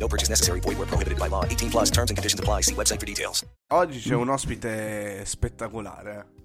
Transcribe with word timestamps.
No 0.00 0.06
purchase 0.06 0.30
necessary. 0.30 0.60
Void 0.60 0.78
where 0.78 0.86
prohibited 0.86 1.18
by 1.18 1.28
law. 1.28 1.44
18 1.44 1.70
plus 1.70 1.90
terms 1.90 2.10
and 2.10 2.16
conditions 2.16 2.40
apply. 2.40 2.62
See 2.62 2.74
website 2.74 2.98
for 2.98 3.06
details. 3.06 3.44
Oggi 3.72 4.00
c'è 4.00 4.14
un 4.14 4.30
ospite 4.30 5.24
spettacolare. 5.26 6.38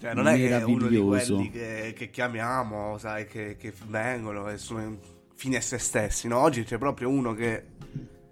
Cioè, 0.00 0.14
non 0.14 0.28
è 0.28 0.36
che 0.36 0.48
è 0.48 0.62
uno 0.62 0.86
di 0.86 0.96
quelli 0.96 1.50
che, 1.50 1.92
che 1.94 2.08
chiamiamo, 2.08 2.96
sai, 2.96 3.26
che, 3.26 3.56
che 3.58 3.72
vengono 3.86 4.48
e 4.48 4.56
sono 4.56 4.98
fini 5.34 5.56
a 5.56 5.60
se 5.60 5.76
stessi. 5.78 6.26
No, 6.28 6.38
oggi 6.38 6.64
c'è 6.64 6.78
proprio 6.78 7.10
uno 7.10 7.34
che, 7.34 7.66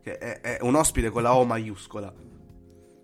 che 0.00 0.16
è, 0.16 0.40
è 0.40 0.58
un 0.62 0.76
ospite 0.76 1.10
con 1.10 1.22
la 1.22 1.34
O 1.34 1.44
maiuscola. 1.44 2.14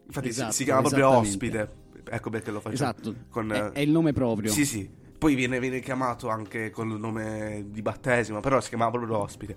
Infatti 0.07 0.33
si- 0.33 0.39
Esatto, 0.39 0.53
si, 0.53 0.65
chiama 0.65 0.81
proprio 0.81 1.09
ospite. 1.11 1.83
Ecco 2.09 2.31
perché 2.31 2.51
lo 2.51 2.61
faccio. 2.61 2.75
Esatto, 2.75 3.15
Con, 3.29 3.53
è, 3.53 3.71
è 3.73 3.81
il 3.81 3.91
nome 3.91 4.13
proprio. 4.13 4.51
Sì, 4.51 4.65
sì. 4.65 4.89
Poi 5.17 5.35
viene, 5.35 5.59
viene 5.59 5.81
chiamato 5.81 6.29
anche 6.29 6.71
con 6.71 6.91
il 6.91 6.99
nome 6.99 7.65
di 7.69 7.81
battesimo, 7.83 8.41
però 8.41 8.61
si 8.61 8.69
chiamava 8.69 8.91
proprio 8.91 9.19
ospite. 9.19 9.57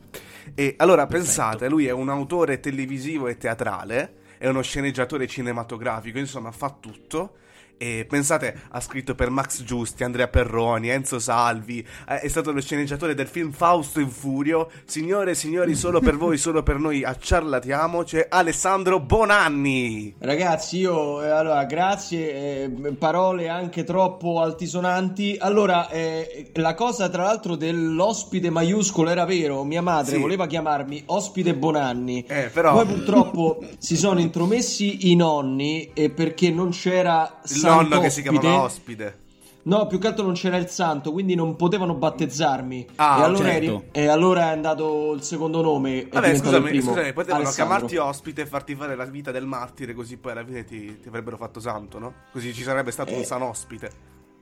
E 0.55 0.75
allora 0.77 1.07
pensate, 1.07 1.67
lui 1.67 1.87
è 1.87 1.91
un 1.91 2.09
autore 2.09 2.59
televisivo 2.59 3.27
e 3.27 3.37
teatrale, 3.37 4.15
è 4.37 4.47
uno 4.47 4.61
sceneggiatore 4.61 5.27
cinematografico, 5.27 6.19
insomma 6.19 6.51
fa 6.51 6.75
tutto. 6.79 7.35
E 7.79 8.07
pensate, 8.09 8.59
ha 8.71 8.81
scritto 8.81 9.13
per 9.13 9.29
Max 9.29 9.61
Giusti, 9.63 10.03
Andrea 10.03 10.27
Perroni, 10.27 10.89
Enzo 10.89 11.19
Salvi, 11.19 11.85
eh, 12.09 12.21
è 12.21 12.27
stato 12.27 12.51
lo 12.51 12.59
sceneggiatore 12.59 13.13
del 13.13 13.27
film 13.27 13.51
Fausto 13.51 13.99
in 13.99 14.09
Furio. 14.09 14.69
Signore 14.85 15.31
e 15.31 15.35
signori, 15.35 15.75
solo 15.75 15.99
per 15.99 16.17
voi, 16.17 16.37
solo 16.39 16.63
per 16.63 16.79
noi, 16.79 17.03
a 17.03 17.15
Ciarlatiamo 17.15 18.01
c'è 18.03 18.25
Alessandro 18.29 18.99
Bonanni. 18.99 20.15
Ragazzi, 20.17 20.79
io 20.79 21.21
eh, 21.23 21.29
allora 21.29 21.65
grazie, 21.65 22.63
eh, 22.63 22.69
parole 22.97 23.47
anche 23.47 23.83
troppo 23.83 24.41
altisonanti. 24.41 25.37
Allora, 25.39 25.87
eh, 25.89 26.49
la 26.55 26.73
cosa 26.73 27.09
tra 27.09 27.23
l'altro 27.25 27.55
dell'ospite 27.55 28.49
maiuscolo 28.49 29.11
era 29.11 29.25
vero, 29.25 29.63
mia 29.63 29.83
madre 29.83 30.15
Sì. 30.15 30.19
voleva 30.21 30.47
chiamarmi 30.47 31.03
ospite 31.05 31.53
Bonanni. 31.53 32.25
Eh, 32.27 32.49
però- 32.51 32.73
Poi 32.73 32.87
purtroppo 32.87 33.59
si 33.77 33.95
sono 33.95 34.19
intromessi 34.19 35.11
i 35.11 35.15
nonni 35.15 35.91
e 35.93 36.09
perché 36.09 36.49
non 36.49 36.71
c'era 36.71 37.39
Il 37.43 37.49
nonno 37.75 37.99
che 37.99 38.09
si 38.09 38.21
chiamava 38.21 38.61
ospite. 38.61 39.25
No, 39.63 39.85
più 39.85 39.99
che 39.99 40.07
altro 40.07 40.23
non 40.23 40.33
c'era 40.33 40.55
il 40.55 40.69
santo, 40.69 41.11
quindi 41.11 41.35
non 41.35 41.57
potevano 41.57 41.93
battezzarmi. 41.93 42.87
Ah, 42.95 43.19
e, 43.19 43.23
allora 43.23 43.43
certo. 43.49 43.65
eri- 43.65 43.83
e 43.91 44.07
allora 44.07 44.41
è 44.43 44.53
andato 44.53 45.11
il 45.13 45.21
secondo 45.23 45.61
nome. 45.61 46.03
È 46.03 46.07
Vabbè, 46.09 46.37
scusami, 46.37 46.81
scusami, 46.81 47.11
potevano 47.11 47.43
Alessandro. 47.43 47.51
chiamarti 47.51 47.97
ospite 47.97 48.41
e 48.43 48.45
farti 48.45 48.75
fare 48.75 48.95
la 48.95 49.03
vita 49.03 49.31
del 49.31 49.45
martire, 49.45 49.93
così 49.93 50.15
poi 50.15 50.31
alla 50.31 50.45
fine 50.45 50.63
ti, 50.63 50.99
ti 51.01 51.07
avrebbero 51.09 51.35
fatto 51.35 51.59
santo, 51.59 51.99
no? 51.99 52.13
Così 52.31 52.53
ci 52.53 52.63
sarebbe 52.63 52.91
stato 52.91 53.11
un 53.13 53.19
Eh. 53.19 53.25
san 53.25 53.41
ospite. 53.41 53.91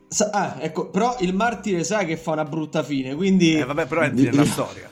Sa- 0.08 0.30
ah, 0.32 0.58
ecco, 0.60 0.90
però 0.90 1.16
il 1.22 1.34
martire 1.34 1.84
sai 1.84 2.06
che 2.06 2.18
fa 2.18 2.34
una 2.34 2.46
brutta 2.46 2.84
fine, 2.84 3.16
quindi... 3.16 3.56
Eh, 3.58 3.66
vabbè, 3.66 3.88
però 3.88 4.02
entri 4.04 4.26
nella 4.30 4.46
storia. 4.46 4.92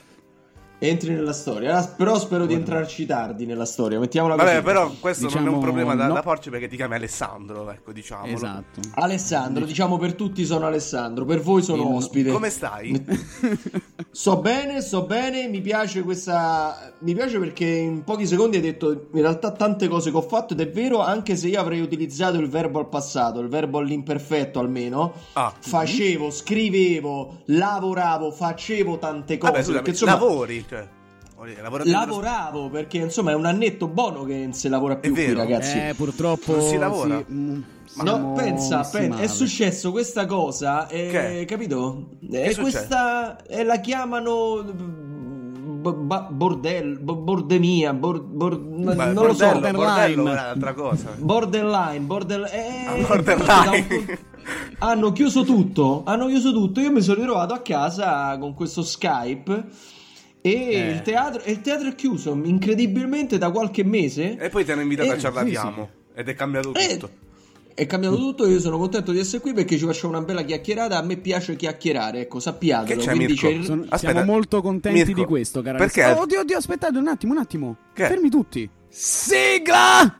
Entri 0.86 1.14
nella 1.14 1.32
storia, 1.32 1.82
però 1.86 2.18
spero 2.18 2.44
di 2.46 2.54
entrarci 2.54 3.06
tardi 3.06 3.46
nella 3.46 3.64
storia, 3.64 3.98
mettiamola 3.98 4.34
così. 4.34 4.46
Vabbè, 4.46 4.62
però 4.62 4.90
questo 5.00 5.24
non 5.24 5.32
è 5.32 5.38
un 5.38 5.44
Diciamo, 5.44 5.60
problema 5.62 5.94
da, 5.94 6.06
no. 6.08 6.14
da 6.14 6.22
porci 6.22 6.50
perché 6.50 6.68
ti 6.68 6.76
chiami 6.76 6.94
Alessandro, 6.94 7.70
ecco, 7.70 7.92
diciamolo. 7.92 8.32
Esatto. 8.32 8.80
Alessandro, 8.94 9.64
diciamo 9.64 9.96
per 9.98 10.14
tutti 10.14 10.44
sono 10.44 10.66
Alessandro, 10.66 11.24
per 11.24 11.40
voi 11.40 11.62
sono 11.62 11.82
Il- 11.88 11.94
ospite. 11.94 12.30
Come 12.30 12.50
stai? 12.50 13.04
So 14.14 14.36
bene, 14.36 14.80
so 14.80 15.02
bene, 15.06 15.48
mi 15.48 15.60
piace 15.60 16.02
questa... 16.02 16.92
Mi 17.00 17.14
piace 17.14 17.36
perché 17.40 17.66
in 17.66 18.04
pochi 18.04 18.28
secondi 18.28 18.58
hai 18.58 18.62
detto 18.62 19.08
in 19.12 19.20
realtà 19.20 19.50
tante 19.50 19.88
cose 19.88 20.12
che 20.12 20.16
ho 20.16 20.22
fatto 20.22 20.52
ed 20.52 20.60
è 20.60 20.70
vero, 20.70 21.00
anche 21.00 21.34
se 21.34 21.48
io 21.48 21.58
avrei 21.58 21.80
utilizzato 21.80 22.38
il 22.38 22.48
verbo 22.48 22.78
al 22.78 22.88
passato, 22.88 23.40
il 23.40 23.48
verbo 23.48 23.78
all'imperfetto 23.78 24.60
almeno. 24.60 25.14
Ah. 25.32 25.52
Facevo, 25.58 26.30
scrivevo, 26.30 27.42
lavoravo, 27.46 28.30
facevo 28.30 28.98
tante 28.98 29.36
cose. 29.36 29.50
Vabbè, 29.50 29.64
scusami, 29.64 29.82
perché, 29.82 29.90
insomma, 29.90 30.12
lavori, 30.12 30.64
cioè... 30.68 30.88
lavorati 31.60 31.88
nello- 31.90 31.98
Lavoravo 31.98 32.68
perché 32.70 32.98
insomma 32.98 33.32
è 33.32 33.34
un 33.34 33.46
annetto 33.46 33.88
buono 33.88 34.22
che 34.22 34.36
non 34.36 34.52
si 34.52 34.68
lavora 34.68 34.94
più 34.94 35.10
È 35.10 35.12
qui, 35.12 35.34
ragazzi. 35.34 35.76
Eh, 35.76 35.94
purtroppo 35.96 36.52
Non 36.52 36.68
si 36.68 36.76
lavora? 36.76 37.18
sì, 37.18 37.32
mm, 37.32 37.62
No, 38.02 38.32
pensa, 38.32 38.78
messi 38.78 38.90
pen- 38.96 39.08
male. 39.10 39.22
è 39.22 39.26
successo 39.28 39.90
questa 39.92 40.26
cosa, 40.26 40.88
eh, 40.88 41.08
Che? 41.10 41.44
capito? 41.46 42.08
Che 42.28 42.42
È 42.42 42.54
questa, 42.56 43.40
eh, 43.46 43.62
la 43.62 43.78
chiamano 43.78 44.62
b- 44.64 46.28
bordel, 46.30 46.98
bo- 46.98 47.14
bordemia, 47.16 47.92
bor- 47.94 48.22
bor- 48.22 48.58
Beh, 48.58 48.94
non 49.12 49.26
lo 49.26 49.34
so, 49.34 49.44
bordello, 49.46 49.78
borderline. 49.78 50.14
bordello 50.14 50.28
è 50.28 50.32
un'altra 50.32 50.72
cosa. 50.74 51.10
borderline, 51.18 52.00
bordel, 52.00 52.44
eh, 52.50 52.84
Ah, 52.86 53.06
borderline. 53.06 53.46
da 53.46 53.70
un- 53.70 54.18
hanno 54.78 55.12
chiuso 55.12 55.44
tutto, 55.44 56.02
hanno 56.04 56.26
chiuso 56.26 56.52
tutto, 56.52 56.80
io 56.80 56.90
mi 56.90 57.00
sono 57.00 57.18
ritrovato 57.18 57.54
a 57.54 57.60
casa 57.60 58.36
con 58.38 58.54
questo 58.54 58.82
Skype 58.82 59.64
e 60.40 60.50
Eh. 60.52 60.90
il, 60.90 61.02
teatro, 61.02 61.42
e 61.42 61.52
il 61.52 61.60
teatro 61.60 61.88
è 61.88 61.94
chiuso 61.94 62.32
incredibilmente 62.42 63.38
da 63.38 63.50
qualche 63.50 63.84
mese. 63.84 64.36
E 64.36 64.48
poi 64.48 64.64
ti 64.64 64.72
hanno 64.72 64.82
invitato 64.82 65.10
Eh, 65.10 65.14
a 65.14 65.18
Ciarlatiamo. 65.18 65.88
Ed 66.14 66.28
è 66.28 66.34
cambiato 66.34 66.72
Eh, 66.74 66.96
tutto. 66.98 67.10
È 67.74 67.86
cambiato 67.86 68.14
tutto, 68.16 68.46
io 68.46 68.60
sono 68.60 68.78
contento 68.78 69.10
di 69.10 69.18
essere 69.18 69.40
qui 69.42 69.52
perché 69.52 69.76
ci 69.76 69.84
facciamo 69.84 70.16
una 70.16 70.24
bella 70.24 70.42
chiacchierata. 70.42 70.96
A 70.96 71.02
me 71.02 71.16
piace 71.16 71.56
chiacchierare, 71.56 72.20
ecco, 72.20 72.38
sappiatelo. 72.38 73.00
Che 73.00 73.04
c'è, 73.04 73.14
Quindi 73.14 73.32
Mirko? 73.32 73.48
c'è 73.48 73.62
Sono- 73.64 73.82
Aspetta, 73.88 74.12
siamo 74.12 74.24
molto 74.24 74.62
contenti 74.62 74.98
Mirko, 75.04 75.20
di 75.20 75.26
questo, 75.26 75.60
cara 75.60 75.78
perché? 75.78 76.04
Oh, 76.04 76.20
oddio, 76.20 76.40
oddio, 76.40 76.56
aspettate 76.56 76.98
un 76.98 77.08
attimo, 77.08 77.32
un 77.32 77.38
attimo. 77.38 77.76
Che? 77.92 78.06
Fermi 78.06 78.30
tutti. 78.30 78.70
Sigla! 78.88 80.14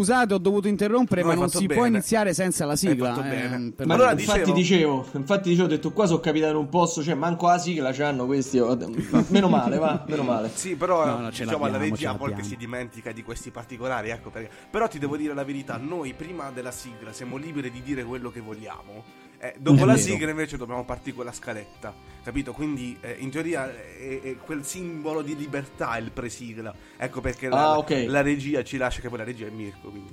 Scusate, 0.00 0.32
ho 0.32 0.38
dovuto 0.38 0.66
interrompere, 0.66 1.20
No, 1.20 1.28
ma 1.28 1.34
non 1.34 1.50
si 1.50 1.66
bene. 1.66 1.74
può 1.74 1.84
iniziare 1.84 2.32
senza 2.32 2.64
la 2.64 2.74
sigla. 2.74 3.14
fatto 3.14 3.26
eh, 3.28 3.84
Ma 3.84 3.94
Allora, 3.94 4.12
infatti 4.12 4.50
dicevo- 4.52 5.06
infatti 5.12 5.50
dicevo, 5.50 5.66
ho 5.66 5.70
detto 5.70 5.92
qua 5.92 6.06
sono 6.06 6.20
capitato 6.20 6.52
in 6.52 6.56
un 6.56 6.68
posto, 6.70 7.02
cioè 7.02 7.12
manco 7.14 7.48
la 7.48 7.58
sigla 7.58 7.92
c'hanno 7.92 8.24
questi. 8.24 8.58
oh, 8.58 8.78
Meno 9.28 9.48
male, 9.48 9.76
va, 9.76 10.02
meno 10.08 10.22
male. 10.22 10.50
Sì, 10.54 10.74
però 10.74 11.04
No, 11.04 11.18
no, 11.18 11.30
ce 11.30 11.44
diciamo 11.44 11.66
la 11.66 11.76
regia 11.76 12.10
a 12.10 12.14
volte 12.14 12.42
si 12.42 12.56
dimentica 12.56 13.12
di 13.12 13.22
questi 13.22 13.50
particolari, 13.50 14.08
ecco 14.08 14.30
perché. 14.30 14.48
Però 14.70 14.88
ti 14.88 14.98
devo 14.98 15.18
dire 15.18 15.34
la 15.34 15.44
verità, 15.44 15.76
noi 15.76 16.14
prima 16.14 16.50
della 16.50 16.70
sigla 16.70 17.12
siamo 17.12 17.36
liberi 17.36 17.70
di 17.70 17.82
dire 17.82 18.02
quello 18.02 18.30
che 18.30 18.40
vogliamo. 18.40 19.28
Eh, 19.42 19.54
dopo 19.58 19.82
È 19.82 19.86
la 19.86 19.96
sigla 19.96 20.28
invece 20.30 20.58
dobbiamo 20.58 20.84
partire 20.84 21.16
con 21.16 21.24
la 21.24 21.32
scaletta, 21.32 21.94
capito? 22.22 22.52
Quindi 22.52 22.94
eh, 23.00 23.16
in 23.20 23.30
teoria 23.30 23.72
è, 23.72 24.20
è 24.20 24.36
quel 24.36 24.64
simbolo 24.66 25.22
di 25.22 25.34
libertà 25.34 25.96
il 25.96 26.10
presigla. 26.10 26.74
Ecco 26.98 27.22
perché 27.22 27.48
la, 27.48 27.70
Ah, 27.70 27.78
ok. 27.78 28.04
la 28.08 28.20
regia 28.20 28.62
ci 28.62 28.76
lascia 28.76 29.00
che 29.00 29.08
poi 29.08 29.16
la 29.18 29.24
regia 29.24 29.46
è 29.46 29.50
Mirko, 29.50 29.88
quindi. 29.88 30.12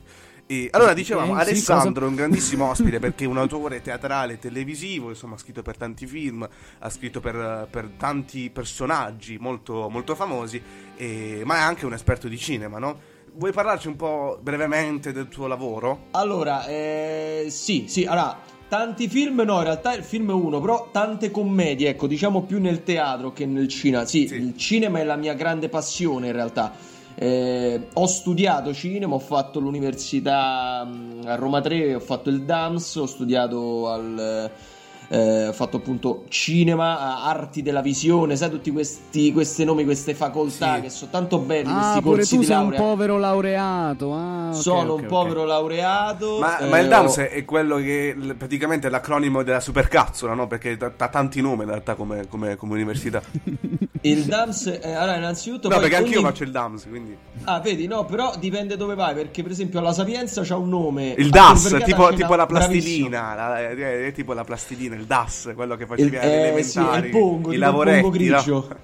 E 0.49 0.69
allora 0.71 0.93
dicevamo, 0.93 1.33
Eh, 1.33 1.43
sì, 1.43 1.49
Alessandro 1.49 1.89
è 1.89 1.93
cosa- 1.93 2.05
un 2.07 2.15
grandissimo 2.15 2.69
ospite 2.71 2.99
perché 2.99 3.25
è 3.25 3.27
un 3.27 3.38
autore 3.38 3.81
teatrale 3.81 4.33
e 4.35 4.39
televisivo, 4.39 5.09
insomma 5.09 5.35
ha 5.35 5.38
scritto 5.38 5.61
per 5.61 5.75
tanti 5.75 6.07
film, 6.07 6.47
ha 6.79 6.89
scritto 6.89 7.19
per, 7.19 7.67
per 7.69 7.89
tanti 7.97 8.49
personaggi 8.49 9.38
molto, 9.38 9.89
molto 9.89 10.15
famosi, 10.15 10.62
e- 10.95 11.41
ma 11.44 11.56
è 11.57 11.59
anche 11.59 11.85
un 11.85 11.91
esperto 11.91 12.30
di 12.30 12.38
cinema, 12.38 12.80
no? 12.80 12.97
Vuoi 13.33 13.51
parlarci 13.51 13.89
un 13.89 13.97
po' 13.97 14.39
brevemente 14.41 15.12
del 15.12 15.27
tuo 15.27 15.47
lavoro? 15.47 16.06
Allora, 16.12 16.65
eh, 16.65 17.47
sì, 17.50 17.85
sì, 17.89 18.06
allora, 18.06 18.39
tanti 18.68 19.08
film, 19.08 19.42
no, 19.46 19.58
in 19.58 19.64
realtà 19.64 19.94
il 19.94 20.04
film 20.04 20.30
è 20.30 20.34
uno, 20.34 20.60
però 20.60 20.90
tante 20.92 21.31
commedie, 21.31 21.90
ecco, 21.90 22.08
diciamo 22.08 22.44
più 22.44 22.60
nel 22.60 22.84
teatro 22.84 23.31
che 23.31 23.46
nel 23.46 23.68
cinema. 23.68 24.06
Sì, 24.06 24.28
Sì. 24.28 24.36
il 24.36 24.58
cinema 24.58 25.00
è 25.00 25.04
la 25.04 25.16
mia 25.16 25.34
grande 25.34 25.69
passione 25.69 26.28
in 26.28 26.34
realtà. 26.34 26.74
Eh, 27.19 27.88
ho 27.94 28.06
studiato 28.06 28.74
cinema, 28.74 29.16
ho 29.16 29.19
fatto 29.19 29.60
l'università 29.60 30.84
mh, 30.86 31.22
a 31.25 31.36
Roma 31.36 31.62
3, 31.62 31.96
ho 31.96 32.00
fatto 32.00 32.30
il 32.30 32.44
DAMS, 32.44 32.96
ho 32.96 33.06
studiato 33.08 33.90
al, 33.90 34.52
eh, 35.09 35.44
ha 35.44 35.54
fatto 35.54 35.77
appunto 35.77 36.25
cinema, 36.27 37.24
arti 37.24 37.62
della 37.62 37.81
visione, 37.81 38.36
sai 38.36 38.50
tutti 38.50 38.71
questi 38.71 39.31
questi 39.31 39.63
nomi, 39.63 39.83
queste 39.86 40.13
facoltà 40.13 40.75
Sì. 40.75 40.81
che 40.81 40.89
sono 40.89 41.12
tanto 41.12 41.39
belli, 41.39 41.69
Ah, 41.69 41.74
questi 41.80 42.01
pure 42.01 42.15
corsi 42.18 42.33
tu 42.36 42.39
di 42.42 42.45
sei 42.45 42.56
un 42.56 42.62
laurea. 42.63 42.80
povero 42.81 43.18
laureato. 43.18 44.13
Ah, 44.13 44.50
ok, 44.50 44.56
Sono 44.56 44.94
ok, 44.94 45.01
un 45.01 45.07
povero 45.07 45.45
laureato. 45.45 46.39
Ma, 46.39 46.57
eh, 46.59 46.68
ma 46.68 46.80
il 46.80 46.88
DAMS 46.88 47.18
ho- 47.18 47.21
è 47.30 47.45
quello 47.45 47.77
che 47.77 48.15
praticamente 48.38 48.88
è 48.88 48.89
l'acronimo 48.89 49.44
della 49.44 49.59
supercazzola, 49.59 50.33
no? 50.33 50.48
Perché 50.48 50.77
ha 50.80 51.07
tanti 51.07 51.42
nomi 51.42 51.63
in 51.63 51.69
realtà 51.69 51.95
come, 51.95 52.27
come- 52.27 52.56
come 52.56 52.74
università. 52.74 53.21
il 54.01 54.24
DAMS, 54.25 54.80
eh, 54.81 54.92
allora 54.94 55.18
innanzitutto... 55.18 55.68
No, 55.68 55.75
poi 55.75 55.83
perché 55.83 55.98
anch'io 56.04 56.19
ogni- 56.19 56.27
faccio 56.30 56.44
il 56.44 56.51
DAMS, 56.51 56.86
quindi... 56.88 57.18
Ah, 57.45 57.59
vedi, 57.59 57.88
no, 57.88 58.06
però 58.06 58.36
dipende 58.38 58.75
dove 58.77 58.95
vai, 58.95 59.13
perché 59.13 59.42
per 59.42 59.51
esempio 59.51 59.80
alla 59.80 59.94
Sapienza 59.94 60.42
c'ha 60.44 60.56
un 60.57 60.69
nome. 60.69 61.13
Il 61.18 61.30
DAS, 61.30 61.63
Vergata 61.69 61.86
tipo, 61.86 62.13
tipo 62.13 62.36
la 62.36 62.45
plastilina, 62.45 63.36
la- 63.36 63.59
è, 63.59 64.06
è 64.07 64.12
tipo 64.12 64.33
la 64.33 64.44
plastilina, 64.44 64.95
il 64.97 65.05
DAS, 65.05 65.51
quello 65.55 65.75
che 65.75 65.85
facevi 65.85 66.09
Il, 66.09 66.15
eh, 66.15 66.63
sì, 66.63 66.79
il 66.79 67.09
pongo, 67.09 67.51
il 67.53 67.59
lavoretti, 67.59 68.09
grigio. 68.09 68.67
no? 68.69 68.75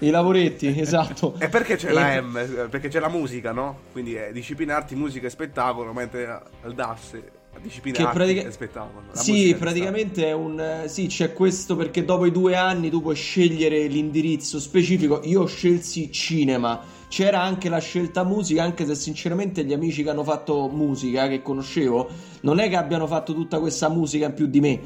I 0.00 0.10
lavoretti, 0.10 0.66
esatto. 0.80 1.34
E 1.38 1.48
perché 1.48 1.76
c'è 1.76 1.90
E- 1.90 1.92
la 1.92 2.20
M? 2.20 2.68
Perché 2.70 2.88
c'è 2.88 2.98
la 3.00 3.08
musica, 3.08 3.52
no? 3.52 3.78
Quindi 3.92 4.14
è 4.14 4.30
disciplina 4.32 4.76
arti, 4.76 4.94
musica 4.94 5.26
e 5.26 5.30
spettacolo, 5.30 5.92
mentre 5.92 6.26
al 6.62 6.74
DAS 6.74 7.12
è 7.54 7.58
disciplina 7.60 7.98
Che 7.98 8.08
pratica- 8.12 8.42
e 8.42 8.50
spettacolo. 8.50 9.02
La 9.12 9.16
Sì, 9.20 9.54
praticamente 9.58 10.26
è 10.26 10.32
un... 10.32 10.58
eh, 10.58 10.88
Sì, 10.88 11.06
c'è 11.06 11.32
questo 11.32 11.76
perché 11.76 12.04
dopo 12.04 12.24
i 12.26 12.32
due 12.32 12.56
anni 12.56 12.90
tu 12.90 13.00
puoi 13.02 13.14
scegliere 13.14 13.86
l'indirizzo 13.86 14.58
specifico. 14.58 15.20
Io 15.24 15.44
scelsi 15.46 16.10
cinema. 16.10 16.80
C'era 17.08 17.42
anche 17.42 17.68
la 17.68 17.78
scelta 17.78 18.24
musica, 18.24 18.62
anche 18.64 18.86
se 18.86 18.94
sinceramente 18.94 19.64
gli 19.64 19.74
amici 19.74 20.02
che 20.02 20.08
hanno 20.08 20.24
fatto 20.24 20.66
musica, 20.68 21.28
che 21.28 21.42
conoscevo, 21.42 22.08
non 22.40 22.58
è 22.58 22.70
che 22.70 22.76
abbiano 22.76 23.06
fatto 23.06 23.34
tutta 23.34 23.60
questa 23.60 23.90
musica 23.90 24.26
in 24.26 24.34
più 24.34 24.46
di 24.46 24.60
me. 24.60 24.80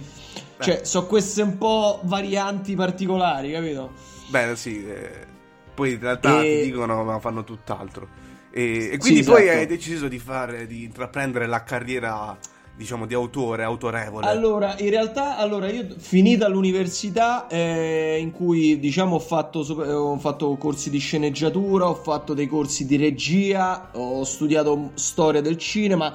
Cioè, 0.58 0.85
sono 0.85 1.06
queste 1.06 1.43
un 1.43 1.58
po' 1.58 2.00
varianti 2.05 2.75
particolari, 2.75 3.53
capito? 3.53 3.93
Beh, 4.25 4.56
sì, 4.56 4.85
eh, 4.87 5.26
poi 5.75 5.93
in 5.93 6.00
realtà 6.00 6.44
E- 6.44 6.49
ti 6.49 6.58
dicono 6.58 7.05
ma 7.05 7.19
fanno 7.20 7.44
tutt'altro. 7.44 8.08
E, 8.50 8.91
e 8.93 8.99
quindi 8.99 9.20
Sì, 9.20 9.25
poi 9.25 9.49
esatto. 9.49 9.58
hai 9.58 9.67
deciso 9.67 10.08
di 10.08 10.19
fare, 10.19 10.67
di 10.67 10.85
intraprendere 10.85 11.47
la 11.47 11.62
carriera, 11.62 12.37
diciamo, 12.75 13.06
di 13.06 13.14
autore, 13.14 13.62
autorevole. 13.62 14.26
Allora, 14.29 14.76
in 14.79 14.91
realtà, 14.91 15.37
allora 15.37 15.70
io 15.70 15.87
finita 15.99 16.49
l'università 16.49 17.47
eh, 17.49 18.17
in 18.19 18.32
cui 18.32 18.79
diciamo 18.81 19.17
ho 19.17 19.19
fatto, 19.20 19.61
eh, 19.85 19.93
ho 19.93 20.19
fatto 20.19 20.56
corsi 20.56 20.91
di 20.91 20.99
sceneggiatura, 20.99 21.87
ho 21.88 21.94
fatto 21.94 22.35
dei 22.35 22.47
corsi 22.49 22.87
di 22.87 22.97
regia, 22.97 23.91
ho 23.93 24.25
studiato 24.25 24.91
storia 24.94 25.41
del 25.43 25.58
cinema, 25.58 26.12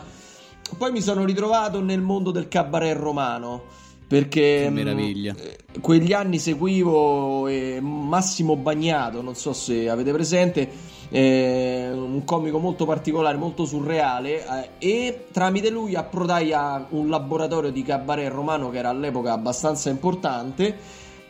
poi 0.78 0.92
mi 0.92 1.02
sono 1.02 1.24
ritrovato 1.26 1.82
nel 1.82 2.02
mondo 2.02 2.32
del 2.32 2.48
cabaret 2.48 2.98
romano. 2.98 3.80
Perché 4.12 4.64
Che 4.64 4.70
mh, 4.70 4.74
meraviglia. 4.74 5.34
eh, 5.38 5.80
quegli 5.80 6.12
anni 6.12 6.38
seguivo 6.38 7.48
eh, 7.48 7.80
Massimo 7.80 8.58
Bagnato, 8.58 9.22
non 9.22 9.36
so 9.36 9.54
se 9.54 9.90
avete 9.90 10.12
presente, 10.12 10.70
eh, 11.08 11.92
un 11.94 12.26
comico 12.26 12.60
molto 12.60 12.84
particolare, 12.84 13.38
molto 13.38 13.64
surreale 13.64 14.46
eh, 14.46 14.70
e 14.80 15.26
tramite 15.32 15.70
lui 15.70 15.96
approdai 15.96 16.52
a 16.52 16.86
un 16.90 17.08
laboratorio 17.08 17.72
di 17.72 17.84
cabaret 17.84 18.30
romano 18.30 18.70
che 18.70 18.80
era 18.80 18.90
all'epoca 18.90 19.32
abbastanza 19.32 19.90
importante 19.90 20.76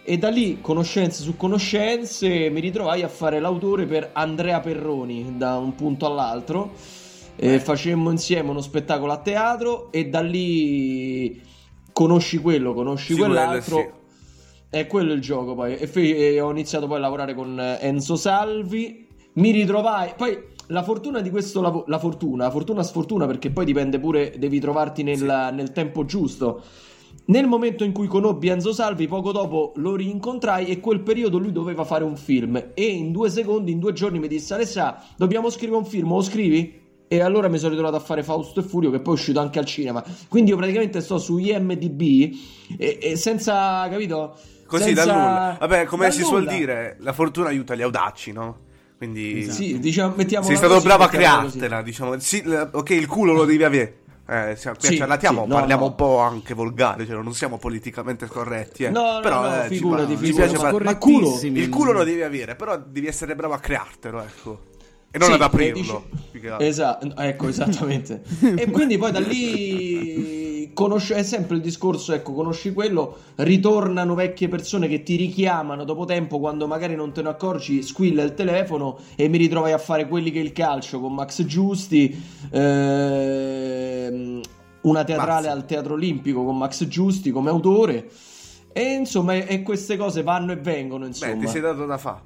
e 0.02 0.18
da 0.18 0.30
lì, 0.30 0.58
conoscenze 0.60 1.22
su 1.22 1.38
conoscenze, 1.38 2.50
mi 2.50 2.62
ritrovai 2.62 3.04
a 3.04 3.08
fare 3.10 3.40
l'autore 3.40 3.86
per 3.86 4.10
Andrea 4.14 4.60
Perroni 4.60 5.36
da 5.38 5.56
un 5.58 5.76
punto 5.76 6.08
all'altro. 6.08 6.72
E 7.36 7.60
facemmo 7.60 8.10
insieme 8.12 8.50
uno 8.50 8.62
spettacolo 8.62 9.12
a 9.12 9.18
teatro 9.18 9.92
e 9.92 10.10
da 10.10 10.22
lì 10.22 11.42
conosci 12.02 12.38
quello, 12.40 12.74
conosci 12.74 13.14
Sì, 13.14 13.20
quell'altro. 13.20 13.76
quello, 13.76 14.00
È 14.70 14.88
quello 14.88 15.14
il 15.14 15.22
gioco 15.22 15.54
poi. 15.54 15.76
E, 15.76 15.86
fe- 15.86 16.34
e 16.34 16.40
ho 16.42 16.50
iniziato 16.50 16.88
poi 16.88 16.98
a 16.98 17.00
lavorare 17.00 17.34
con 17.36 17.60
eh, 17.60 17.78
Enzo 17.82 18.16
Salvi. 18.16 19.08
Mi 19.34 19.52
ritrovai. 19.52 20.14
Poi 20.18 20.38
la 20.68 20.82
fortuna 20.84 21.20
di 21.22 21.30
questo 21.30 21.62
lavoro. 21.62 21.86
La 21.88 22.00
fortuna, 22.00 22.50
fortuna 22.50 22.82
sfortuna 22.84 23.26
perché 23.28 23.52
poi 23.52 23.66
dipende 23.66 24.00
pure, 24.00 24.34
devi 24.38 24.60
trovarti 24.60 25.04
nel, 25.04 25.50
nel 25.54 25.72
tempo 25.74 26.06
giusto. 26.06 26.64
Nel 27.26 27.46
momento 27.48 27.84
in 27.84 27.92
cui 27.92 28.08
conobbi 28.08 28.48
Enzo 28.48 28.74
Salvi, 28.74 29.08
poco 29.08 29.32
dopo 29.32 29.74
lo 29.76 29.96
rincontrai 29.96 30.66
e 30.68 30.80
quel 30.80 31.02
periodo 31.02 31.38
lui 31.38 31.52
doveva 31.52 31.84
fare 31.84 32.04
un 32.04 32.16
film. 32.16 32.72
E 32.74 32.84
in 32.86 33.12
due 33.12 33.30
secondi, 33.30 33.72
in 33.72 33.80
due 33.80 33.94
giorni 33.94 34.20
mi 34.20 34.28
disse: 34.28 34.54
Alessa, 34.54 35.04
dobbiamo 35.18 35.50
scrivere 35.50 35.78
un 35.78 35.86
film, 35.86 36.10
lo 36.10 36.22
scrivi? 36.22 36.80
E 37.12 37.20
allora 37.20 37.50
mi 37.50 37.58
sono 37.58 37.72
ritrovato 37.72 37.98
a 37.98 38.00
fare 38.00 38.24
Fausto 38.24 38.62
e 38.62 38.64
Furio, 38.64 38.90
che 38.90 39.02
poi 39.02 39.16
è 39.16 39.18
uscito 39.18 39.42
anche 39.42 39.60
al 39.60 39.66
cinema. 39.66 40.02
Quindi 40.30 40.52
io 40.52 40.56
praticamente 40.56 41.02
sto 41.02 41.18
su 41.18 41.38
IMDB 41.40 42.02
e, 42.78 43.00
e 43.02 43.16
senza, 43.18 43.86
capito? 43.90 44.38
Così 44.66 44.84
Senza- 44.96 45.06
da 45.06 45.14
nulla. 45.14 45.58
Vabbè, 45.60 45.84
come 45.88 46.06
da 46.06 46.12
si 46.14 46.24
suol 46.24 46.48
dire, 46.48 46.96
la 47.02 47.12
fortuna 47.12 47.50
aiuta 47.50 47.76
gli 47.76 47.82
audaci, 47.82 48.32
no? 48.32 48.60
Quindi 48.98 49.44
Sì, 49.52 49.78
diciamo, 49.80 50.14
mettiamola 50.16 50.48
sei 50.48 50.56
stato 50.56 50.74
così, 50.76 50.86
bravo 50.86 51.04
a 51.04 51.08
mettiamola 51.08 51.42
così. 51.42 51.58
creartela, 51.58 51.82
diciamo. 51.84 52.20
Sì, 52.20 52.44
ok, 52.72 52.90
il 52.92 53.08
culo 53.08 53.34
lo 53.34 53.44
devi 53.44 53.64
avere. 53.66 53.96
Eh, 54.30 54.56
siamo- 54.56 54.78
qui 54.80 54.88
Sì, 54.88 54.96
ciarlatiamo, 54.96 55.42
sì, 55.44 55.48
no, 55.50 55.56
parliamo 55.56 55.82
no. 55.82 55.88
un 55.90 55.96
po' 55.96 56.20
anche 56.20 56.54
volgare, 56.54 57.06
cioè 57.06 57.22
non 57.22 57.34
siamo 57.34 57.58
politicamente 57.58 58.26
corretti, 58.28 58.86
eh. 58.86 58.90
No, 58.90 59.16
no, 59.16 59.20
però 59.20 59.42
no, 59.42 59.64
eh, 59.64 59.68
ci 59.68 59.76
figurati, 59.76 60.12
ci, 60.16 60.18
figurati, 60.28 60.52
piace 60.54 60.72
ma 60.72 60.80
ma 60.82 60.96
culo. 60.98 61.40
Il 61.44 61.68
culo 61.68 61.92
lo 61.92 62.04
devi 62.06 62.22
avere, 62.22 62.56
però 62.56 62.78
devi 62.78 63.08
essere 63.08 63.36
bravo 63.36 63.54
a 63.56 63.60
creartelo, 63.60 64.22
ecco. 64.22 64.70
E 65.12 65.18
non 65.18 65.28
Sì, 65.28 65.34
ad 65.34 65.42
eh, 65.42 65.44
aprirlo. 65.44 66.06
dici-. 66.32 66.50
Esatto, 66.60 67.16
ecco, 67.18 67.48
esattamente. 67.50 68.24
e 68.56 68.72
quindi 68.72 68.98
poi 68.98 69.12
da 69.12 69.20
lì 69.20 70.72
conosci, 70.74 71.14
è 71.14 71.24
sempre 71.24 71.58
il 71.58 71.62
discorso, 71.62 72.14
ecco, 72.14 72.34
conosci 72.34 72.72
quello, 72.74 73.18
ritornano 73.36 74.16
vecchie 74.16 74.48
persone 74.48 74.88
che 74.88 75.04
ti 75.04 75.16
richiamano 75.18 75.84
dopo 75.84 76.06
tempo 76.06 76.40
quando 76.40 76.66
magari 76.68 76.96
non 76.96 77.12
te 77.12 77.22
ne 77.22 77.30
accorgi, 77.30 77.82
squilla 77.84 78.24
il 78.24 78.34
telefono 78.34 78.98
e 79.16 79.28
mi 79.28 79.38
ritrovai 79.38 79.74
a 79.74 79.78
fare 79.78 80.08
quelli 80.08 80.32
che 80.32 80.40
il 80.40 80.54
calcio 80.54 81.00
con 81.00 81.14
Max 81.14 81.44
Giusti, 81.46 82.18
ehm, 82.52 84.42
una 84.82 85.04
teatrale 85.04 85.48
Mazza. 85.48 85.52
al 85.52 85.66
Teatro 85.66 85.94
Olimpico 85.94 86.44
con 86.44 86.58
Max 86.58 86.88
Giusti 86.88 87.32
come 87.32 87.50
autore. 87.50 88.10
E 88.74 88.94
insomma, 88.94 89.34
e, 89.34 89.62
queste 89.64 89.98
cose 89.98 90.24
vanno 90.24 90.54
e 90.54 90.56
vengono, 90.56 91.06
insomma. 91.06 91.34
Beh, 91.34 91.40
ti 91.40 91.48
sei 91.48 91.60
dato 91.62 91.86
da 91.86 91.98
fare. 91.98 92.22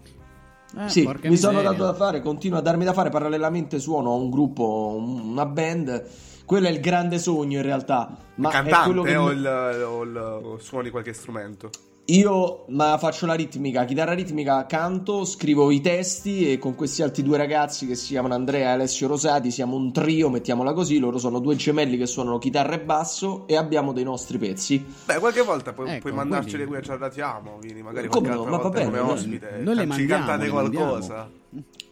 Eh, 0.78 0.90
Sì, 0.90 1.02
mi 1.08 1.38
sono 1.38 1.54
miseria. 1.60 1.62
dato 1.72 1.84
da 1.86 1.94
fare, 1.94 2.22
continuo 2.22 2.58
a 2.60 2.62
darmi 2.62 2.84
da 2.84 2.94
fare, 2.94 3.10
parallelamente 3.10 3.80
suono 3.80 4.12
a 4.12 4.16
un 4.16 4.30
gruppo, 4.30 4.96
un- 4.98 5.30
una 5.32 5.46
band, 5.46 6.04
quello 6.46 6.68
è 6.68 6.70
il 6.70 6.80
grande 6.80 7.18
sogno 7.18 7.58
in 7.58 7.64
realtà, 7.64 8.18
ma 8.36 8.50
è 8.50 8.84
quello 8.84 9.04
Cantante 9.04 9.04
che 9.10 9.16
o, 9.16 9.30
il, 9.32 9.84
o 9.88 10.04
il- 10.04 10.18
o 10.18 10.58
suoni 10.60 10.90
qualche 10.90 11.14
strumento? 11.14 11.70
Io 12.08 12.66
ma 12.68 12.98
faccio 13.00 13.26
la 13.26 13.34
ritmica, 13.34 13.84
chitarra 13.84 14.14
ritmica, 14.14 14.66
canto, 14.68 15.26
scrivo 15.26 15.72
i 15.72 15.82
testi 15.82 16.52
e 16.52 16.60
con 16.60 16.76
questi 16.76 17.02
altri 17.02 17.24
due 17.24 17.36
ragazzi 17.38 17.88
che 17.88 17.96
si 17.96 18.10
chiamano 18.10 18.36
Andrea 18.36 18.70
e 18.70 18.74
Alessio 18.74 19.08
Rosati 19.08 19.50
siamo 19.50 19.76
un 19.76 19.92
trio, 19.92 20.30
mettiamola 20.30 20.74
così, 20.74 21.00
loro 21.00 21.18
sono 21.18 21.40
due 21.40 21.56
gemelli 21.56 21.98
che 21.98 22.06
suonano 22.06 22.38
chitarra 22.38 22.76
e 22.76 22.80
basso 22.82 23.48
e 23.48 23.56
abbiamo 23.58 23.92
dei 23.92 24.04
nostri 24.04 24.38
pezzi. 24.38 24.86
Beh, 25.06 25.18
qualche 25.18 25.42
volta 25.42 25.74
puoi, 25.74 25.90
Ecco, 25.90 26.02
puoi 26.02 26.14
mandarceli 26.14 26.66
quelli- 26.66 26.68
qui 26.70 26.78
a 26.78 26.82
Ciarlatiamo, 26.82 27.58
vieni 27.60 27.82
magari 27.82 28.08
Come 28.08 28.28
qualche 28.28 28.30
no, 28.30 28.36
altra 28.44 28.52
ma 28.52 28.58
va 28.58 28.64
volta 28.64 28.78
bene, 28.80 28.92
come 28.92 29.02
noi- 29.02 29.12
ospite. 29.18 29.50
noi 29.64 29.76
le 29.76 29.82
ci 29.82 29.88
mandiamo, 29.88 30.26
cantate 30.26 30.44
le 30.44 30.50
qualcosa. 30.52 31.30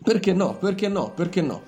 Perché 0.03 0.33
no? 0.33 0.55
Perché 0.59 0.87
no? 0.89 1.11
Perché 1.15 1.41
no? 1.41 1.61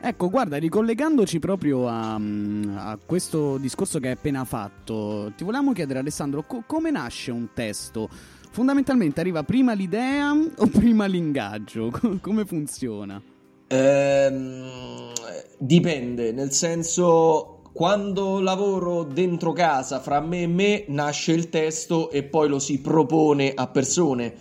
Ecco, 0.00 0.30
guarda, 0.30 0.56
ricollegandoci 0.58 1.40
proprio 1.40 1.88
a, 1.88 2.14
a 2.14 2.98
questo 3.04 3.58
discorso 3.58 3.98
che 3.98 4.06
hai 4.06 4.12
appena 4.12 4.44
fatto, 4.44 5.32
ti 5.36 5.42
volevamo 5.42 5.72
chiedere, 5.72 5.98
Alessandro, 5.98 6.44
co- 6.44 6.62
come 6.66 6.90
nasce 6.90 7.32
un 7.32 7.48
testo? 7.52 8.08
Fondamentalmente 8.50 9.20
arriva 9.20 9.42
prima 9.42 9.72
l'idea 9.72 10.32
o 10.32 10.66
prima 10.68 11.06
l'ingaggio? 11.06 11.90
Co- 11.90 12.18
come 12.20 12.44
funziona? 12.46 13.20
Ehm, 13.66 15.12
dipende, 15.58 16.32
nel 16.32 16.52
senso 16.52 17.62
quando 17.72 18.40
lavoro 18.40 19.02
dentro 19.02 19.52
casa 19.52 20.00
fra 20.00 20.20
me 20.20 20.42
e 20.42 20.46
me 20.46 20.84
nasce 20.88 21.32
il 21.32 21.48
testo 21.48 22.10
e 22.10 22.22
poi 22.22 22.48
lo 22.48 22.58
si 22.58 22.80
propone 22.80 23.52
a 23.54 23.66
persone. 23.66 24.34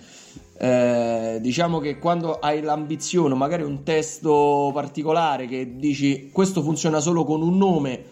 Eh, 0.59 1.37
diciamo 1.39 1.79
che 1.79 1.99
quando 1.99 2.39
hai 2.39 2.61
l'ambizione, 2.61 3.35
magari 3.35 3.61
un 3.61 3.83
testo 3.83 4.71
particolare 4.73 5.45
che 5.45 5.75
dici 5.75 6.29
questo 6.31 6.63
funziona 6.63 6.99
solo 6.99 7.23
con 7.23 7.41
un 7.43 7.57
nome, 7.57 8.03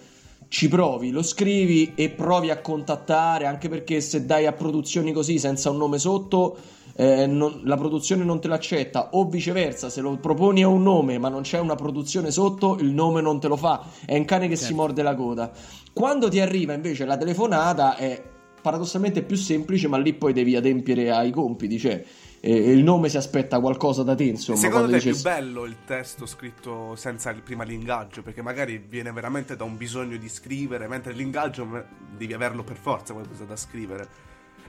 ci 0.47 0.67
provi, 0.67 1.09
lo 1.09 1.23
scrivi 1.23 1.93
e 1.95 2.09
provi 2.11 2.51
a 2.51 2.61
contattare, 2.61 3.47
anche 3.47 3.67
perché 3.67 3.99
se 3.99 4.25
dai 4.25 4.45
a 4.45 4.51
produzioni 4.53 5.11
così 5.11 5.39
senza 5.39 5.71
un 5.71 5.77
nome 5.77 5.97
sotto, 5.97 6.55
eh, 6.95 7.25
non- 7.25 7.61
la 7.63 7.75
produzione 7.77 8.23
non 8.23 8.39
te 8.39 8.47
l'accetta, 8.47 9.09
o 9.13 9.25
viceversa, 9.25 9.89
se 9.89 10.01
lo 10.01 10.15
proponi 10.17 10.61
a 10.63 10.67
un 10.67 10.83
nome 10.83 11.17
ma 11.17 11.29
non 11.29 11.41
c'è 11.41 11.59
una 11.59 11.75
produzione 11.75 12.29
sotto, 12.29 12.77
il 12.79 12.91
nome 12.91 13.21
non 13.21 13.39
te 13.39 13.47
lo 13.47 13.57
fa, 13.57 13.85
è 14.05 14.15
un 14.15 14.23
cane 14.25 14.47
che 14.47 14.55
si 14.55 14.65
Certo. 14.65 14.77
morde 14.77 15.01
la 15.01 15.15
coda. 15.15 15.51
Quando 15.91 16.29
ti 16.29 16.39
arriva 16.39 16.73
invece 16.73 17.05
la 17.05 17.17
telefonata 17.17 17.95
è 17.95 18.21
paradossalmente 18.61 19.23
più 19.23 19.35
semplice, 19.35 19.87
ma 19.87 19.97
lì 19.97 20.13
poi 20.13 20.31
devi 20.31 20.55
adempiere 20.55 21.11
ai 21.11 21.31
compiti, 21.31 21.77
cioè 21.79 22.03
eh, 22.45 22.71
il 22.71 22.83
nome 22.83 23.09
si 23.09 23.17
aspetta 23.17 23.59
qualcosa 23.59 24.03
da 24.03 24.13
te, 24.15 24.23
insomma. 24.25 24.57
Secondo 24.57 24.85
te 24.85 24.91
quando 24.91 24.97
è 24.97 25.01
più 25.01 25.11
dice- 25.11 25.23
bello 25.23 25.65
il 25.65 25.77
testo 25.85 26.25
scritto 26.25 26.95
senza 26.95 27.29
il, 27.31 27.41
prima 27.41 27.63
l'ingaggio? 27.63 28.21
Perché 28.21 28.41
magari 28.41 28.83
viene 28.87 29.11
veramente 29.11 29.55
da 29.55 29.63
un 29.63 29.75
bisogno 29.77 30.17
di 30.17 30.29
scrivere, 30.29 30.87
mentre 30.87 31.13
l'ingaggio 31.13 31.65
me- 31.65 31.85
devi 32.17 32.33
averlo 32.33 32.63
per 32.63 32.77
forza 32.77 33.13
qualcosa 33.13 33.43
da 33.45 33.55
scrivere. 33.55 34.07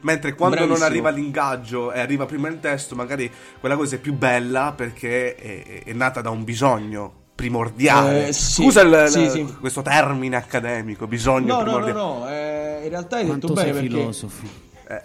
Mentre 0.01 0.35
quando 0.35 0.57
Bravissimo. 0.57 0.85
non 0.85 0.91
arriva 0.91 1.09
l'ingaggio 1.09 1.91
e 1.91 1.99
arriva 1.99 2.25
prima 2.27 2.47
il 2.49 2.59
testo, 2.59 2.93
magari 2.95 3.31
quella 3.59 3.75
cosa 3.75 3.95
è 3.95 3.99
più 3.99 4.13
bella 4.13 4.73
perché 4.75 5.35
è, 5.35 5.83
è 5.85 5.93
nata 5.93 6.21
da 6.21 6.29
un 6.29 6.43
bisogno 6.43 7.11
primordiale. 7.33 8.27
Eh, 8.27 8.33
sì, 8.33 8.63
Scusa 8.63 8.81
il- 8.81 9.05
sì, 9.09 9.21
il- 9.21 9.29
sì. 9.31 9.55
questo 9.59 9.81
termine 9.81 10.35
accademico, 10.35 11.07
bisogno 11.07 11.55
No, 11.55 11.61
no, 11.63 11.77
no, 11.77 11.83
primordiale. 11.83 11.99
no, 11.99 12.29
eh, 12.29 12.79
in 12.83 12.89
realtà 12.89 13.17
hai 13.17 13.25
Quanto 13.25 13.47
detto 13.47 13.59
bene 13.59 13.71
perché 13.73 13.87
filosofo. 13.87 14.45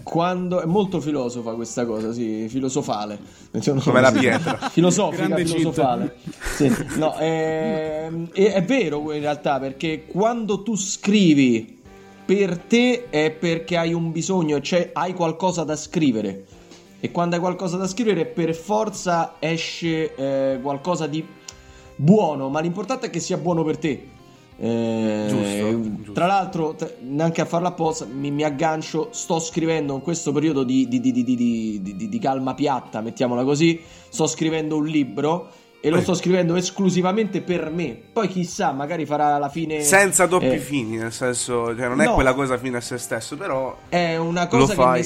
Quando 0.04 0.60
è 0.60 0.64
molto 0.64 1.00
filosofa 1.00 1.54
questa 1.54 1.84
cosa, 1.84 2.12
sì, 2.12 2.46
filosofale. 2.48 3.18
Mettiamo 3.50 3.80
Come 3.80 4.00
la 4.00 4.12
pietra. 4.12 4.56
Filosofica, 4.70 5.26
Grande 5.26 5.44
filosofale. 5.44 6.16
Sì, 6.54 6.72
no, 6.96 7.18
ehm, 7.18 8.30
è, 8.32 8.52
è 8.52 8.62
vero 8.64 9.12
in 9.12 9.20
realtà 9.20 9.58
perché 9.58 10.04
quando 10.06 10.62
tu 10.62 10.76
scrivi 10.76 11.80
per 12.24 12.58
te 12.58 13.08
è 13.10 13.32
perché 13.32 13.76
hai 13.76 13.92
un 13.92 14.12
bisogno, 14.12 14.60
cioè 14.60 14.90
hai 14.92 15.14
qualcosa 15.14 15.64
da 15.64 15.74
scrivere. 15.74 16.44
E 17.00 17.10
quando 17.10 17.34
hai 17.34 17.40
qualcosa 17.40 17.76
da 17.76 17.88
scrivere 17.88 18.26
per 18.26 18.54
forza 18.54 19.34
esce 19.40 20.14
eh, 20.14 20.60
qualcosa 20.62 21.08
di 21.08 21.26
buono, 21.96 22.48
ma 22.48 22.60
l'importante 22.60 23.06
è 23.06 23.10
che 23.10 23.18
sia 23.18 23.36
buono 23.36 23.64
per 23.64 23.78
te. 23.78 24.08
Eh, 24.58 25.26
Giusto, 25.28 25.92
giusto. 25.96 26.12
Tra 26.12 26.26
l'altro, 26.26 26.74
t- 26.74 26.94
neanche 27.00 27.40
a 27.40 27.44
farla 27.44 27.68
apposta, 27.68 28.04
mi, 28.04 28.30
mi 28.30 28.44
aggancio, 28.44 29.08
sto 29.10 29.38
scrivendo 29.40 29.94
in 29.94 30.00
questo 30.02 30.30
periodo 30.32 30.62
di, 30.62 30.86
di- 30.88 31.00
di- 31.00 31.12
di- 31.12 31.24
di- 31.24 31.36
di- 31.82 31.96
di- 31.96 32.08
di 32.08 32.18
calma 32.18 32.54
piatta, 32.54 33.00
mettiamola 33.00 33.44
così, 33.44 33.80
sto 34.08 34.26
scrivendo 34.26 34.76
un 34.76 34.86
libro 34.86 35.48
e 35.80 35.90
lo 35.90 35.96
Eh. 35.96 36.02
sto 36.02 36.14
scrivendo 36.14 36.54
esclusivamente 36.54 37.40
per 37.40 37.70
me. 37.70 37.98
Poi 38.12 38.28
chissà, 38.28 38.70
magari 38.72 39.04
farà 39.04 39.34
alla 39.34 39.48
fine... 39.48 39.80
Senza 39.82 40.26
doppi 40.26 40.46
eh, 40.46 40.58
fini, 40.58 40.96
nel 40.96 41.12
senso, 41.12 41.74
cioè, 41.76 41.88
non 41.88 42.00
è 42.00 42.04
No. 42.04 42.14
quella 42.14 42.34
cosa 42.34 42.56
fine 42.56 42.76
a 42.76 42.80
se 42.80 42.98
stesso, 42.98 43.36
però 43.36 43.76
È 43.88 44.16
una 44.16 44.46
cosa 44.46 44.74
che 44.74 44.80
fai. 44.80 44.98
mi 45.00 45.04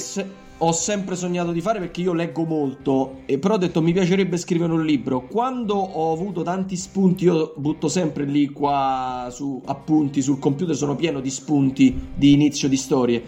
ho 0.59 0.71
sempre 0.71 1.15
sognato 1.15 1.51
di 1.51 1.61
fare 1.61 1.79
perché 1.79 2.01
io 2.01 2.13
leggo 2.13 2.43
molto, 2.43 3.19
e 3.25 3.37
però 3.37 3.55
ho 3.55 3.57
detto 3.57 3.81
mi 3.81 3.93
piacerebbe 3.93 4.37
scrivere 4.37 4.73
un 4.73 4.83
libro. 4.83 5.27
Quando 5.27 5.75
ho 5.75 6.11
avuto 6.11 6.41
tanti 6.41 6.75
spunti, 6.75 7.25
io 7.25 7.53
butto 7.57 7.87
sempre 7.87 8.25
lì 8.25 8.47
qua 8.49 9.27
su 9.29 9.61
appunti 9.65 10.21
sul 10.21 10.39
computer, 10.39 10.75
sono 10.75 10.95
pieno 10.95 11.19
di 11.19 11.29
spunti 11.29 12.09
di 12.15 12.33
inizio 12.33 12.67
di 12.67 12.77
storie. 12.77 13.23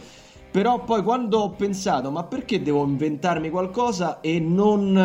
Però 0.51 0.83
poi 0.83 1.03
quando 1.03 1.37
ho 1.39 1.51
pensato, 1.51 2.09
ma 2.09 2.23
perché 2.23 2.63
devo 2.63 2.83
inventarmi 2.83 3.51
qualcosa 3.51 4.19
e 4.21 4.39
non 4.39 4.97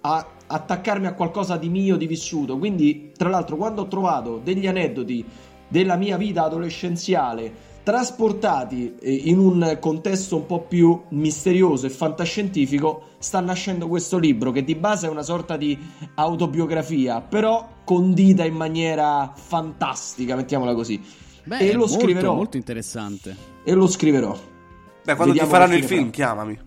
a- 0.00 0.26
attaccarmi 0.46 1.06
a 1.06 1.14
qualcosa 1.14 1.56
di 1.56 1.68
mio, 1.68 1.96
di 1.96 2.08
vissuto? 2.08 2.58
Quindi, 2.58 3.12
tra 3.16 3.28
l'altro, 3.28 3.54
quando 3.54 3.82
ho 3.82 3.86
trovato 3.86 4.40
degli 4.42 4.66
aneddoti 4.66 5.24
della 5.68 5.94
mia 5.94 6.16
vita 6.16 6.42
adolescenziale 6.42 7.73
trasportati 7.84 8.96
eh, 8.98 9.12
in 9.12 9.38
un 9.38 9.76
contesto 9.78 10.36
un 10.36 10.46
po' 10.46 10.62
più 10.62 11.00
misterioso 11.10 11.86
e 11.86 11.90
fantascientifico, 11.90 13.10
sta 13.18 13.38
nascendo 13.40 13.86
questo 13.86 14.18
libro 14.18 14.50
che 14.50 14.64
di 14.64 14.74
base 14.74 15.06
è 15.06 15.10
una 15.10 15.22
sorta 15.22 15.56
di 15.56 15.78
autobiografia, 16.14 17.20
però 17.20 17.68
condita 17.84 18.44
in 18.44 18.54
maniera 18.54 19.32
fantastica, 19.36 20.34
mettiamola 20.34 20.74
così. 20.74 21.00
Beh, 21.44 21.58
e 21.58 21.72
lo 21.72 21.80
molto, 21.80 22.00
scriverò. 22.00 22.34
molto 22.34 22.56
interessante. 22.56 23.36
E 23.62 23.72
lo 23.74 23.86
scriverò. 23.86 24.32
beh, 24.32 25.14
quando 25.14 25.34
Vediamo 25.34 25.48
ti 25.48 25.54
faranno 25.54 25.74
il 25.74 25.84
film, 25.84 26.10
chiamami. 26.10 26.58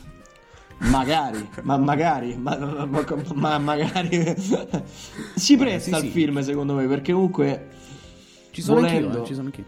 Magari, 0.79 1.50
ma 1.63 1.75
magari, 1.77 2.36
ma, 2.38 2.55
ma- 2.55 2.86
ma- 2.86 3.05
ma 3.33 3.57
magari 3.57 4.36
si 5.36 5.57
presta 5.57 5.89
sì, 5.89 5.93
al 5.95 6.01
sì. 6.01 6.09
film 6.09 6.39
secondo 6.41 6.75
me 6.75 6.86
perché 6.86 7.13
comunque 7.13 7.67
Ci 8.51 8.62
sono 8.62 8.81
Volendo. 8.81 9.07
anch'io, 9.07 9.24
eh, 9.24 9.25
ci 9.25 9.33
sono 9.33 9.45
anch'io. 9.47 9.65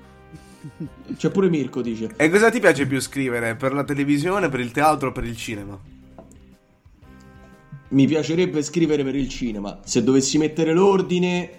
C'è 1.16 1.30
pure 1.30 1.50
Mirko 1.50 1.82
dice 1.82 2.12
E 2.18 2.30
cosa 2.30 2.50
ti 2.50 2.60
piace 2.60 2.86
più 2.86 3.00
scrivere? 3.00 3.56
Per 3.56 3.74
la 3.74 3.84
televisione, 3.84 4.50
per 4.50 4.60
il 4.60 4.72
teatro 4.72 5.10
o 5.10 5.12
per 5.12 5.24
il 5.24 5.36
cinema? 5.38 5.80
mi 7.92 8.06
piacerebbe 8.06 8.62
scrivere 8.62 9.04
per 9.04 9.16
il 9.16 9.28
cinema. 9.30 9.80
Se 9.84 10.04
dovessi 10.04 10.38
mettere 10.38 10.74
l'ordine, 10.74 11.50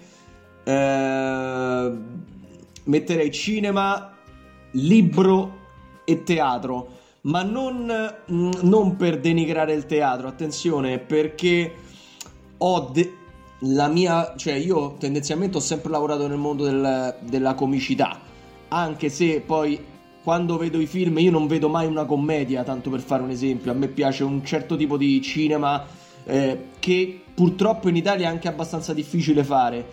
eh, 0.63 1.91
metterei 2.85 3.31
cinema, 3.31 4.13
libro 4.71 5.57
e 6.05 6.23
teatro. 6.23 6.99
Ma 7.23 7.43
non, 7.43 8.15
mm, 8.31 8.51
non 8.61 8.95
per 8.95 9.19
denigrare 9.19 9.73
il 9.73 9.85
teatro, 9.85 10.27
attenzione, 10.29 10.99
perché 10.99 11.73
ho 12.57 12.89
de- 12.93 13.13
la 13.63 13.87
mia, 13.89 14.33
cioè 14.37 14.53
io 14.53 14.95
tendenzialmente 14.97 15.57
ho 15.57 15.59
sempre 15.61 15.91
lavorato 15.91 16.27
nel 16.27 16.37
mondo 16.37 16.63
del- 16.63 17.15
della 17.21 17.53
comicità, 17.55 18.17
anche 18.73 19.09
se 19.09 19.41
poi 19.41 19.79
quando 20.23 20.57
vedo 20.57 20.79
i 20.79 20.85
film 20.85 21.17
io 21.17 21.31
non 21.31 21.47
vedo 21.47 21.67
mai 21.67 21.87
una 21.87 22.05
commedia, 22.05 22.63
tanto 22.63 22.89
per 22.89 23.01
fare 23.01 23.23
un 23.23 23.29
esempio, 23.29 23.71
a 23.71 23.73
me 23.73 23.87
piace 23.87 24.23
un 24.23 24.45
certo 24.45 24.77
tipo 24.77 24.95
di 24.97 25.21
cinema 25.21 25.85
eh, 26.23 26.67
che 26.79 27.21
purtroppo 27.33 27.89
in 27.89 27.95
Italia 27.95 28.27
è 28.27 28.29
anche 28.29 28.47
abbastanza 28.47 28.93
difficile 28.93 29.43
fare 29.43 29.85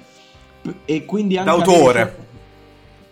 P- 0.63 0.75
e 0.85 1.05
quindi 1.05 1.37
anche 1.39 1.51
D'autore. 1.51 2.01
avere- 2.01 2.27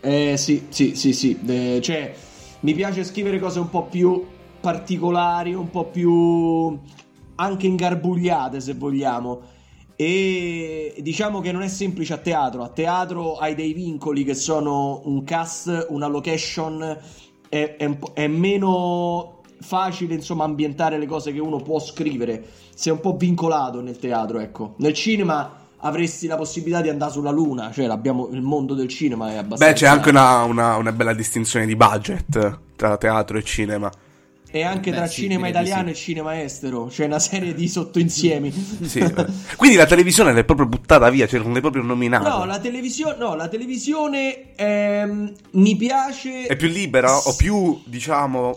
eh 0.01 0.37
sì, 0.37 0.67
sì, 0.69 0.95
sì, 0.95 1.13
sì, 1.13 1.39
eh, 1.47 1.81
cioè 1.83 2.15
mi 2.61 2.75
piace 2.75 3.03
scrivere 3.03 3.41
cose 3.41 3.59
un 3.59 3.71
po' 3.71 3.85
più 3.85 4.25
particolari, 4.61 5.55
un 5.55 5.71
po' 5.71 5.85
più 5.85 6.79
anche 7.37 7.67
ingarbugliate 7.67 8.61
se 8.61 8.75
vogliamo. 8.75 9.55
E 9.97 10.95
diciamo 10.99 11.41
che 11.41 11.53
non 11.53 11.62
è 11.62 11.69
semplice 11.69 12.12
a 12.12 12.19
teatro. 12.19 12.62
A 12.62 12.69
teatro 12.69 13.38
hai 13.38 13.55
dei 13.55 13.73
vincoli 13.73 14.25
che 14.25 14.35
sono 14.35 15.00
un 15.05 15.25
cast, 15.25 15.87
una 15.88 16.07
location, 16.07 16.99
è, 17.49 17.76
è 17.79 17.99
è 18.12 18.26
meno 18.26 19.41
facile 19.59 20.15
insomma 20.15 20.45
ambientare 20.45 20.99
le 20.99 21.07
cose 21.07 21.33
che 21.33 21.41
uno 21.41 21.57
può 21.57 21.79
scrivere. 21.81 22.45
Sei 22.75 22.93
un 22.93 23.00
po' 23.00 23.17
vincolato 23.17 23.81
nel 23.81 23.99
teatro, 23.99 24.38
ecco. 24.38 24.75
Nel 24.79 24.93
cinema 24.93 25.65
avresti 25.79 26.26
la 26.26 26.37
possibilità 26.37 26.83
di 26.83 26.91
andare 26.91 27.12
sulla 27.12 27.31
luna, 27.31 27.71
cioè 27.73 27.87
il 27.87 28.43
mondo 28.43 28.75
del 28.75 28.88
cinema 28.88 29.31
è 29.33 29.37
abbastanza... 29.37 29.67
Beh, 29.67 29.73
c'è 29.73 29.87
anche 29.87 30.11
una, 30.11 30.43
una- 30.43 30.76
una 30.76 30.93
bella 30.93 31.15
distinzione 31.15 31.65
di 31.65 31.75
budget 31.75 32.59
tra 32.76 32.99
teatro 32.99 33.38
e 33.38 33.43
cinema. 33.43 33.91
E 34.57 34.63
anche 34.63 34.91
Beh, 34.91 34.97
tra 34.97 35.07
sì, 35.07 35.23
cinema 35.23 35.49
italiano 35.49 35.89
sì. 35.89 35.91
e 35.91 35.95
cinema 35.95 36.41
estero, 36.41 36.87
c'è 36.87 37.05
una 37.05 37.19
serie 37.19 37.53
di 37.53 37.69
sottoinsiemi. 37.69 38.55
Sì. 38.87 39.01
Quindi 39.57 39.77
la 39.77 39.85
televisione 39.85 40.33
l'hai 40.33 40.45
proprio 40.45 40.67
buttata 40.67 41.11
via, 41.11 41.27
cioè 41.27 41.41
non 41.41 41.53
l'hai 41.53 41.61
proprio 41.61 41.83
nominata. 41.83 42.39
No, 42.39 42.45
la 42.47 42.59
televisione, 42.59 43.17
no, 43.19 43.35
la 43.35 43.49
televisione 43.49 44.55
ehm, 44.55 45.33
mi 45.53 45.77
piace. 45.77 46.47
È 46.47 46.57
più 46.57 46.69
libera 46.69 47.15
o 47.15 47.35
più, 47.37 47.81
diciamo... 47.85 48.57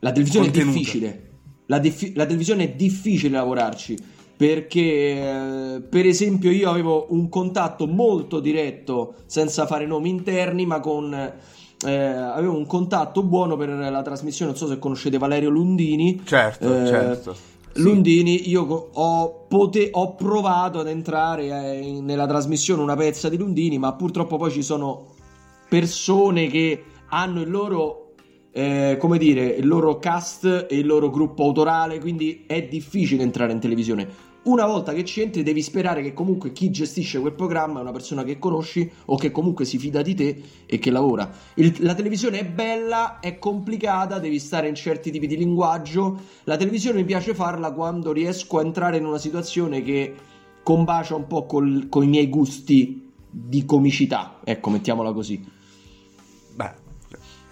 La 0.00 0.10
televisione 0.10 0.46
contenuta. 0.46 0.70
è 0.70 0.78
difficile. 0.78 1.30
La, 1.66 1.78
diffi- 1.78 2.12
la 2.14 2.24
televisione 2.24 2.64
è 2.64 2.68
difficile 2.70 3.36
lavorarci. 3.36 3.96
Perché, 4.36 4.80
eh, 4.80 5.82
per 5.82 6.06
esempio, 6.06 6.50
io 6.50 6.70
avevo 6.70 7.06
un 7.10 7.28
contatto 7.28 7.86
molto 7.86 8.40
diretto, 8.40 9.16
senza 9.26 9.66
fare 9.66 9.86
nomi 9.86 10.08
interni, 10.08 10.66
ma 10.66 10.80
con. 10.80 11.32
Eh, 11.86 11.94
avevo 11.94 12.56
un 12.56 12.66
contatto 12.66 13.22
buono 13.22 13.56
per 13.56 13.68
la 13.68 14.02
trasmissione. 14.02 14.50
Non 14.52 14.60
so 14.60 14.66
se 14.66 14.78
conoscete 14.78 15.18
Valerio 15.18 15.50
Lundini. 15.50 16.20
Certo, 16.24 16.82
Eh, 16.82 16.86
certo. 16.86 17.36
Lundini, 17.74 18.48
io 18.48 18.66
co- 18.66 18.90
ho, 18.92 19.46
pote- 19.48 19.90
ho 19.92 20.14
provato 20.16 20.80
ad 20.80 20.88
entrare 20.88 21.44
eh, 21.46 22.00
nella 22.00 22.26
trasmissione 22.26 22.82
una 22.82 22.96
pezza 22.96 23.28
di 23.28 23.36
Lundini, 23.36 23.78
ma 23.78 23.92
purtroppo 23.94 24.36
poi 24.36 24.50
ci 24.50 24.62
sono 24.62 25.06
persone 25.68 26.48
che 26.48 26.82
hanno 27.10 27.40
il 27.42 27.50
loro, 27.50 28.14
eh, 28.52 28.96
come 28.98 29.18
dire, 29.18 29.46
il 29.46 29.66
loro 29.68 29.98
cast 29.98 30.66
e 30.68 30.76
il 30.76 30.86
loro 30.86 31.10
gruppo 31.10 31.44
autorale, 31.44 32.00
quindi 32.00 32.44
è 32.46 32.62
difficile 32.62 33.22
entrare 33.22 33.52
in 33.52 33.60
televisione. 33.60 34.08
Una 34.42 34.64
volta 34.64 34.94
che 34.94 35.04
ci 35.04 35.20
entri 35.20 35.42
devi 35.42 35.60
sperare 35.60 36.00
che 36.02 36.14
comunque 36.14 36.52
chi 36.52 36.70
gestisce 36.70 37.20
quel 37.20 37.34
programma 37.34 37.78
è 37.78 37.82
una 37.82 37.92
persona 37.92 38.24
che 38.24 38.38
conosci 38.38 38.90
o 39.06 39.16
che 39.16 39.30
comunque 39.30 39.66
si 39.66 39.76
fida 39.76 40.00
di 40.00 40.14
te 40.14 40.42
e 40.64 40.78
che 40.78 40.90
lavora. 40.90 41.30
Il- 41.56 41.76
la 41.80 41.94
televisione 41.94 42.38
è 42.40 42.46
bella, 42.46 43.20
è 43.20 43.38
complicata, 43.38 44.18
devi 44.18 44.38
stare 44.38 44.66
in 44.66 44.74
certi 44.74 45.10
tipi 45.10 45.26
di 45.26 45.36
linguaggio. 45.36 46.20
La 46.44 46.56
televisione 46.56 47.00
mi 47.00 47.04
piace 47.04 47.34
farla 47.34 47.70
quando 47.72 48.12
riesco 48.12 48.58
a 48.58 48.62
entrare 48.62 48.96
in 48.96 49.04
una 49.04 49.18
situazione 49.18 49.82
che 49.82 50.14
combacia 50.62 51.14
un 51.14 51.26
po' 51.26 51.44
col- 51.44 51.88
con 51.90 52.02
i 52.02 52.08
miei 52.08 52.28
gusti 52.28 53.10
di 53.30 53.66
comicità. 53.66 54.40
Ecco, 54.42 54.70
mettiamola 54.70 55.12
così. 55.12 55.44
Beh, 56.54 56.88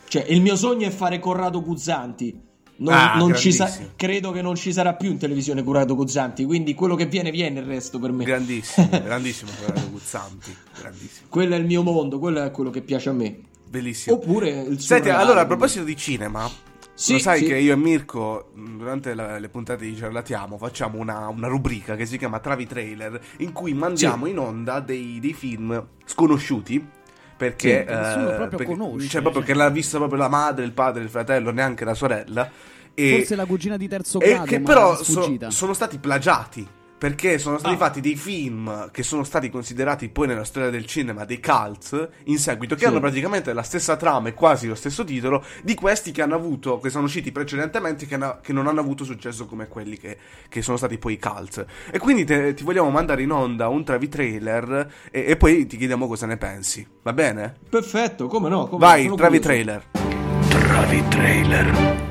Cioè, 0.08 0.24
il 0.28 0.40
mio 0.40 0.56
sogno 0.56 0.86
è 0.86 0.90
fare 0.90 1.18
Corrado 1.18 1.62
Guzzanti. 1.62 2.46
Non, 2.80 2.94
Ah, 2.94 3.16
non 3.16 3.34
ci 3.34 3.50
sa- 3.52 3.68
credo 3.96 4.30
che 4.30 4.40
non 4.40 4.54
ci 4.54 4.72
sarà 4.72 4.94
più 4.94 5.10
in 5.10 5.18
televisione 5.18 5.64
Corrado 5.64 5.96
Guzzanti. 5.96 6.44
Quindi 6.44 6.74
quello 6.74 6.94
che 6.94 7.06
viene, 7.06 7.30
viene 7.32 7.58
il 7.60 7.66
resto 7.66 7.98
per 7.98 8.12
me. 8.12 8.24
grandissimo, 8.24 8.88
grandissimo 9.02 9.50
Corrado 9.64 9.90
Guzzanti, 9.90 10.54
grandissimo. 10.80 11.26
quello 11.28 11.54
è 11.54 11.58
il 11.58 11.64
mio 11.66 11.82
mondo, 11.82 12.18
quello 12.20 12.42
è 12.44 12.50
quello 12.52 12.70
che 12.70 12.82
piace 12.82 13.08
a 13.08 13.12
me. 13.12 13.36
Bellissimo. 13.68 14.14
Oppure 14.16 14.48
il 14.50 14.78
suo 14.80 14.94
Senti, 14.94 15.08
allora 15.10 15.40
a 15.40 15.46
proposito 15.46 15.82
di 15.84 15.96
cinema, 15.96 16.48
Sì, 16.94 17.14
lo 17.14 17.18
sai 17.18 17.40
sì. 17.40 17.46
che 17.46 17.56
io 17.58 17.72
e 17.72 17.76
Mirko 17.76 18.50
mh, 18.54 18.76
durante 18.78 19.12
la- 19.14 19.38
le 19.38 19.48
puntate 19.48 19.84
di 19.84 19.96
Ciarlatiamo 19.96 20.56
facciamo 20.56 20.98
una, 20.98 21.26
una 21.28 21.48
rubrica 21.48 21.96
che 21.96 22.06
si 22.06 22.16
chiama 22.16 22.38
Travi 22.38 22.66
Trailer 22.66 23.20
in 23.38 23.52
cui 23.52 23.74
mandiamo 23.74 24.26
in 24.26 24.38
onda 24.38 24.78
dei, 24.80 25.18
dei 25.20 25.32
film 25.34 25.84
sconosciuti 26.04 26.84
perché, 27.38 27.78
Sì, 27.80 27.84
che 27.86 27.94
nessuno 27.94 28.30
eh, 28.30 28.34
proprio 28.34 28.58
perché- 28.58 28.64
conosce, 28.76 29.08
cioè 29.08 29.20
proprio 29.22 29.42
cioè. 29.44 29.52
che 29.52 29.56
l'ha 29.58 29.70
vista 29.70 29.96
proprio 29.96 30.18
la 30.18 30.28
madre, 30.28 30.64
il 30.64 30.72
padre, 30.72 31.02
il 31.02 31.08
fratello, 31.08 31.50
neanche 31.52 31.84
la 31.86 31.94
sorella. 31.94 32.50
E, 32.92 33.16
Forse 33.18 33.36
la 33.36 33.46
cugina 33.46 33.76
di 33.76 33.86
terzo 33.88 34.20
e 34.20 34.28
grado, 34.30 34.44
che 34.44 34.58
ma 34.58 34.66
però 34.66 34.96
so- 35.02 35.50
sono 35.50 35.72
stati 35.72 35.98
plagiati. 35.98 36.68
Perché 36.98 37.38
sono 37.38 37.58
stati 37.58 37.74
Ah. 37.74 37.78
fatti 37.78 38.00
dei 38.00 38.16
film 38.16 38.90
che 38.90 39.04
sono 39.04 39.22
stati 39.22 39.50
considerati 39.50 40.08
poi 40.08 40.26
nella 40.26 40.42
storia 40.42 40.68
del 40.68 40.84
cinema 40.84 41.24
dei 41.24 41.40
cult 41.40 42.08
in 42.24 42.38
seguito, 42.38 42.74
che 42.74 42.80
Sì. 42.80 42.86
hanno 42.88 42.98
praticamente 42.98 43.52
la 43.52 43.62
stessa 43.62 43.96
trama 43.96 44.28
e 44.30 44.34
quasi 44.34 44.66
lo 44.66 44.74
stesso 44.74 45.04
titolo 45.04 45.44
di 45.62 45.74
questi 45.74 46.10
che 46.10 46.22
hanno 46.22 46.34
avuto, 46.34 46.80
che 46.80 46.90
sono 46.90 47.04
usciti 47.04 47.30
precedentemente, 47.30 48.04
che, 48.06 48.16
hanno- 48.16 48.38
che 48.42 48.52
non 48.52 48.66
hanno 48.66 48.80
avuto 48.80 49.04
successo 49.04 49.46
come 49.46 49.68
quelli 49.68 49.96
che, 49.96 50.16
che 50.48 50.60
sono 50.60 50.76
stati 50.76 50.98
poi 50.98 51.12
i 51.12 51.18
cult. 51.20 51.64
E 51.92 51.98
quindi 52.00 52.24
te- 52.24 52.52
ti 52.54 52.64
vogliamo 52.64 52.90
mandare 52.90 53.22
in 53.22 53.30
onda 53.30 53.68
un 53.68 53.84
travi 53.84 54.08
trailer 54.08 54.92
e, 55.12 55.24
e 55.28 55.36
poi 55.36 55.66
ti 55.66 55.76
chiediamo 55.76 56.08
cosa 56.08 56.26
ne 56.26 56.36
pensi. 56.36 56.84
Va 57.02 57.12
bene? 57.12 57.54
Perfetto, 57.70 58.26
come 58.26 58.48
no? 58.48 58.66
Come 58.66 58.84
Vai, 58.84 59.04
travi 59.04 59.38
curioso. 59.38 59.40
trailer. 59.40 59.84
Travi 60.48 61.04
trailer. 61.08 62.06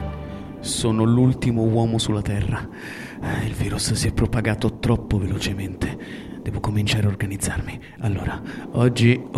Sono 0.62 1.03
l'ultimo 1.03 1.63
uomo 1.63 1.98
sulla 1.98 2.22
Terra. 2.22 2.67
Eh, 3.22 3.46
Il 3.46 3.54
virus 3.54 3.94
si 3.94 4.08
è 4.08 4.14
propagato 4.14 4.80
troppo 4.80 5.18
velocemente. 5.18 5.98
Devo 6.42 6.60
cominciare 6.60 7.06
a 7.06 7.10
organizzarmi. 7.10 7.80
Allora, 8.00 8.42
oggi 8.72 9.36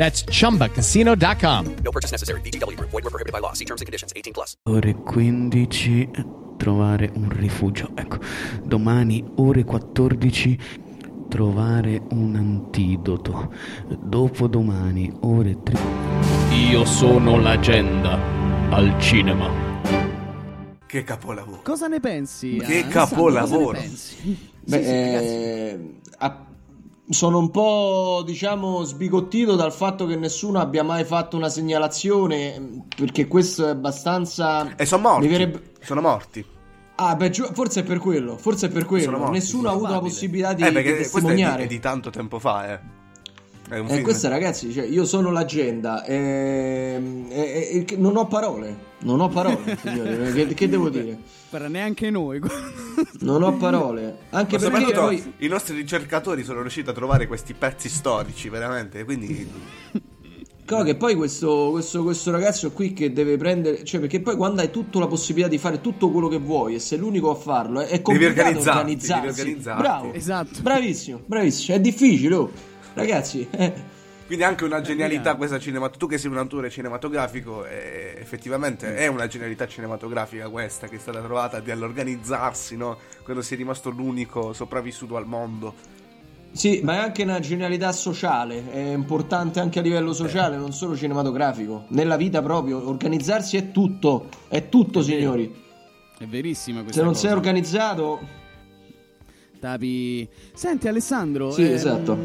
That's 0.00 0.24
chumbacasino.com. 0.24 1.64
No 1.84 1.90
purchase 1.92 2.10
necessary. 2.10 2.40
VGW 2.40 2.74
Group. 2.74 2.88
Void 2.90 3.04
were 3.04 3.10
prohibited 3.10 3.32
by 3.34 3.40
law. 3.40 3.52
See 3.52 3.66
terms 3.66 3.82
and 3.82 3.86
conditions. 3.86 4.12
18 4.16 4.32
plus. 4.32 4.54
ore 4.64 4.94
15 5.04 6.08
trovare 6.56 7.10
un 7.16 7.28
rifugio. 7.28 7.90
Ecco, 7.94 8.16
domani 8.64 9.22
ore 9.36 9.64
14 9.64 10.58
trovare 11.28 12.00
un 12.12 12.34
antidoto. 12.34 13.52
Dopodomani 14.02 15.12
ore 15.20 15.62
3 15.62 15.78
Io 16.70 16.84
sono 16.86 17.38
l'agenda 17.38 18.18
al 18.70 18.98
cinema. 18.98 19.50
Che 20.86 21.04
capolavoro. 21.04 21.60
Cosa 21.62 21.88
ne 21.88 22.00
pensi? 22.00 22.56
Che 22.56 22.86
capolavoro. 22.88 23.66
Cosa 23.66 23.72
ne 23.74 23.78
pensi? 23.86 24.48
Beh, 24.64 24.78
Sì, 24.78 24.84
sì, 24.84 24.90
ragazzi. 24.90 25.26
eh, 25.26 25.94
a- 26.18 26.44
sono 27.10 27.38
un 27.38 27.50
po', 27.50 28.22
diciamo, 28.24 28.82
sbigottito 28.84 29.56
dal 29.56 29.72
fatto 29.72 30.06
che 30.06 30.16
nessuno 30.16 30.60
abbia 30.60 30.82
mai 30.84 31.04
fatto 31.04 31.36
una 31.36 31.48
segnalazione, 31.48 32.84
perché 32.96 33.26
questo 33.26 33.66
è 33.66 33.70
abbastanza... 33.70 34.74
E 34.76 34.86
sono 34.86 35.02
morti. 35.08 35.26
Verrebbe- 35.28 35.62
Sono 35.82 36.00
morti. 36.00 36.44
Ah, 36.96 37.16
beh, 37.16 37.30
giu- 37.30 37.52
forse 37.52 37.80
è 37.80 37.82
per 37.82 37.98
quello, 37.98 38.36
forse 38.36 38.66
è 38.66 38.70
per 38.70 38.84
quello. 38.84 39.16
Morti, 39.18 39.32
Nessuno 39.32 39.68
ha 39.68 39.72
avuto 39.72 39.90
la 39.92 40.00
possibilità 40.00 40.52
di, 40.52 40.62
eh, 40.62 40.68
di 40.68 40.72
perché 40.72 40.94
questo 40.96 41.16
è 41.16 41.20
di, 41.20 41.26
testimoniare. 41.26 41.62
è 41.64 41.66
di 41.66 41.78
tanto 41.80 42.10
tempo 42.10 42.38
fa, 42.38 42.72
eh. 42.72 42.80
È 43.70 43.78
un 43.78 43.86
E 43.86 43.90
film. 43.90 44.02
questa 44.02 44.28
ragazzi, 44.28 44.72
cioè, 44.72 44.84
io 44.84 45.04
sono 45.04 45.30
l'agenda 45.30 46.04
ehm, 46.04 47.26
e, 47.30 47.40
e- 47.40 47.84
e- 47.88 47.96
non 47.96 48.16
ho 48.16 48.26
parole, 48.26 48.76
non 49.00 49.20
ho 49.20 49.28
parole, 49.28 49.78
signori, 49.80 50.32
che, 50.32 50.54
che 50.54 50.68
devo 50.68 50.88
dire? 50.90 51.18
Per 51.50 51.68
neanche 51.68 52.10
noi. 52.10 52.40
Non 53.20 53.42
ho 53.42 53.56
parole, 53.56 54.18
anche 54.30 54.58
Ma 54.58 54.68
perché 54.68 54.92
poi... 54.92 55.32
i 55.38 55.46
nostri 55.46 55.74
ricercatori 55.74 56.44
sono 56.44 56.60
riusciti 56.60 56.90
a 56.90 56.92
trovare 56.92 57.26
questi 57.26 57.54
pezzi 57.54 57.88
storici, 57.88 58.48
veramente. 58.50 59.04
Quindi. 59.04 59.50
Che 60.64 60.94
poi 60.94 61.14
questo, 61.16 61.70
questo, 61.70 62.02
questo 62.04 62.30
ragazzo 62.30 62.70
qui 62.70 62.92
che 62.92 63.12
deve 63.12 63.36
prendere, 63.36 63.82
cioè 63.84 64.00
perché 64.00 64.20
poi 64.20 64.36
quando 64.36 64.60
hai 64.60 64.70
tutta 64.70 65.00
la 65.00 65.08
possibilità 65.08 65.48
di 65.48 65.58
fare 65.58 65.80
tutto 65.80 66.10
quello 66.10 66.28
che 66.28 66.38
vuoi 66.38 66.74
e 66.74 66.78
sei 66.78 66.98
l'unico 66.98 67.30
a 67.30 67.34
farlo, 67.34 67.80
è, 67.80 68.00
complicato 68.02 68.40
organizzarti, 68.40 68.78
organizzarsi. 68.78 69.20
devi 69.20 69.40
organizzarti. 69.40 69.82
Bravo, 69.82 70.12
Esatto. 70.12 70.60
bravissimo, 70.60 71.22
bravissimo, 71.26 71.76
è 71.76 71.80
difficile, 71.80 72.34
oh. 72.34 72.52
ragazzi. 72.94 73.48
eh. 73.50 73.89
Quindi 74.30 74.46
anche 74.46 74.62
una 74.62 74.80
genialità 74.80 75.34
questa 75.34 75.58
cinematografica. 75.58 76.06
Tu 76.06 76.12
che 76.12 76.16
sei 76.16 76.30
un 76.30 76.36
autore 76.36 76.70
cinematografico, 76.70 77.66
eh, 77.66 78.14
effettivamente 78.16 78.94
è 78.94 79.08
una 79.08 79.26
genialità 79.26 79.66
cinematografica 79.66 80.48
questa 80.48 80.86
che 80.86 80.94
è 80.94 80.98
stata 81.00 81.20
trovata 81.20 81.58
di 81.58 81.72
all'organizzarsi, 81.72 82.76
no? 82.76 82.96
Quando 83.24 83.42
sei 83.42 83.56
rimasto 83.56 83.90
l'unico 83.90 84.52
sopravvissuto 84.52 85.16
al 85.16 85.26
mondo. 85.26 85.74
Sì, 86.52 86.80
ma 86.84 86.94
è 86.94 86.96
anche 86.98 87.24
una 87.24 87.40
genialità 87.40 87.90
sociale, 87.90 88.70
è 88.70 88.92
importante 88.92 89.58
anche 89.58 89.80
a 89.80 89.82
livello 89.82 90.12
sociale, 90.12 90.56
non 90.56 90.72
solo 90.72 90.96
cinematografico. 90.96 91.86
Nella 91.88 92.14
vita 92.14 92.40
proprio, 92.40 92.88
organizzarsi 92.88 93.56
è 93.56 93.72
tutto, 93.72 94.28
è 94.46 94.68
tutto, 94.68 95.02
signori. 95.02 95.52
È 96.16 96.24
verissima 96.26 96.82
questa 96.82 97.00
Se 97.00 97.04
non 97.04 97.14
cosa. 97.14 97.26
sei 97.26 97.36
organizzato, 97.36 98.20
Tapi... 99.60 100.28
Senti 100.54 100.88
Alessandro, 100.88 101.52
Sì, 101.52 101.62
ehm, 101.62 101.72
esatto. 101.72 102.18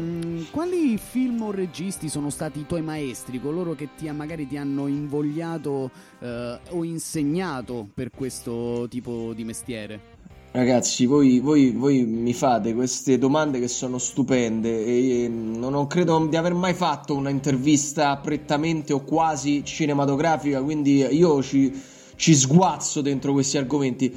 quali 0.50 0.98
film 0.98 1.42
o 1.42 1.50
registi 1.52 2.08
sono 2.08 2.30
stati 2.30 2.60
i 2.60 2.66
tuoi 2.66 2.82
maestri, 2.82 3.40
coloro 3.40 3.74
che 3.74 3.90
ti, 3.96 4.10
magari 4.10 4.48
ti 4.48 4.56
hanno 4.56 4.86
invogliato 4.88 5.90
eh, 6.18 6.58
o 6.70 6.82
insegnato 6.82 7.86
per 7.94 8.10
questo 8.10 8.86
tipo 8.88 9.32
di 9.34 9.44
mestiere? 9.44 10.14
Ragazzi, 10.52 11.04
voi, 11.04 11.38
voi- 11.40 11.72
voi 11.72 12.04
mi 12.06 12.32
fate 12.32 12.72
queste 12.72 13.18
domande 13.18 13.60
che 13.60 13.68
sono 13.68 13.98
stupende 13.98 14.86
e 14.86 15.24
e 15.24 15.28
non 15.28 15.86
credo 15.86 16.26
di 16.26 16.36
aver 16.36 16.54
mai 16.54 16.72
fatto 16.72 17.14
una 17.14 17.28
intervista 17.28 18.16
prettamente 18.16 18.94
o 18.94 19.00
quasi 19.02 19.62
cinematografica, 19.64 20.62
quindi 20.62 21.04
io 21.10 21.42
ci, 21.42 21.70
ci 22.16 22.34
sguazzo 22.34 23.02
dentro 23.02 23.32
questi 23.32 23.58
argomenti. 23.58 24.14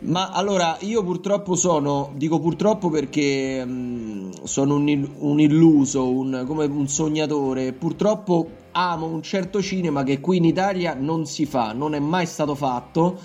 Ma 0.00 0.30
allora, 0.30 0.76
io 0.80 1.02
purtroppo 1.02 1.56
sono, 1.56 2.12
dico 2.14 2.38
purtroppo 2.38 2.88
perché 2.88 3.64
mh, 3.64 4.44
sono 4.44 4.76
un, 4.76 5.08
un 5.18 5.40
illuso, 5.40 6.08
un, 6.08 6.44
come 6.46 6.66
un 6.66 6.86
sognatore, 6.86 7.72
purtroppo 7.72 8.48
amo 8.70 9.06
un 9.06 9.22
certo 9.22 9.60
cinema 9.60 10.04
che 10.04 10.20
qui 10.20 10.36
in 10.36 10.44
Italia 10.44 10.94
non 10.94 11.26
si 11.26 11.46
fa, 11.46 11.72
non 11.72 11.94
è 11.94 11.98
mai 11.98 12.26
stato 12.26 12.54
fatto. 12.54 13.18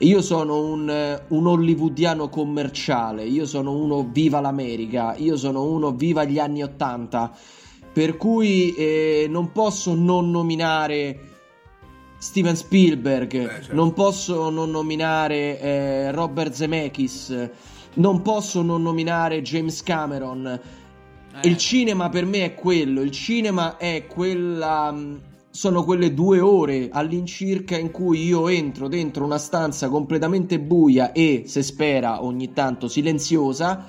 Io 0.00 0.20
sono 0.20 0.60
un, 0.60 1.20
un 1.28 1.46
hollywoodiano 1.46 2.28
commerciale, 2.28 3.24
io 3.24 3.46
sono 3.46 3.76
uno 3.76 4.08
viva 4.10 4.40
l'America, 4.40 5.14
io 5.16 5.36
sono 5.36 5.64
uno 5.64 5.92
viva 5.92 6.24
gli 6.24 6.38
anni 6.38 6.62
Ottanta, 6.62 7.32
per 7.92 8.16
cui 8.16 8.74
eh, 8.74 9.26
non 9.28 9.50
posso 9.52 9.94
non 9.94 10.30
nominare 10.30 11.27
Steven 12.18 12.56
Spielberg, 12.56 13.30
certo. 13.30 13.74
non 13.74 13.92
posso 13.92 14.50
non 14.50 14.70
nominare 14.70 15.60
eh, 15.60 16.10
Robert 16.12 16.52
Zemeckis, 16.52 17.50
non 17.94 18.22
posso 18.22 18.62
non 18.62 18.82
nominare 18.82 19.40
James 19.42 19.82
Cameron. 19.82 20.60
Il 21.42 21.56
cinema 21.56 22.08
per 22.08 22.24
me 22.24 22.44
è 22.44 22.54
quello, 22.54 23.00
il 23.00 23.12
cinema 23.12 23.76
è 23.76 24.06
quella... 24.06 24.90
mh, 24.90 25.20
Sono 25.50 25.82
quelle 25.82 26.12
due 26.12 26.40
ore 26.40 26.88
all'incirca 26.92 27.76
in 27.76 27.90
cui 27.90 28.24
io 28.24 28.48
entro 28.48 28.86
dentro 28.86 29.24
una 29.24 29.38
stanza 29.38 29.88
completamente 29.88 30.60
buia 30.60 31.10
e, 31.12 31.44
se 31.46 31.62
spera, 31.62 32.22
ogni 32.22 32.52
tanto 32.52 32.86
silenziosa, 32.86 33.84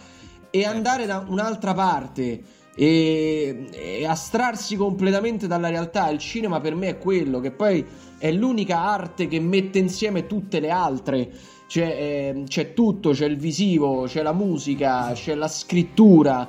e 0.49 0.65
andare 0.65 1.05
da 1.05 1.23
un'altra 1.27 1.73
parte 1.73 2.41
e, 2.75 3.67
e 3.71 4.05
astrarsi 4.05 4.75
completamente 4.75 5.47
dalla 5.47 5.69
realtà. 5.69 6.09
Il 6.09 6.19
cinema 6.19 6.59
per 6.59 6.75
me 6.75 6.89
è 6.89 6.97
quello, 6.97 7.39
che 7.39 7.51
poi 7.51 7.85
è 8.17 8.31
l'unica 8.31 8.79
arte 8.79 9.27
che 9.27 9.39
mette 9.39 9.79
insieme 9.79 10.27
tutte 10.27 10.59
le 10.59 10.69
altre. 10.69 11.31
C'è, 11.67 11.85
eh, 11.85 12.43
c'è 12.47 12.73
tutto, 12.73 13.11
c'è 13.11 13.25
il 13.25 13.37
visivo, 13.37 14.03
c'è 14.03 14.23
la 14.23 14.33
musica, 14.33 15.11
c'è 15.13 15.35
la 15.35 15.47
scrittura. 15.47 16.47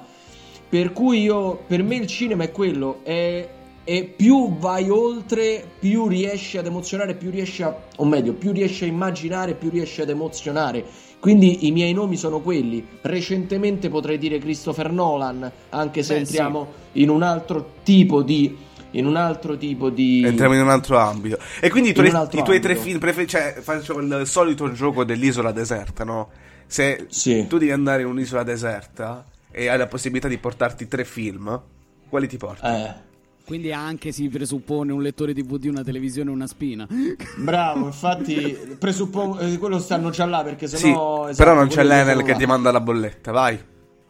Per 0.68 0.92
cui 0.92 1.22
io, 1.22 1.62
per 1.66 1.82
me 1.82 1.96
il 1.96 2.06
cinema 2.06 2.44
è 2.44 2.52
quello, 2.52 3.00
è 3.02 3.48
e 3.82 4.04
più 4.04 4.56
vai 4.58 4.88
oltre, 4.90 5.64
più 5.80 6.06
riesci 6.06 6.58
ad 6.58 6.66
emozionare, 6.66 7.16
più 7.16 7.30
riesci 7.30 7.62
a, 7.62 7.74
o 7.96 8.04
meglio, 8.04 8.34
più 8.34 8.52
riesci 8.52 8.84
a 8.84 8.86
immaginare, 8.86 9.54
più 9.54 9.70
riesci 9.70 10.00
ad 10.00 10.10
emozionare. 10.10 10.84
Quindi 11.20 11.66
i 11.66 11.70
miei 11.70 11.92
nomi 11.92 12.16
sono 12.16 12.40
quelli. 12.40 12.84
Recentemente 13.02 13.88
potrei 13.90 14.16
dire 14.18 14.38
Christopher 14.38 14.90
Nolan, 14.90 15.50
anche 15.68 16.02
se 16.02 16.14
Beh, 16.14 16.20
entriamo 16.20 16.72
in 16.92 17.10
un 17.10 17.22
altro 17.22 17.72
tipo 17.82 18.22
di 18.22 18.56
in 18.92 19.06
un 19.06 19.14
altro 19.14 19.56
tipo 19.56 19.88
di 19.90 20.24
Entriamo 20.24 20.54
in 20.54 20.62
un 20.62 20.70
altro 20.70 20.98
ambito. 20.98 21.38
E 21.60 21.70
quindi 21.70 21.90
i 21.90 21.92
altro 22.08 22.40
i 22.40 22.42
tuoi 22.42 22.58
tre 22.58 22.72
ambito. 22.72 22.88
film 22.88 22.98
preferiti, 22.98 23.30
cioè 23.32 23.56
faccio 23.60 23.98
il 23.98 24.22
solito 24.26 24.72
gioco 24.72 25.04
dell'isola 25.04 25.52
deserta, 25.52 26.02
no? 26.04 26.30
Se 26.66 27.06
Sì. 27.08 27.46
tu 27.46 27.58
devi 27.58 27.70
andare 27.70 28.02
in 28.02 28.08
un'isola 28.08 28.42
deserta 28.42 29.24
e 29.50 29.68
hai 29.68 29.76
la 29.78 29.86
possibilità 29.86 30.26
di 30.26 30.38
portarti 30.38 30.88
tre 30.88 31.04
film, 31.04 31.60
quali 32.08 32.26
ti 32.26 32.36
porti? 32.36 32.66
eh 32.66 33.08
Quindi 33.44 33.72
anche 33.72 34.12
si 34.12 34.28
presuppone 34.28 34.92
un 34.92 35.02
lettore 35.02 35.32
DVD, 35.32 35.64
una 35.66 35.82
televisione 35.82 36.30
e 36.30 36.32
una 36.32 36.46
spina. 36.46 36.86
Bravo, 37.38 37.86
infatti 37.86 38.56
presuppongo 38.78 39.38
eh, 39.40 39.58
quello 39.58 39.78
stanno 39.80 40.10
già 40.10 40.24
là 40.24 40.42
perché 40.44 40.68
sì, 40.68 40.76
sennò 40.76 41.28
esatto, 41.28 41.44
però 41.44 41.54
non 41.58 41.66
c'è 41.68 41.74
quelli 41.76 41.88
l'Enel 41.90 42.22
che 42.22 42.32
là. 42.32 42.36
ti 42.38 42.46
manda 42.46 42.70
la 42.70 42.80
bolletta, 42.80 43.32
vai. 43.32 43.58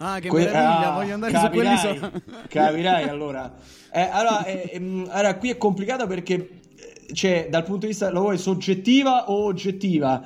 Ah, 0.03 0.19
che 0.19 0.29
Que- 0.29 0.45
meraviglia, 0.45 0.93
ah, 0.93 0.95
voglio 0.95 1.15
andare 1.15 1.33
capirai, 1.33 1.77
su 1.79 1.87
quell'isola. 1.87 2.13
capirai 2.49 3.05
allora. 3.09 3.55
Eh, 3.93 4.01
allora, 4.13 4.45
eh, 4.45 4.71
ehm, 4.73 5.09
allora, 5.11 5.37
qui 5.37 5.51
è 5.51 5.57
complicato 5.57 6.07
perché 6.07 6.35
eh, 6.35 7.13
c'è 7.13 7.49
dal 7.51 7.65
punto 7.65 7.81
di 7.81 7.89
vista 7.89 8.11
lo 8.11 8.21
vuoi 8.21 8.39
soggettiva 8.39 9.31
o 9.31 9.45
oggettiva? 9.45 10.23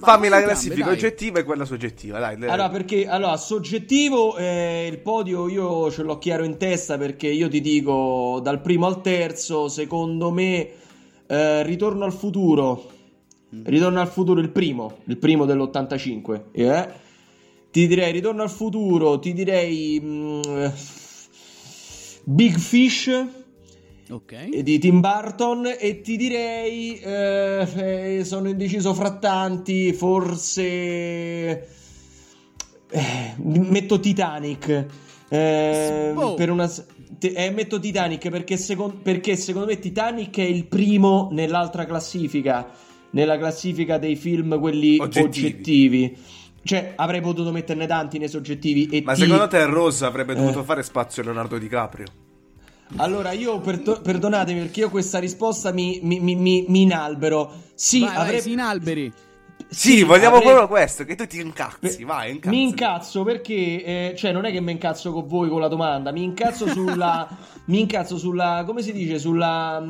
Fammi 0.00 0.28
la 0.28 0.42
classifica 0.42 0.86
dai. 0.86 0.94
oggettiva 0.94 1.38
e 1.38 1.44
quella 1.44 1.64
soggettiva, 1.64 2.18
dai. 2.18 2.34
Allora, 2.34 2.68
perché 2.68 3.06
allora, 3.06 3.36
soggettivo 3.36 4.36
eh, 4.36 4.88
il 4.90 4.98
podio 4.98 5.48
io 5.48 5.90
ce 5.90 6.02
l'ho 6.02 6.18
chiaro 6.18 6.44
in 6.44 6.56
testa 6.56 6.96
perché 6.96 7.28
io 7.28 7.48
ti 7.48 7.60
dico 7.60 8.40
dal 8.42 8.60
primo 8.60 8.86
al 8.86 9.00
terzo, 9.02 9.68
secondo 9.68 10.30
me 10.30 10.70
eh, 11.26 11.62
Ritorno 11.62 12.04
al 12.04 12.12
futuro. 12.12 12.98
Ritorno 13.50 14.00
al 14.00 14.08
futuro 14.08 14.40
il 14.40 14.50
primo, 14.50 14.98
il 15.04 15.16
primo 15.18 15.44
dell'85, 15.44 16.42
eh. 16.52 16.88
Ti 17.70 17.86
direi 17.86 18.12
Ritorno 18.12 18.42
al 18.42 18.50
futuro, 18.50 19.18
ti 19.18 19.32
direi 19.32 20.00
mm, 20.00 20.40
eh, 20.44 20.72
Big 22.24 22.56
Fish 22.56 23.26
Ok. 24.10 24.48
di 24.62 24.78
Tim 24.80 25.00
Burton 25.00 25.72
e 25.78 26.00
ti 26.00 26.16
direi 26.16 26.98
eh, 26.98 28.16
eh, 28.18 28.24
sono 28.24 28.48
indeciso 28.48 28.92
fra 28.92 29.16
tanti 29.18 29.92
forse 29.92 30.62
eh, 32.90 33.34
metto 33.38 34.00
Titanic 34.00 34.86
eh, 35.28 36.10
Boh. 36.12 36.34
per 36.34 36.50
una 36.50 36.68
eh, 37.20 37.50
metto 37.50 37.78
Titanic 37.78 38.28
perché, 38.30 38.56
secon- 38.56 39.00
perché 39.02 39.36
secondo 39.36 39.68
me 39.68 39.78
Titanic 39.78 40.38
è 40.38 40.42
il 40.42 40.66
primo 40.66 41.28
nell'altra 41.32 41.84
classifica 41.86 42.68
nella 43.10 43.38
classifica 43.38 43.98
dei 43.98 44.16
film 44.16 44.58
quelli 44.58 44.96
Oggettivi. 44.98 45.46
oggettivi, 45.46 46.16
cioè 46.62 46.92
avrei 46.96 47.20
potuto 47.20 47.50
metterne 47.50 47.86
tanti 47.86 48.18
nei 48.18 48.28
soggettivi 48.28 48.86
e 48.88 49.02
Ma 49.02 49.14
ti- 49.14 49.22
secondo 49.22 49.48
te 49.48 49.64
Rose 49.66 50.04
avrebbe 50.04 50.34
dovuto 50.34 50.60
Eh. 50.60 50.64
fare 50.64 50.82
spazio 50.82 51.22
a 51.22 51.24
Leonardo 51.26 51.58
DiCaprio? 51.58 52.06
Allora, 52.96 53.32
io 53.32 53.60
perdo- 53.60 54.00
perdonatemi 54.00 54.60
perché 54.60 54.80
io 54.80 54.90
questa 54.90 55.18
risposta 55.18 55.72
mi, 55.72 56.00
mi, 56.02 56.20
mi, 56.20 56.34
mi- 56.34 56.64
mi 56.68 56.82
inalbero. 56.82 57.52
Sì, 57.74 58.00
vai, 58.00 58.14
vai, 58.14 58.24
avrei- 58.24 58.40
si 58.40 58.52
inalberi. 58.52 59.12
Sì, 59.68 60.02
vogliamo 60.02 60.36
avrei- 60.36 60.48
proprio 60.50 60.68
questo, 60.68 61.04
che 61.04 61.14
tu 61.14 61.26
ti 61.26 61.38
incazzi, 61.40 62.02
vai, 62.02 62.32
incazzi. 62.32 62.54
Mi 62.54 62.62
incazzo 62.64 63.22
perché, 63.22 63.54
eh, 63.54 64.14
cioè, 64.16 64.32
non 64.32 64.44
è 64.44 64.50
che 64.50 64.60
mi 64.60 64.72
incazzo 64.72 65.12
con 65.12 65.26
voi 65.28 65.48
con 65.48 65.60
la 65.60 65.68
domanda, 65.68 66.10
mi 66.10 66.24
incazzo 66.24 66.66
sulla. 66.68 67.28
mi 67.66 67.78
incazzo 67.80 68.18
sulla. 68.18 68.64
come 68.66 68.82
si 68.82 68.92
dice? 68.92 69.18
Sulla. 69.18 69.80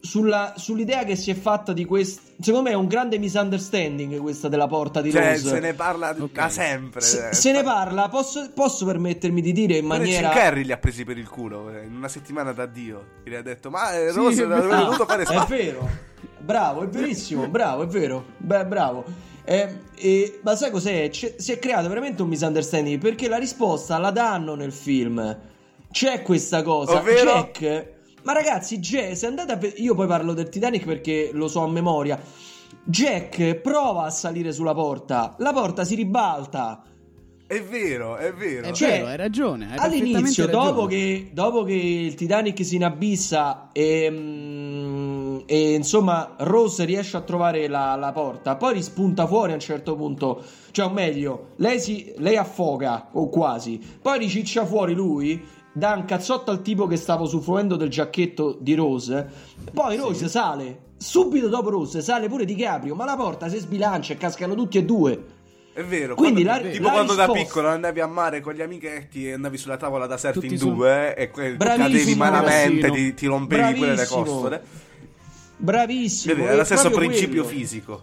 Sulla- 0.00 0.54
sull'idea 0.56 1.04
che 1.04 1.16
si 1.16 1.30
è 1.30 1.34
fatta 1.34 1.72
di 1.72 1.84
questo. 1.84 2.22
Secondo 2.40 2.68
me 2.68 2.74
è 2.74 2.78
un 2.78 2.86
grande 2.86 3.18
misunderstanding 3.18 4.18
questa 4.20 4.48
della 4.48 4.66
porta 4.68 5.00
di 5.00 5.10
Cioè, 5.10 5.32
Rose. 5.32 5.48
se 5.48 5.60
ne 5.60 5.74
parla 5.74 6.14
Ok. 6.18 6.32
da 6.32 6.48
sempre. 6.48 7.00
Se- 7.00 7.30
eh. 7.30 7.34
se 7.34 7.52
ne 7.52 7.62
parla, 7.62 8.08
posso, 8.08 8.50
posso 8.54 8.84
permettermi 8.86 9.40
di 9.40 9.52
dire 9.52 9.76
in 9.78 9.86
maniera. 9.86 10.28
Jim 10.28 10.38
Carrey 10.38 10.64
li 10.64 10.72
ha 10.72 10.78
presi 10.78 11.04
per 11.04 11.18
il 11.18 11.28
culo 11.28 11.70
eh, 11.70 11.84
in 11.84 11.94
una 11.96 12.08
settimana 12.08 12.52
d'addio. 12.52 13.04
Gli 13.24 13.34
ha 13.34 13.42
detto, 13.42 13.70
ma 13.70 13.92
eh, 13.92 14.10
Sì, 14.10 14.16
Rose 14.16 14.42
è 14.42 14.44
avrebbe 14.44 14.66
vero. 14.68 14.84
dovuto 14.84 15.06
fare 15.06 15.22
È 15.22 15.26
spazio. 15.26 15.56
vero, 15.56 15.88
bravo, 16.38 16.82
è 16.82 16.86
verissimo, 16.88 17.48
bravo, 17.48 17.82
è 17.82 17.86
vero, 17.86 18.24
beh, 18.36 18.66
bravo. 18.66 19.04
Eh, 19.44 19.78
e- 19.96 20.40
ma 20.42 20.54
sai 20.54 20.70
cos'è? 20.70 21.08
C'è- 21.08 21.34
si 21.38 21.52
è 21.52 21.58
creato 21.58 21.88
veramente 21.88 22.22
un 22.22 22.28
misunderstanding 22.28 23.00
perché 23.00 23.28
la 23.28 23.38
risposta 23.38 23.96
la 23.98 24.10
danno 24.10 24.54
nel 24.54 24.72
film. 24.72 25.36
C'è 25.90 26.20
questa 26.22 26.62
cosa. 26.62 26.98
Ovvero? 26.98 27.32
Jack, 27.32 27.86
ma 28.28 28.34
ragazzi, 28.34 28.78
Jack, 28.78 29.16
se 29.16 29.24
andate 29.24 29.52
a 29.52 29.56
vedere, 29.56 29.80
io 29.80 29.94
poi 29.94 30.06
parlo 30.06 30.34
del 30.34 30.50
Titanic 30.50 30.84
perché 30.84 31.30
lo 31.32 31.48
so 31.48 31.62
a 31.62 31.66
memoria. 31.66 32.20
Jack 32.84 33.54
prova 33.54 34.04
a 34.04 34.10
salire 34.10 34.52
sulla 34.52 34.74
porta, 34.74 35.34
la 35.38 35.50
porta 35.54 35.82
si 35.82 35.94
ribalta. 35.94 36.82
È 37.46 37.62
vero, 37.62 38.16
è 38.16 38.34
vero. 38.34 38.66
È 38.66 38.72
Cioè, 38.72 38.88
vero, 38.90 39.06
hai 39.06 39.16
ragione. 39.16 39.70
Hai 39.70 39.78
All'inizio, 39.78 40.44
ragione. 40.44 40.66
dopo 40.66 40.84
che, 40.84 41.30
dopo 41.32 41.62
che 41.62 41.72
il 41.72 42.14
Titanic 42.16 42.62
si 42.62 42.76
inabissa 42.76 43.70
e, 43.72 44.10
mm, 44.10 45.38
e, 45.46 45.72
insomma 45.72 46.34
Rose 46.40 46.84
riesce 46.84 47.16
a 47.16 47.22
trovare 47.22 47.66
la, 47.66 47.94
la 47.96 48.12
porta, 48.12 48.56
poi 48.56 48.74
rispunta 48.74 49.26
fuori 49.26 49.52
a 49.52 49.54
un 49.54 49.60
certo 49.60 49.96
punto, 49.96 50.44
cioè 50.72 50.84
o 50.84 50.90
meglio, 50.90 51.52
lei, 51.56 51.80
si, 51.80 52.12
lei 52.18 52.36
affoga 52.36 53.08
o 53.12 53.30
quasi, 53.30 53.80
poi 54.02 54.18
riciccia 54.18 54.66
fuori 54.66 54.92
lui, 54.92 55.42
dà 55.78 55.94
un 55.94 56.04
cazzotto 56.04 56.50
al 56.50 56.60
tipo 56.62 56.86
che 56.86 56.96
stava 56.96 57.22
usufruendo 57.22 57.76
del 57.76 57.88
giacchetto 57.88 58.56
di 58.60 58.74
Rose, 58.74 59.26
poi 59.72 59.96
Rose 59.96 60.28
sale, 60.28 60.78
subito 60.96 61.48
dopo 61.48 61.70
Rose 61.70 62.00
sale 62.02 62.28
pure 62.28 62.44
DiCaprio, 62.44 62.94
ma 62.94 63.04
la 63.04 63.16
porta 63.16 63.48
si 63.48 63.58
sbilancia 63.58 64.12
e 64.12 64.16
cascano 64.16 64.54
tutti 64.54 64.78
e 64.78 64.84
due. 64.84 65.24
È 65.72 65.84
vero. 65.84 66.16
Quindi 66.16 66.42
quando- 66.42 66.64
la- 66.66 66.70
tipo 66.72 66.84
la 66.86 66.90
quando 66.90 67.14
da 67.14 67.24
risposta- 67.26 67.44
piccolo 67.46 67.68
andavi 67.68 68.00
a 68.00 68.06
mare 68.08 68.40
con 68.40 68.52
gli 68.54 68.60
amichetti 68.62 69.28
e 69.28 69.32
andavi 69.34 69.56
sulla 69.56 69.76
tavola 69.76 70.06
da 70.06 70.16
surf 70.16 70.42
in 70.42 70.58
su- 70.58 70.74
due 70.74 71.14
e 71.14 71.30
que- 71.30 71.54
Bravissimo, 71.54 71.88
cadevi 71.88 72.14
malamente, 72.16 72.90
ti, 72.90 73.14
ti 73.14 73.26
rompevi 73.26 73.74
pure 73.74 73.88
le 73.90 73.94
Bravissimo. 73.94 74.22
costole. 74.24 74.62
Bravissimo. 75.56 76.32
È 76.34 76.36
vero, 76.36 76.56
lo 76.56 76.64
stesso 76.64 76.90
principio 76.90 77.42
quello. 77.44 77.58
fisico. 77.58 78.02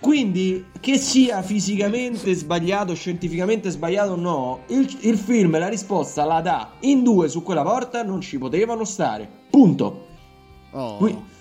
Quindi, 0.00 0.66
che 0.80 0.96
sia 0.96 1.42
fisicamente 1.42 2.32
sbagliato, 2.34 2.94
scientificamente 2.94 3.68
sbagliato 3.70 4.12
o 4.12 4.16
no, 4.16 4.60
il, 4.68 4.98
il 5.02 5.18
film 5.18 5.58
la 5.58 5.68
risposta 5.68 6.24
la 6.24 6.40
dà 6.40 6.72
in 6.80 7.02
due 7.02 7.28
su 7.28 7.42
quella 7.42 7.62
porta, 7.62 8.02
non 8.02 8.20
ci 8.20 8.38
potevano 8.38 8.84
stare. 8.84 9.28
Punto. 9.50 10.06
Oh. 10.70 10.96
Qui- 10.96 11.38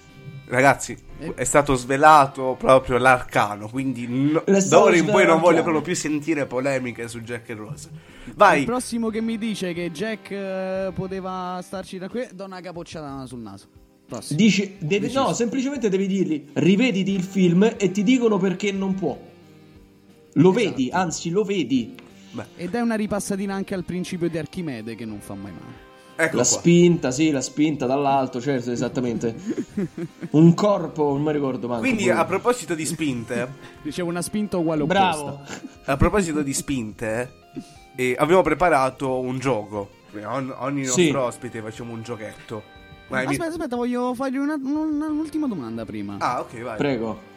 Ragazzi, 0.50 0.98
Eh. 1.20 1.36
è 1.36 1.44
stato 1.44 1.76
svelato 1.76 2.56
proprio 2.58 2.98
l'arcano, 2.98 3.70
quindi 3.70 4.08
no- 4.08 4.44
È 4.44 4.52
da 4.52 4.60
stato 4.60 4.84
ora 4.86 4.98
in 4.98 5.06
poi 5.06 5.24
non 5.24 5.40
voglio 5.40 5.62
proprio 5.62 5.84
più 5.84 5.94
sentire 5.96 6.48
polemiche 6.48 7.08
su 7.08 7.22
Jack 7.22 7.50
e 7.50 7.54
Rose. 7.54 7.90
Il 8.26 8.34
Vai, 8.36 8.64
prossimo 8.66 9.10
che 9.10 9.22
mi 9.22 9.38
dice 9.38 9.74
che 9.74 9.92
Jack 9.92 10.32
eh, 10.32 10.92
poteva 10.96 11.60
starci 11.62 12.00
da 12.00 12.10
qui, 12.10 12.28
do 12.34 12.46
una 12.46 12.62
capocciata 12.62 13.28
sul 13.28 13.40
naso. 13.42 13.68
Dici, 14.30 14.76
devi- 14.80 15.12
no, 15.14 15.34
semplicemente 15.34 15.90
devi 15.90 16.08
dirgli, 16.08 16.46
rivediti 16.54 17.12
il 17.12 17.22
film 17.24 17.74
e 17.78 17.92
ti 17.92 18.04
dicono 18.04 18.38
perché 18.38 18.72
non 18.72 18.96
può. 18.96 19.18
Lo 20.34 20.52
vedi, 20.52 20.90
anzi 20.92 21.30
lo 21.30 21.44
vedi. 21.44 21.96
E 22.56 22.68
dai 22.70 22.82
una 22.82 22.96
ripassatina 22.96 23.54
anche 23.54 23.74
al 23.74 23.84
principio 23.84 24.30
di 24.30 24.38
Archimede 24.38 24.96
che 24.96 25.06
non 25.06 25.20
fa 25.20 25.34
mai 25.34 25.52
male. 25.52 25.88
ecco 26.16 26.36
La 26.38 26.44
qua. 26.44 26.58
spinta, 26.60 27.12
sì, 27.12 27.32
la 27.32 27.42
spinta 27.42 27.86
dall'alto, 27.88 28.40
certo, 28.40 28.72
esattamente. 28.72 29.36
Un 30.32 30.54
corpo, 30.54 31.12
non 31.14 31.24
mi 31.24 31.32
ricordo 31.32 31.68
manco. 31.68 31.82
Quindi 31.84 32.04
come. 32.08 32.20
a 32.20 32.26
proposito 32.26 32.76
di 32.76 32.86
spinte, 32.86 33.52
Dicevo 33.82 34.10
una 34.10 34.22
spinta 34.22 34.58
uguale 34.58 34.84
opposta. 34.84 35.02
Bravo. 35.10 35.42
a 35.86 35.98
proposito 35.98 36.42
di 36.44 36.54
spinte, 36.54 37.32
eh, 37.96 38.16
abbiamo 38.18 38.42
preparato 38.44 39.20
un 39.20 39.40
gioco. 39.40 39.90
Ogni, 40.24 40.52
ogni 40.58 40.86
Sì. 40.86 41.04
nostro 41.06 41.24
ospite 41.24 41.62
facciamo 41.62 41.94
un 41.94 42.02
giochetto. 42.04 42.78
Vai, 43.10 43.26
mi- 43.26 43.32
Aspetta, 43.34 43.50
aspetta, 43.50 43.76
voglio 43.76 44.14
fargli 44.14 44.38
una- 44.38 44.60
una- 44.62 45.08
un'ultima 45.08 45.48
domanda 45.48 45.84
prima. 45.84 46.16
Ah, 46.20 46.40
ok, 46.42 46.62
vai. 46.62 46.78
Prego. 46.78 47.28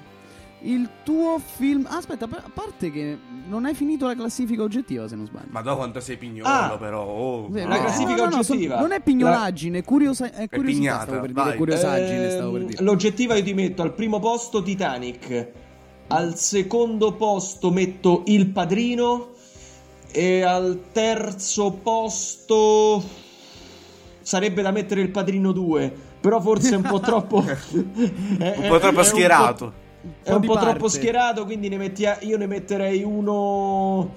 Il 0.64 0.88
tuo 1.02 1.40
film. 1.44 1.86
Aspetta, 1.90 2.26
a 2.26 2.50
parte 2.54 2.92
che 2.92 3.18
non 3.48 3.64
hai 3.64 3.74
finito 3.74 4.06
la 4.06 4.14
classifica 4.14 4.62
oggettiva, 4.62 5.08
se 5.08 5.16
non 5.16 5.26
sbaglio. 5.26 5.48
Madonna 5.50 5.76
quanto 5.76 5.98
sei 6.00 6.16
pignolo 6.18 6.46
Ah. 6.48 6.76
però. 6.78 7.04
Oh, 7.04 7.48
Sì, 7.52 7.62
no. 7.62 7.68
la 7.68 7.78
classifica 7.80 8.30
so- 8.30 8.38
oggettiva. 8.52 8.78
non 8.78 8.92
è 8.92 9.00
pignolaggine, 9.00 9.78
è, 9.78 9.84
curiosa- 9.84 10.30
è 10.30 10.48
curiosità. 10.48 10.78
pignata, 10.78 11.02
stavo 11.04 11.20
per 11.22 11.32
dire 11.32 11.56
curiosaggine, 11.56 12.30
stavo 12.30 12.52
per 12.52 12.60
Ehm, 12.60 12.66
dire. 12.68 12.82
L'oggettiva 12.84 13.34
io 13.34 13.42
ti 13.42 13.54
metto 13.54 13.82
al 13.82 13.92
primo 13.94 14.20
posto 14.20 14.62
Titanic, 14.62 15.48
al 16.08 16.36
secondo 16.36 17.14
posto 17.14 17.70
metto 17.72 18.22
Il 18.26 18.46
Padrino 18.50 19.30
e 20.12 20.42
al 20.42 20.78
terzo 20.92 21.72
posto 21.72 23.02
sarebbe 24.22 24.62
da 24.62 24.70
mettere 24.70 25.00
Il 25.02 25.10
Padrino 25.10 25.52
2, 25.52 25.92
però 26.20 26.40
forse 26.40 26.70
è 26.74 26.76
un 26.76 26.82
po' 26.82 27.00
troppo 27.00 27.44
è- 27.44 27.56
Un 27.76 28.38
è- 28.38 28.68
po' 28.68 28.78
troppo 28.78 29.00
è 29.00 29.04
schierato. 29.04 29.72
È 30.22 30.32
un 30.32 30.40
po' 30.40 30.54
parte. 30.54 30.68
troppo 30.70 30.88
schierato, 30.88 31.44
quindi 31.44 31.68
ne 31.68 31.76
metti- 31.76 32.06
io 32.22 32.36
ne 32.36 32.46
metterei 32.46 33.02
uno 33.04 34.14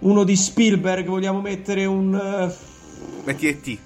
uno 0.00 0.24
di 0.24 0.36
Spielberg, 0.36 1.06
vogliamo 1.06 1.40
mettere 1.40 1.84
un 1.84 2.14
eh, 2.14 2.52
Metti 3.24 3.46
E.T. 3.46 3.78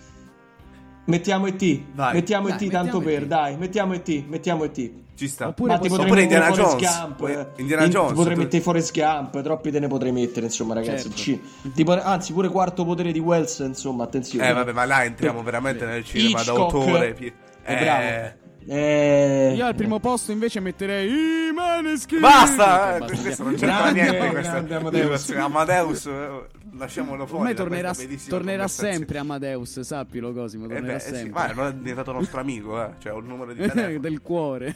Mettiamo 1.04 1.46
ET. 1.46 1.80
Vai. 1.94 2.14
Mettiamo 2.14 2.48
Dai, 2.48 2.56
ET 2.56 2.70
tanto 2.70 2.98
mettiamo 2.98 3.04
per, 3.04 3.22
ET. 3.22 3.28
dai, 3.28 3.56
mettiamo 3.56 3.92
ET, 3.94 4.24
mettiamo 4.26 4.64
ET. 4.64 4.90
Ci 5.16 5.28
sta. 5.28 5.48
Oppure 5.48 5.72
Ma 5.72 5.78
ti 5.78 5.88
potrei 5.88 6.04
Oppure 6.06 6.22
Indiana 6.22 6.50
Jones. 6.50 6.76
Gump. 7.16 7.50
Indiana 7.56 7.84
In- 7.84 7.90
Jones, 7.90 8.08
Ti 8.10 8.14
potrei 8.14 8.34
tu- 8.34 8.40
mettere 8.42 8.62
Forrest 8.62 8.92
Gump, 8.92 9.42
troppi 9.42 9.70
te 9.70 9.80
ne 9.80 9.86
potrei 9.88 10.12
mettere, 10.12 10.46
insomma, 10.46 10.74
ragazzi. 10.74 11.10
Certo. 11.14 11.40
C. 11.64 11.72
Tipo, 11.72 12.00
anzi, 12.00 12.32
pure 12.32 12.48
quarto 12.48 12.84
potere 12.84 13.12
di 13.12 13.18
Wells, 13.18 13.58
insomma, 13.60 14.04
attenzione. 14.04 14.48
Eh, 14.48 14.52
vabbè, 14.52 14.72
ma 14.72 14.84
là 14.84 15.04
entriamo 15.04 15.42
veramente 15.42 15.84
nel 15.86 16.04
cinema 16.04 16.40
Hitchcock. 16.40 16.56
d'autore. 16.72 17.14
pi- 17.14 17.32
Eh, 17.64 17.76
bravo. 17.76 18.44
Eh... 18.68 19.52
Io 19.54 19.64
al 19.64 19.76
primo 19.76 20.00
posto 20.00 20.32
invece 20.32 20.58
metterei 20.58 21.08
i 21.08 21.52
Maneskin. 21.54 22.18
Basta, 22.20 22.96
eh, 22.96 22.98
basta, 22.98 23.16
questo 23.22 23.42
non 23.44 23.52
c'entra 23.54 23.76
Grande, 23.92 24.02
niente. 24.02 24.28
Questo, 24.30 24.50
grande 24.52 24.74
Amadeus. 24.74 25.30
Amadeus, 25.30 26.06
eh, 26.06 26.28
lasciamolo 26.76 27.26
fuori. 27.26 27.42
Ormai 27.42 27.54
tornerà, 27.54 27.94
questa 27.94 28.28
tornerà 28.28 28.66
sempre 28.66 29.18
Amadeus, 29.18 29.78
sappilo 29.80 30.32
Cosimo, 30.32 30.64
Eh 30.64 30.68
tornerà 30.68 30.94
beh, 30.94 30.98
sì, 31.00 31.14
sempre. 31.14 31.30
ma 31.30 31.52
non 31.52 31.66
è 31.68 31.74
diventato 31.74 32.10
nostro 32.10 32.40
amico, 32.40 32.82
eh. 32.82 32.88
Cioè, 32.98 33.16
il 33.16 33.24
numero 33.24 33.52
di 33.52 33.60
telefono. 33.68 33.98
del 34.00 34.20
cuore. 34.20 34.74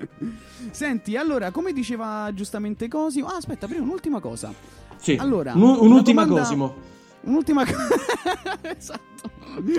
Senti, 0.70 1.16
allora, 1.16 1.50
come 1.50 1.72
diceva 1.72 2.30
giustamente 2.34 2.88
Cosimo, 2.88 3.28
ah, 3.28 3.36
aspetta, 3.36 3.66
prima 3.66 3.82
un'ultima 3.82 4.20
cosa. 4.20 4.52
Sì. 4.96 5.16
Allora, 5.18 5.52
Un- 5.54 5.76
un'ultima 5.80 6.24
domanda- 6.24 6.42
Cosimo. 6.42 6.74
Un'ultima 7.22 7.64
cosa. 7.64 7.88
esatto. 8.76 9.02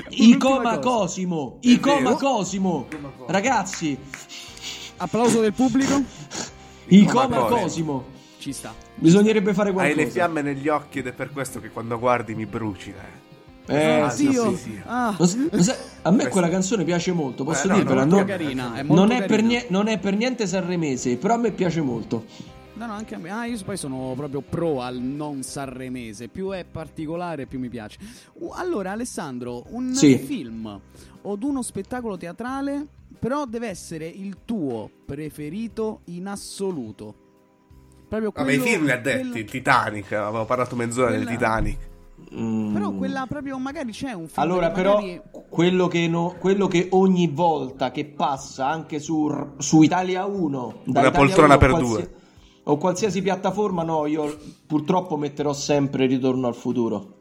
Icoma 0.10 0.56
Un'ultima 0.56 0.78
cosa. 0.78 0.80
Cosimo. 0.80 1.58
Icoma 1.62 2.00
vero. 2.02 2.16
Cosimo. 2.16 2.88
Ragazzi, 3.28 3.98
Applauso 4.98 5.42
del 5.42 5.54
pubblico. 5.54 6.02
Icoma 6.88 7.28
Cosimo. 7.28 7.48
Cosimo. 7.62 8.06
Ci 8.38 8.54
sta. 8.54 8.74
Bisognerebbe 8.96 9.54
fare 9.54 9.70
Hai 9.70 9.74
qualcosa. 9.76 10.02
le 10.02 10.10
fiamme 10.10 10.42
negli 10.42 10.68
occhi 10.68 11.00
ed 11.00 11.08
è 11.08 11.12
per 11.14 11.32
questo 11.32 11.60
che 11.60 11.70
quando 11.70 12.00
guardi 12.00 12.36
mi 12.36 12.46
bruci. 12.46 12.90
Eh. 12.92 13.25
Eh, 13.68 14.00
Ah, 14.00 14.10
sì, 14.10 14.28
Dio. 14.30 14.52
sì. 14.52 14.56
sì, 14.58 14.64
sì. 14.72 14.82
Ah, 14.86 15.16
Lo 15.18 15.26
s- 15.26 15.50
lo 15.52 15.62
sai, 15.64 15.76
a 16.04 16.12
me 16.12 16.28
quella 16.28 16.50
canzone 16.50 16.84
piace 16.84 17.12
molto, 17.14 17.44
posso 17.44 17.66
Eh, 17.66 17.70
no, 17.70 17.76
dirvela. 17.78 18.04
no, 18.04 18.10
non, 18.10 18.18
molto 18.20 18.26
carina, 18.32 18.76
è 18.76 18.84
molto 18.84 19.02
non 19.06 19.12
è 19.12 19.66
non 19.70 19.88
è 19.88 19.98
per 20.00 20.16
niente 20.16 20.46
sanremese, 20.48 21.18
però 21.18 21.34
a 21.34 21.38
me 21.38 21.52
piace 21.52 21.82
molto. 21.82 22.26
No, 22.76 22.86
no, 22.88 22.94
anche 22.94 23.16
a 23.16 23.18
me. 23.18 23.30
Ah, 23.32 23.46
io 23.46 23.58
poi 23.64 23.78
sono 23.78 24.14
proprio 24.18 24.42
pro 24.42 24.82
al 24.82 24.98
non 25.00 25.44
sanremese. 25.44 26.28
Più 26.28 26.50
è 26.52 26.66
particolare, 26.66 27.46
più 27.46 27.58
mi 27.58 27.70
piace. 27.70 27.98
Allora, 28.52 28.92
Alessandro, 28.92 29.64
un 29.70 29.94
Sì. 29.96 30.18
film 30.18 30.80
o 31.22 31.38
uno 31.42 31.62
spettacolo 31.62 32.18
teatrale, 32.18 32.86
però 33.18 33.46
deve 33.46 33.70
essere 33.70 34.06
il 34.08 34.40
tuo 34.44 34.90
preferito 35.06 36.02
in 36.06 36.28
assoluto. 36.28 37.16
Proprio 38.10 38.32
Vabbè, 38.36 38.52
i 38.52 38.58
quello- 38.58 38.72
film 38.74 38.86
li 38.86 38.92
ha 38.92 38.98
detti, 39.00 39.20
quella- 39.22 39.38
il 39.38 39.46
Titanic, 39.46 40.12
avevo 40.12 40.46
parlato 40.46 40.76
mezz'ora 40.76 41.12
del 41.12 41.24
Quella- 41.24 41.32
Titanic. 41.38 41.78
Mm. 42.34 42.74
Però 42.74 42.92
quella 42.92 43.26
proprio, 43.28 43.58
magari 43.58 43.92
c'è 43.92 44.12
un 44.14 44.28
film. 44.28 44.34
Allora, 44.46 44.72
però, 44.72 44.96
magari- 44.96 45.22
quello 45.50 45.88
che, 45.88 46.08
no- 46.08 46.36
quello 46.40 46.68
che 46.68 46.88
ogni 46.92 47.28
volta 47.28 47.92
che 47.92 48.06
passa 48.06 48.68
anche 48.68 49.00
su, 49.00 49.32
su 49.58 49.82
Italia 49.82 50.26
1, 50.26 50.50
da 50.86 51.00
Una 51.00 51.00
Italia 51.00 51.12
poltrona 51.12 51.46
1 51.48 51.54
o 51.56 51.58
per 51.58 51.70
qualsia- 51.72 51.96
due. 51.98 52.14
o 52.64 52.78
qualsiasi 52.78 53.22
piattaforma, 53.22 53.84
no, 53.84 54.06
io 54.06 54.38
purtroppo 54.66 55.18
metterò 55.18 55.54
sempre 55.54 56.06
Ritorno 56.08 56.48
al 56.48 56.56
futuro. 56.56 57.14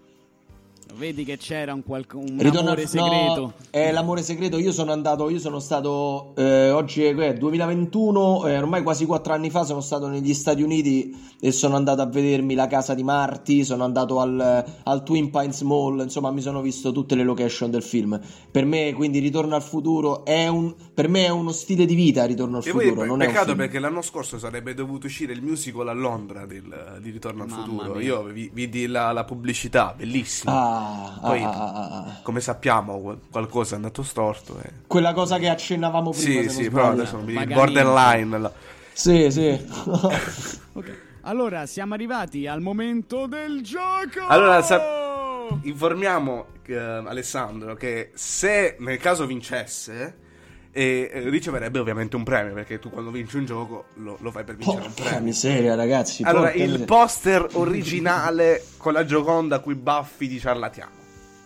Vedi 0.96 1.24
che 1.24 1.37
c'era 1.37 1.72
un, 1.74 1.83
qualco- 1.83 2.18
un 2.18 2.37
Ritorno 2.38 2.61
amore 2.70 2.83
al- 2.83 2.88
segreto. 2.88 3.40
No, 3.40 3.52
è 3.70 3.90
l'amore 3.92 4.22
segreto. 4.22 4.59
Io 4.59 4.72
sono 4.72 4.92
andato, 4.92 5.28
io 5.28 5.38
sono 5.38 5.59
stato 5.59 6.33
eh, 6.37 6.70
oggi 6.70 7.04
è 7.04 7.35
2021, 7.35 8.46
eh, 8.46 8.59
ormai 8.59 8.83
quasi 8.83 9.07
quattro 9.07 9.33
anni 9.33 9.50
fa. 9.50 9.64
Sono 9.64 9.80
stato 9.80 10.09
negli 10.09 10.33
Stati 10.35 10.62
Uniti 10.62 11.14
e 11.40 11.50
sono 11.52 11.76
andato 11.76 12.02
a 12.02 12.07
vedermi 12.07 12.54
la 12.54 12.66
casa 12.66 12.94
di 12.94 13.02
Marty. 13.02 13.64
Sono 13.64 13.85
andato 13.85 14.20
al, 14.20 14.64
al 14.85 15.02
Twin 15.02 15.30
Pines 15.30 15.61
Mall. 15.62 16.00
Insomma, 16.00 16.30
mi 16.30 16.40
sono 16.40 16.61
visto 16.61 16.92
tutte 16.92 17.14
le 17.14 17.24
location 17.24 17.70
del 17.70 17.83
film. 17.83 18.20
Per 18.50 18.64
me, 18.64 18.92
quindi, 18.94 19.18
Ritorno 19.18 19.54
al 19.54 19.62
futuro 19.62 20.24
è 20.24 20.46
un, 20.46 20.74
per 20.92 21.09
me 21.09 21.24
è 21.24 21.30
uno 21.30 21.52
stile 21.52 21.87
di 21.87 21.94
vita. 21.94 22.24
Ritorno 22.24 22.59
al 22.59 22.62
E 22.66 22.70
poi 22.70 22.85
futuro, 22.88 23.07
non 23.07 23.22
è 23.22 23.26
un 23.26 23.33
peccato 23.33 23.54
perché 23.57 23.78
l'anno 23.78 24.02
scorso 24.02 24.38
sarebbe 24.38 24.74
dovuto 24.74 25.07
uscire 25.07 25.33
il 25.33 25.42
musical 25.42 25.88
a 25.88 25.92
Londra 25.92 26.46
del- 26.46 26.98
di 27.00 27.11
Ritorno 27.11 27.42
al 27.42 27.48
Mamma 27.48 27.64
futuro. 27.64 27.94
mia. 27.94 28.02
Io 28.07 28.22
vi- 28.24 28.50
vidi 28.52 28.87
la, 28.87 29.12
la 29.12 29.24
pubblicità, 29.24 29.94
bellissima. 29.96 30.52
Ah, 30.52 30.83
Poi, 30.84 30.84
ah, 30.85 31.20
ah, 31.20 31.73
ah, 31.73 31.97
ah. 31.97 32.20
come 32.23 32.40
sappiamo, 32.40 33.01
qual- 33.01 33.18
qualcosa 33.31 33.73
è 33.75 33.77
andato 33.77 34.03
storto. 34.03 34.59
eh. 34.62 34.70
quella 34.87 35.12
cosa 35.12 35.38
che 35.38 35.49
accennavamo 35.49 36.11
prima. 36.11 36.42
Sì, 36.42 36.49
sì, 36.64 36.70
però 36.70 36.90
adesso 36.90 37.18
mi 37.18 37.47
borderline. 37.47 38.38
là. 38.38 38.53
Sì, 38.92 39.31
sì. 39.31 39.59
Ok. 40.77 41.03
Allora, 41.23 41.66
siamo 41.66 41.94
arrivati 41.94 42.47
al 42.47 42.61
momento 42.61 43.27
del 43.27 43.62
gioco. 43.62 44.27
Allora, 44.27 44.61
sa- 44.61 44.83
informiamo 45.62 46.47
eh, 46.66 46.75
Alessandro 46.77 47.75
che 47.75 48.11
se 48.14 48.77
nel 48.81 48.99
caso 48.99 49.25
vincesse, 49.27 50.16
eh, 50.75 51.09
eh, 51.13 51.29
riceverebbe 51.31 51.79
ovviamente 51.79 52.17
un 52.17 52.25
premio 52.25 52.53
perché 52.53 52.79
tu 52.79 52.91
quando 52.91 53.11
vinci 53.11 53.37
un 53.37 53.47
gioco 53.47 53.85
lo, 53.95 54.19
lo 54.21 54.31
fai 54.31 54.45
per 54.45 54.57
vincere 54.57 54.79
un 54.87 54.93
Porca 54.93 55.03
premio. 55.11 55.25
miseria, 55.25 55.75
ragazzi. 55.77 56.23
Allora, 56.25 56.53
il 56.53 56.63
miseria. 56.65 56.85
poster 56.85 57.47
originale 57.53 58.63
con 58.77 58.93
la 58.93 59.05
gioconda 59.05 59.61
coi 59.61 59.75
baffi 59.77 60.27
di 60.29 60.39
ciarlatiano. 60.41 60.91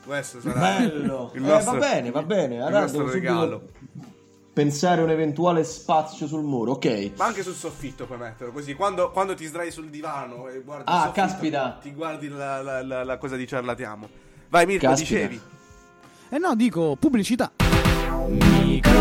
Questo 0.04 0.40
sarà 0.40 0.58
Bello. 0.78 1.30
il 1.34 1.44
Eh, 1.44 1.46
nostro, 1.46 1.72
va 1.72 1.78
bene, 1.78 2.10
va 2.10 2.22
bene. 2.22 2.54
il 2.56 2.60
Allora, 2.62 2.80
nostro 2.80 2.98
devo 3.00 3.10
subito 3.12 3.32
regalo. 3.32 3.68
Pensare 4.54 5.02
a 5.02 5.04
un 5.04 5.10
eventuale 5.10 5.62
spazio 5.62 6.26
sul 6.26 6.42
muro, 6.42 6.72
ok. 6.72 7.10
Ma 7.16 7.26
anche 7.26 7.42
sul 7.44 7.54
soffitto 7.54 8.06
puoi 8.06 8.18
metterlo 8.18 8.52
così. 8.52 8.74
Quando, 8.74 9.10
quando 9.12 9.34
ti 9.34 9.44
sdrai 9.44 9.70
sul 9.70 9.88
divano 9.88 10.48
e 10.48 10.62
guardi 10.62 10.84
Ah, 10.86 10.94
il 10.94 11.00
soffitto, 11.02 11.20
caspita. 11.20 11.78
ti 11.80 11.92
guardi 11.92 12.28
la, 12.28 12.60
la- 12.62 12.82
la- 12.82 13.04
la 13.04 13.18
cosa 13.18 13.36
di 13.36 13.46
ciarlatiamo. 13.46 14.08
Vai, 14.48 14.66
Mirko, 14.66 14.86
Caspita. 14.88 15.14
dicevi. 15.14 15.40
Eh 16.30 16.38
no, 16.38 16.54
dico 16.56 16.96
pubblicità. 16.98 17.52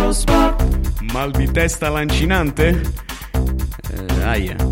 Mal 0.07 1.31
di 1.31 1.51
testa 1.51 1.89
lancinante? 1.89 2.81
Eh, 3.91 4.23
aia. 4.23 4.55
Ma, 4.55 4.69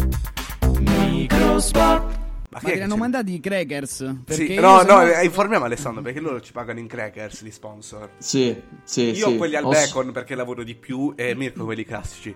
Ma 2.49 2.59
te 2.59 2.65
che 2.65 2.75
li 2.75 2.81
hanno 2.81 2.93
c'è? 2.93 2.99
mandati 2.99 3.33
i 3.33 3.39
crackers? 3.41 4.15
Sì, 4.29 4.55
no, 4.55 4.81
no, 4.83 5.01
eh, 5.05 5.25
informiamo 5.25 5.65
Alessandro 5.65 6.01
perché 6.01 6.21
loro 6.21 6.39
ci 6.39 6.53
pagano 6.53 6.79
in 6.79 6.87
crackers 6.87 7.43
gli 7.43 7.51
sponsor. 7.51 8.11
Sì, 8.17 8.55
sì, 8.85 9.09
Io 9.09 9.13
sì. 9.15 9.23
ho 9.23 9.35
quelli 9.35 9.57
al 9.57 9.65
Ho- 9.65 9.71
bacon 9.71 10.13
perché 10.13 10.35
lavoro 10.35 10.63
di 10.63 10.75
più 10.75 11.11
e 11.17 11.35
Mirko 11.35 11.65
quelli 11.65 11.83
classici. 11.83 12.33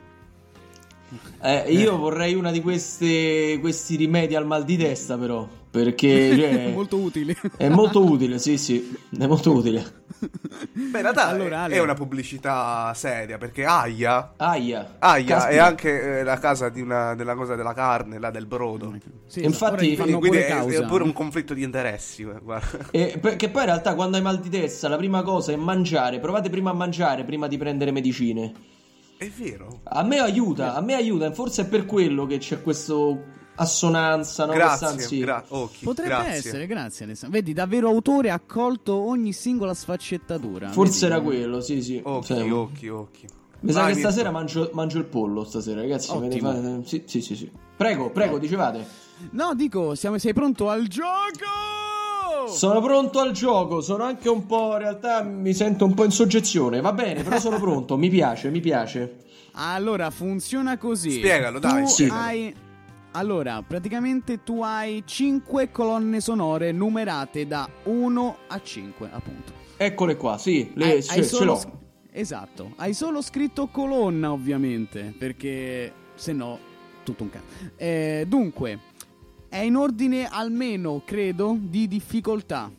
Eh, 1.41 1.71
io 1.71 1.97
vorrei 1.97 2.33
una 2.35 2.51
di 2.51 2.61
queste 2.61 3.57
questi 3.61 3.95
rimedi 3.95 4.35
al 4.35 4.45
mal 4.45 4.65
di 4.65 4.75
testa, 4.75 5.17
però. 5.17 5.47
Perché 5.71 6.35
cioè, 6.35 6.71
molto 6.73 6.97
utili. 6.97 7.35
è 7.57 7.69
molto 7.69 8.03
utile, 8.03 8.39
sì, 8.39 8.57
sì. 8.57 8.97
È 9.17 9.27
molto 9.27 9.51
utile. 9.53 9.97
Beh, 10.19 10.97
in 10.97 11.01
realtà 11.01 11.27
Allora, 11.27 11.67
è- 11.67 11.73
è 11.73 11.79
una 11.79 11.93
pubblicità 11.93 12.91
seria 12.95 13.37
perché 13.37 13.65
Aia. 13.65 14.33
Aia. 14.37 14.95
Aia 14.99 15.47
è 15.47 15.57
anche 15.57 16.19
eh, 16.19 16.23
la 16.23 16.37
casa 16.39 16.69
di 16.69 16.81
una, 16.81 17.13
della 17.15 17.35
cosa 17.35 17.55
della 17.55 17.73
carne, 17.73 18.17
là 18.19 18.31
del 18.31 18.47
brodo. 18.47 18.97
Sì, 19.27 19.43
Infatti- 19.43 19.95
fanno 19.95 20.17
Quindi 20.17 20.27
pure 20.39 20.47
è, 20.47 20.49
causa. 20.49 20.83
è 20.83 20.85
pure 20.87 21.03
un 21.03 21.13
conflitto 21.13 21.53
di 21.53 21.63
interessi. 21.63 22.23
Guarda. 22.23 22.87
E 22.91 23.17
perché 23.21 23.49
poi 23.49 23.61
in 23.61 23.67
realtà 23.67 23.93
quando 23.93 24.17
hai 24.17 24.23
mal 24.23 24.39
di 24.39 24.49
testa 24.49 24.87
la 24.89 24.97
prima 24.97 25.21
cosa 25.21 25.51
è 25.51 25.55
mangiare. 25.55 26.19
Provate 26.19 26.49
prima 26.49 26.71
a 26.71 26.73
mangiare 26.73 27.23
prima 27.23 27.47
di 27.47 27.57
prendere 27.57 27.91
medicine. 27.91 28.51
È 29.17 29.29
vero. 29.37 29.81
A 29.83 30.01
me 30.03 30.17
aiuta, 30.19 30.73
a 30.73 30.81
me 30.81 30.95
aiuta. 30.95 31.31
Forse 31.31 31.61
è 31.61 31.67
per 31.67 31.85
quello 31.85 32.25
che 32.25 32.39
c'è 32.39 32.61
questo 32.63 33.37
assonanza, 33.59 34.45
no? 34.45 34.53
Grazie, 34.53 34.99
sì. 34.99 35.19
gra- 35.19 35.43
Occhi, 35.49 35.83
Potrebbe 35.85 36.09
grazie. 36.09 36.33
essere, 36.33 36.67
grazie 36.67 37.05
Alessandro. 37.05 37.37
Vedi, 37.39 37.53
davvero 37.53 37.87
autore 37.89 38.29
ha 38.31 38.39
colto 38.39 38.93
ogni 38.95 39.33
singola 39.33 39.73
sfaccettatura. 39.73 40.69
Forse 40.69 41.07
Vedi? 41.07 41.13
era 41.13 41.21
quello, 41.21 41.61
sì, 41.61 41.81
sì. 41.81 42.01
Occhi, 42.03 42.33
Sì. 42.35 42.49
occhi, 42.49 42.87
occhi. 42.89 43.27
Mi 43.61 43.71
sa 43.73 43.87
che 43.87 43.95
stasera 43.95 44.31
mangio, 44.31 44.69
mangio 44.73 44.97
il 44.99 45.05
pollo 45.05 45.43
stasera, 45.43 45.81
ragazzi. 45.81 46.07
fate- 46.07 46.81
Sì, 46.85 47.03
sì, 47.05 47.21
sì, 47.21 47.35
sì. 47.35 47.51
Prego, 47.75 48.09
prego, 48.09 48.37
dicevate. 48.39 48.85
No, 49.31 49.53
dico, 49.53 49.95
siamo- 49.95 50.17
sei 50.17 50.33
pronto 50.33 50.69
al 50.69 50.87
gioco? 50.87 52.47
Sono 52.47 52.81
pronto 52.81 53.19
al 53.19 53.31
gioco, 53.31 53.81
sono 53.81 54.03
anche 54.03 54.29
un 54.29 54.45
po', 54.45 54.71
in 54.73 54.79
realtà 54.79 55.21
mi 55.23 55.53
sento 55.53 55.85
un 55.85 55.93
po' 55.93 56.03
in 56.05 56.11
soggezione, 56.11 56.79
va 56.81 56.93
bene, 56.93 57.21
però 57.23 57.37
sono 57.39 57.59
pronto, 57.59 57.97
mi 57.97 58.09
piace, 58.09 58.49
mi 58.49 58.59
piace. 58.61 59.17
Allora, 59.53 60.09
funziona 60.09 60.77
così. 60.77 61.11
Spiegalo, 61.17 61.59
dai, 61.59 61.83
Tu 61.83 61.89
spiegalo. 61.89 62.19
hai... 62.21 62.55
Allora, 63.11 63.61
praticamente 63.63 64.43
tu 64.43 64.61
hai 64.61 65.01
5 65.05 65.71
colonne 65.71 66.19
sonore 66.21 66.71
numerate 66.71 67.47
da 67.47 67.67
1 67.83 68.37
a 68.47 68.61
5, 68.61 69.09
appunto. 69.11 69.51
Eccole 69.77 70.15
qua, 70.15 70.37
sì, 70.37 70.71
le, 70.75 70.85
Hai- 70.85 71.03
ce, 71.03 71.11
hai 71.11 71.17
ce 71.17 71.23
solo 71.23 71.45
l'ho. 71.51 71.55
sc- 71.57 71.69
Esatto, 72.11 72.73
hai 72.77 72.93
solo 72.93 73.21
scritto 73.21 73.67
colonna, 73.67 74.31
ovviamente, 74.31 75.13
perché 75.17 75.91
se 76.15 76.33
no 76.33 76.59
tutto 77.03 77.23
un 77.23 77.29
cazzo. 77.29 78.25
dunque, 78.27 78.79
è 79.47 79.57
in 79.59 79.75
ordine 79.75 80.27
almeno, 80.27 81.01
credo, 81.05 81.57
di 81.59 81.87
difficoltà. 81.87 82.71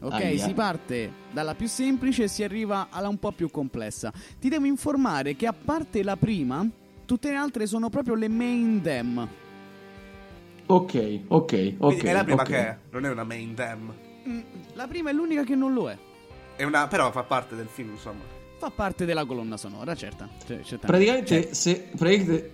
Ok, 0.00 0.12
Aia. 0.12 0.44
si 0.46 0.52
parte 0.52 1.10
dalla 1.32 1.54
più 1.54 1.66
semplice 1.66 2.24
e 2.24 2.28
si 2.28 2.42
arriva 2.42 2.88
alla 2.90 3.08
un 3.08 3.18
po' 3.18 3.32
più 3.32 3.50
complessa. 3.50 4.12
Ti 4.38 4.48
devo 4.48 4.66
informare 4.66 5.34
che 5.34 5.46
a 5.46 5.54
parte 5.54 6.02
la 6.02 6.16
prima, 6.16 6.66
tutte 7.06 7.30
le 7.30 7.36
altre 7.36 7.66
sono 7.66 7.88
proprio 7.88 8.14
le 8.14 8.28
main 8.28 8.80
them. 8.82 9.28
Ok, 10.66 11.20
ok, 11.28 11.74
ok. 11.76 11.76
Quindi 11.78 12.06
è 12.06 12.12
la 12.12 12.24
prima 12.24 12.42
ok. 12.42 12.48
che 12.48 12.56
è, 12.56 12.76
non 12.90 13.04
è 13.04 13.10
una 13.10 13.24
main 13.24 13.54
dem. 13.54 13.92
Mm, 14.28 14.40
La 14.74 14.86
prima 14.86 15.10
è 15.10 15.12
l'unica 15.12 15.44
che 15.44 15.54
non 15.54 15.72
lo 15.74 15.90
è. 15.90 15.96
È 16.56 16.62
una, 16.64 16.86
però 16.88 17.10
fa 17.10 17.22
parte 17.24 17.54
del 17.54 17.66
film, 17.66 17.90
insomma. 17.90 18.22
Fa 18.58 18.70
parte 18.70 19.04
della 19.04 19.24
colonna 19.24 19.56
sonora, 19.56 19.94
certo. 19.94 20.28
Cioè. 20.46 20.78
Praticamente, 20.78 21.42
Cioè, 21.42 21.52
se, 21.52 21.88
praticamente 21.96 22.50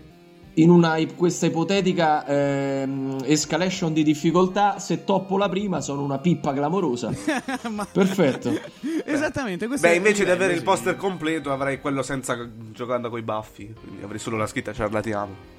in 0.55 0.71
una, 0.71 0.99
questa 1.15 1.47
ipotetica 1.47 2.27
ehm, 2.27 3.19
escalation 3.25 3.93
di 3.93 4.03
difficoltà, 4.03 4.81
se 4.81 5.05
toppo 5.05 5.39
la 5.39 5.49
prima 5.49 5.81
sono 5.81 6.03
una 6.03 6.19
pippa 6.19 6.53
clamorosa. 6.53 7.13
ma- 7.71 7.87
Perfetto. 7.87 8.51
Esattamente. 9.05 9.69
Beh, 9.69 9.93
è 9.93 9.95
invece 9.95 10.25
di 10.25 10.31
avere 10.31 10.55
il 10.55 10.63
poster 10.65 10.97
completo, 10.97 11.53
avrei 11.53 11.81
quello 11.81 12.03
senza 12.03 12.37
giocando 12.73 13.09
coi 13.09 13.23
baffi. 13.23 13.73
Quindi 13.79 14.03
avrei 14.03 14.19
solo 14.19 14.37
la 14.37 14.47
scritta 14.49 14.73
ciarlatiamo. 14.73 15.59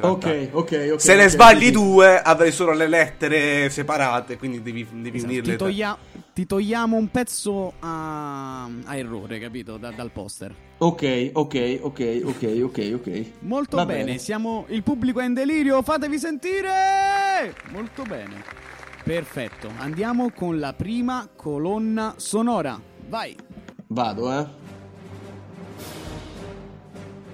Ok, 0.00 0.48
ok, 0.52 0.88
ok. 0.94 1.00
Se 1.00 1.14
ne 1.14 1.24
ok, 1.24 1.28
sbagli 1.30 1.64
sì. 1.66 1.70
due, 1.70 2.20
avrei 2.20 2.50
solo 2.50 2.72
le 2.72 2.88
lettere 2.88 3.68
separate. 3.70 4.36
Quindi 4.38 4.62
devi, 4.62 4.86
devi 4.90 5.16
Esatto, 5.18 5.30
unirle. 5.32 5.52
ti, 5.52 5.58
toglia- 5.58 5.98
ti 6.32 6.46
togliamo 6.46 6.96
un 6.96 7.08
pezzo 7.10 7.74
a, 7.80 8.64
a 8.64 8.96
errore, 8.96 9.38
capito? 9.38 9.76
Da- 9.76 9.90
dal 9.90 10.10
poster. 10.10 10.54
Ok, 10.78 11.30
ok, 11.34 11.78
ok, 11.82 12.20
ok, 12.24 12.60
ok, 12.62 12.90
ok. 12.94 13.24
Molto 13.40 13.84
bene, 13.84 14.04
bene. 14.04 14.18
siamo 14.18 14.64
il 14.68 14.82
pubblico 14.82 15.20
è 15.20 15.24
in 15.26 15.34
delirio, 15.34 15.82
fatevi 15.82 16.18
sentire! 16.18 17.54
Molto 17.70 18.02
bene. 18.02 18.42
Perfetto, 19.04 19.68
andiamo 19.78 20.30
con 20.32 20.58
la 20.58 20.72
prima 20.72 21.28
colonna 21.36 22.14
sonora. 22.16 22.80
Vai. 23.08 23.36
Vado, 23.88 24.32
eh. 24.32 24.46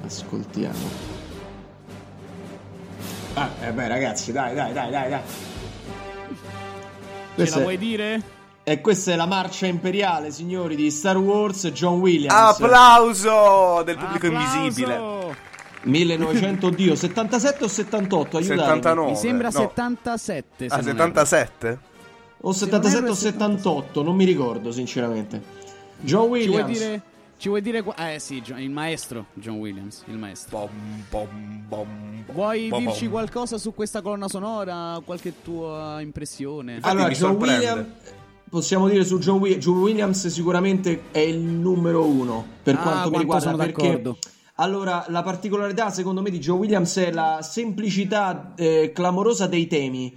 Ascoltiamo. 0.04 1.17
Ah, 3.40 3.50
eh 3.66 3.72
beh, 3.72 3.88
ragazzi, 3.88 4.32
dai, 4.32 4.54
dai, 4.54 4.72
dai, 4.72 4.90
dai, 4.90 5.10
dai. 5.10 5.20
Ce 7.36 7.50
la 7.50 7.56
è- 7.58 7.62
vuoi 7.62 7.78
dire? 7.78 8.22
E 8.64 8.80
questa 8.82 9.12
è 9.12 9.16
la 9.16 9.26
marcia 9.26 9.66
imperiale, 9.66 10.30
signori, 10.30 10.76
di 10.76 10.90
Star 10.90 11.16
Wars 11.16 11.66
John 11.68 12.00
Williams. 12.00 12.34
Applauso 12.60 13.82
del 13.84 13.96
pubblico 13.96 14.26
Applauso! 14.26 14.56
invisibile. 14.56 15.16
1900, 15.84 16.66
oddio, 16.66 16.94
77 16.94 17.64
o 17.64 17.68
78? 17.68 18.36
Aiutatemi. 18.36 18.66
79. 18.66 19.10
Mi 19.10 19.16
sembra 19.16 19.48
no. 19.48 19.58
77. 19.58 20.68
se 20.68 20.74
Ah, 20.74 20.76
non 20.78 20.88
erro. 20.88 20.96
77? 20.96 21.78
O 22.40 22.52
Se 22.52 22.66
non 22.66 22.82
77 22.82 22.96
erro 22.98 23.08
o 23.08 23.12
è 23.12 23.16
78, 23.16 24.02
non 24.02 24.16
mi 24.16 24.24
ricordo 24.24 24.70
sinceramente. 24.72 25.42
John 26.00 26.22
Ci 26.24 26.26
vuoi 26.28 26.40
Williams. 26.46 26.78
dire... 26.78 27.02
Ci 27.38 27.48
vuoi 27.48 27.62
dire... 27.62 27.82
qua- 27.82 27.94
Eh 28.12 28.18
sì, 28.18 28.42
il 28.56 28.70
maestro 28.70 29.26
John 29.34 29.58
Williams, 29.58 30.02
il 30.08 30.16
maestro. 30.18 30.58
Bom, 30.58 31.04
bom, 31.08 31.64
bom, 31.68 32.24
Vuoi 32.32 32.68
bom, 32.68 32.80
dirci 32.80 33.04
bom. 33.04 33.12
qualcosa 33.12 33.58
su 33.58 33.72
questa 33.74 34.02
colonna 34.02 34.28
sonora? 34.28 35.00
Qualche 35.04 35.34
tua 35.42 36.00
impressione? 36.00 36.74
Infatti 36.76 36.96
Allora, 36.96 37.12
John. 37.12 37.36
Williams, 37.36 37.86
possiamo 38.50 38.88
dire 38.88 39.04
su 39.04 39.18
John, 39.18 39.38
Wi- 39.38 39.58
John 39.58 39.78
Williams 39.78 40.26
sicuramente 40.26 41.02
è 41.12 41.20
il 41.20 41.38
numero 41.38 42.04
uno 42.04 42.44
per 42.62 42.74
Ah, 42.74 42.78
quanto 42.82 43.10
mi 43.10 43.18
riguarda. 43.18 43.44
sono 43.44 43.56
perché 43.56 43.86
d'accordo. 43.86 44.18
allora 44.54 45.04
la 45.08 45.22
particolarità 45.22 45.90
secondo 45.90 46.20
me 46.22 46.30
di 46.30 46.38
John 46.40 46.58
Williams 46.58 46.96
è 46.96 47.12
la 47.12 47.38
semplicità 47.42 48.52
eh, 48.56 48.90
clamorosa 48.92 49.46
dei 49.46 49.68
temi. 49.68 50.16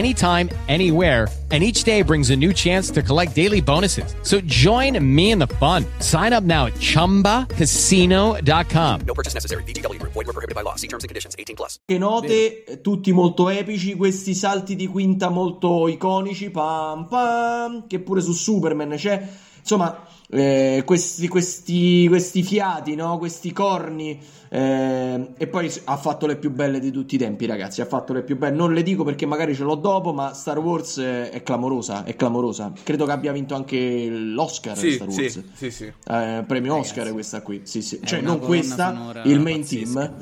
anytime, 0.01 0.49
anywhere. 0.67 1.27
And 1.51 1.63
each 1.63 1.83
day 1.83 2.01
brings 2.01 2.29
a 2.29 2.35
new 2.35 2.51
chance 2.53 2.89
to 2.91 3.01
collect 3.01 3.35
daily 3.35 3.61
bonuses. 3.61 4.15
So 4.23 4.39
join 4.41 4.97
me 5.03 5.31
in 5.31 5.39
the 5.39 5.47
fun. 5.59 5.85
Sign 5.99 6.31
up 6.31 6.45
now 6.45 6.67
at 6.67 6.75
chumbacasino.com. 6.75 9.01
No 9.01 9.13
purchase 9.13 9.33
necessary. 9.33 9.63
VGW 9.63 9.99
Group. 9.99 10.13
Void 10.13 10.27
were 10.27 10.33
prohibited 10.33 10.55
by 10.55 10.61
law. 10.61 10.75
See 10.75 10.87
terms 10.87 11.03
and 11.03 11.09
conditions. 11.09 11.35
18 11.37 11.57
plus. 11.57 11.77
note, 11.89 12.63
eh, 12.65 12.79
tutti 12.81 13.11
molto 13.11 13.49
epici, 13.49 13.95
questi 13.95 14.33
salti 14.33 14.77
di 14.77 14.87
quinta 14.87 15.27
molto 15.29 15.89
iconici, 15.89 16.49
pam 16.49 17.07
pam, 17.09 17.85
che 17.87 17.99
pure 17.99 18.21
su 18.21 18.31
Superman 18.31 18.95
c'è. 18.95 19.27
Insomma, 19.59 20.07
eh, 20.31 20.83
questi, 20.85 21.27
questi, 21.27 22.07
questi 22.07 22.41
fiati, 22.43 22.95
no? 22.95 23.17
questi 23.17 23.51
corni. 23.51 24.19
eh, 24.49 25.27
e 25.37 25.47
poi 25.47 25.71
ha 25.85 25.97
fatto 25.97 26.25
le 26.25 26.37
più 26.37 26.51
belle 26.51 26.79
di 26.79 26.89
tutti 26.91 27.15
i 27.15 27.17
tempi, 27.17 27.45
ragazzi. 27.45 27.81
Ha 27.81 27.85
fatto 27.85 28.13
le 28.13 28.23
più 28.23 28.37
belle. 28.37 28.55
Non 28.55 28.73
le 28.73 28.81
dico 28.83 29.03
perché 29.03 29.25
magari 29.25 29.53
ce 29.55 29.63
l'ho 29.63 29.75
dopo, 29.75 30.13
ma 30.13 30.33
Star 30.33 30.57
Wars 30.59 30.99
è, 30.99 31.29
è 31.29 31.43
clamorosa. 31.43 32.03
È 32.03 32.15
clamorosa. 32.15 32.71
Credo 32.83 33.05
che 33.05 33.11
abbia 33.11 33.31
vinto 33.31 33.55
anche 33.55 34.07
l'Oscar 34.09 34.77
Sì, 34.77 34.91
Star 34.93 35.07
Wars. 35.07 35.27
sì, 35.31 35.43
sì, 35.53 35.71
sì. 35.71 35.83
Eh, 36.07 36.43
premio 36.47 36.75
Oscar 36.77 37.11
questa 37.11 37.41
qui. 37.41 37.61
Sì, 37.63 37.81
sì. 37.81 37.99
È 38.01 38.05
Cioè, 38.05 38.21
non 38.21 38.39
questa, 38.39 39.21
il 39.25 39.39
main 39.39 39.59
pazzesca. 39.61 39.99
team. 40.07 40.15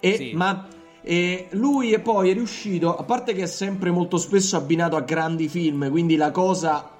E, 0.00 0.16
Sì. 0.16 0.30
Ma 0.34 0.66
e 1.02 1.46
lui 1.52 1.92
e 1.92 2.00
poi 2.00 2.28
è 2.28 2.34
riuscito, 2.34 2.94
a 2.94 3.02
parte 3.04 3.32
che 3.32 3.44
è 3.44 3.46
sempre 3.46 3.90
molto 3.90 4.18
spesso 4.18 4.56
abbinato 4.56 4.96
a 4.96 5.00
grandi 5.00 5.48
film, 5.48 5.88
quindi 5.90 6.16
la 6.16 6.30
cosa, 6.30 6.90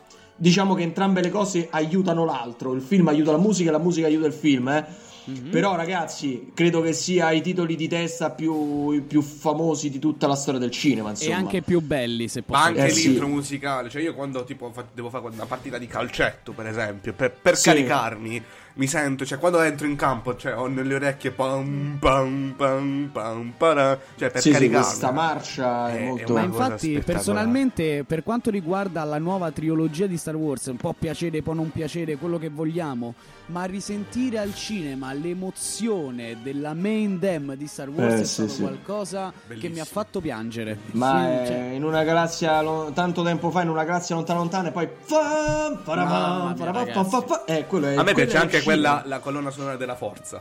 diciamo 0.40 0.74
che 0.74 0.82
entrambe 0.82 1.20
le 1.20 1.28
cose 1.28 1.68
aiutano 1.70 2.24
l'altro. 2.24 2.72
Il 2.72 2.80
film 2.80 3.06
aiuta 3.08 3.30
la 3.30 3.38
musica 3.38 3.68
e 3.68 3.72
la 3.72 3.78
musica 3.78 4.06
aiuta 4.06 4.26
il 4.26 4.32
film, 4.32 4.68
eh. 4.68 4.86
Mhm. 5.22 5.50
Però 5.50 5.76
ragazzi, 5.76 6.50
credo 6.54 6.80
che 6.80 6.94
sia 6.94 7.30
i 7.30 7.42
titoli 7.42 7.76
di 7.76 7.86
testa 7.88 8.30
più, 8.30 9.04
più 9.06 9.20
famosi 9.20 9.90
di 9.90 9.98
tutta 9.98 10.26
la 10.26 10.34
storia 10.34 10.58
del 10.58 10.70
cinema, 10.70 11.08
E 11.08 11.12
insomma. 11.12 11.36
anche 11.36 11.60
più 11.60 11.80
belli, 11.82 12.26
se 12.26 12.42
posso 12.42 12.58
Ma 12.58 12.66
anche 12.66 12.86
Eh, 12.86 12.88
sì. 12.88 13.08
l'intro 13.08 13.28
musicale, 13.28 13.90
cioè 13.90 14.00
io 14.00 14.14
quando 14.14 14.42
tipo 14.44 14.70
fa- 14.72 14.86
devo 14.92 15.10
fare 15.10 15.26
una 15.26 15.44
partita 15.44 15.76
di 15.76 15.86
calcetto, 15.86 16.52
per 16.52 16.66
esempio, 16.66 17.12
per, 17.12 17.32
per 17.32 17.56
Sì. 17.56 17.68
caricarmi, 17.68 18.42
mi 18.80 18.86
sento, 18.86 19.26
cioè 19.26 19.36
quando 19.38 19.60
entro 19.60 19.86
in 19.86 19.94
campo, 19.94 20.34
cioè 20.36 20.56
ho 20.56 20.66
nelle 20.66 20.94
orecchie 20.94 21.32
pam 21.32 21.98
pam 22.00 22.54
pam 22.56 23.10
pam 23.12 23.52
para, 23.54 23.98
cioè 24.16 24.30
per 24.30 24.40
Sì, 24.40 24.48
sì, 24.48 24.54
caricarmi. 24.54 24.86
questa 24.86 25.10
marcia 25.12 25.90
è, 25.90 25.92
È- 25.92 25.98
è 25.98 26.04
molto... 26.06 26.32
Ma 26.32 26.40
infatti, 26.40 27.02
personalmente, 27.04 28.04
per 28.04 28.22
quanto 28.22 28.48
riguarda 28.50 29.04
la 29.04 29.18
nuova 29.18 29.50
trilogia 29.50 30.06
di 30.06 30.16
Star 30.16 30.34
Wars, 30.34 30.72
può 30.78 30.94
piacere, 30.98 31.42
può 31.42 31.52
non 31.52 31.70
piacere, 31.70 32.16
quello 32.16 32.38
che 32.38 32.48
vogliamo, 32.48 33.12
ma 33.46 33.64
risentire 33.64 34.38
al 34.38 34.54
cinema 34.54 35.12
l'emozione 35.12 36.38
della 36.42 36.72
main 36.72 37.18
dem 37.18 37.54
di 37.56 37.66
Star 37.66 37.90
Wars 37.90 38.14
Eh, 38.14 38.20
è 38.20 38.24
sì, 38.24 38.32
stato 38.32 38.48
sì. 38.48 38.60
qualcosa 38.62 39.30
che 39.30 39.44
Bellissimo. 39.48 39.74
mi 39.74 39.80
ha 39.80 39.84
fatto 39.84 40.20
piangere. 40.22 40.78
Ma 40.92 41.20
Sì, 41.20 41.26
è 41.26 41.46
cioè, 41.46 41.70
in 41.74 41.84
una 41.84 42.02
galassia 42.02 42.62
lo- 42.62 42.90
tanto 42.94 43.22
tempo 43.22 43.50
fa, 43.50 43.60
in 43.62 43.68
una 43.68 43.84
galassia 43.84 44.14
lontana 44.14 44.38
lontana, 44.38 44.68
e 44.68 44.72
poi 44.72 44.88
fam, 45.00 45.18
Mamma 45.20 45.80
farabam, 45.84 46.46
mia, 46.46 46.56
farabam, 46.56 46.84
ragazzi. 46.86 47.10
fa, 47.10 47.20
fa, 47.20 47.26
fa. 47.26 47.44
Eh, 47.44 47.66
quello 47.66 47.86
è, 47.86 47.94
A 47.96 48.02
me 48.02 48.12
quello 48.12 48.14
piace 48.14 48.36
è 48.36 48.40
anche 48.40 48.56
uscito. 48.56 48.69
Quella, 48.72 49.02
la 49.06 49.18
colonna 49.18 49.50
sonora 49.50 49.76
della 49.76 49.94
forza. 49.96 50.40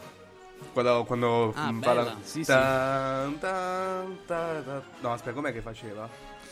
Quando, 0.74 1.04
quando 1.06 1.54
Ah, 1.56 1.74
fa 1.82 1.90
bella, 1.94 2.04
la... 2.04 2.16
sì, 2.22 2.40
sì. 2.44 2.52
Tan, 2.52 3.40
tan, 3.40 4.18
ta, 4.26 4.62
ta. 4.66 4.82
No, 5.00 5.14
aspetta, 5.14 5.34
com'è 5.34 5.52
che 5.54 5.62
faceva? 5.62 6.08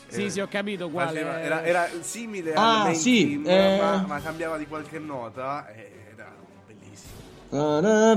Sì, 0.07 0.25
Eh, 0.25 0.29
sì, 0.29 0.39
ho 0.39 0.47
capito 0.47 0.89
quale. 0.89 1.19
faceva- 1.19 1.41
era, 1.41 1.63
era 1.63 1.87
simile 1.99 2.53
Ah, 2.53 2.77
al 2.77 2.81
main 2.83 2.95
sì, 2.95 3.41
team, 3.41 3.45
eh. 3.47 3.77
ma, 3.77 4.03
ma 4.07 4.21
cambiava 4.21 4.57
di 4.57 4.65
qualche 4.65 4.99
nota. 4.99 5.67
e 5.73 5.91
Era 6.13 6.33
bellissimo. 6.65 8.15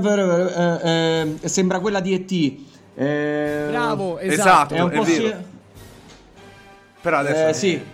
Eh, 0.83 1.37
eh, 1.43 1.47
sembra 1.49 1.79
quella 1.79 1.99
di 1.99 2.13
E.T. 2.13 2.69
Eh, 2.95 3.65
Bravo, 3.69 4.17
Esatto, 4.19 4.73
esatto. 4.73 4.75
È 4.75 4.79
un 4.81 4.89
è 4.89 4.95
po' 4.95 5.03
vero. 5.03 5.27
si- 5.27 5.35
Però 7.01 7.17
adesso... 7.17 7.47
Eh, 7.47 7.53
sì. 7.53 7.85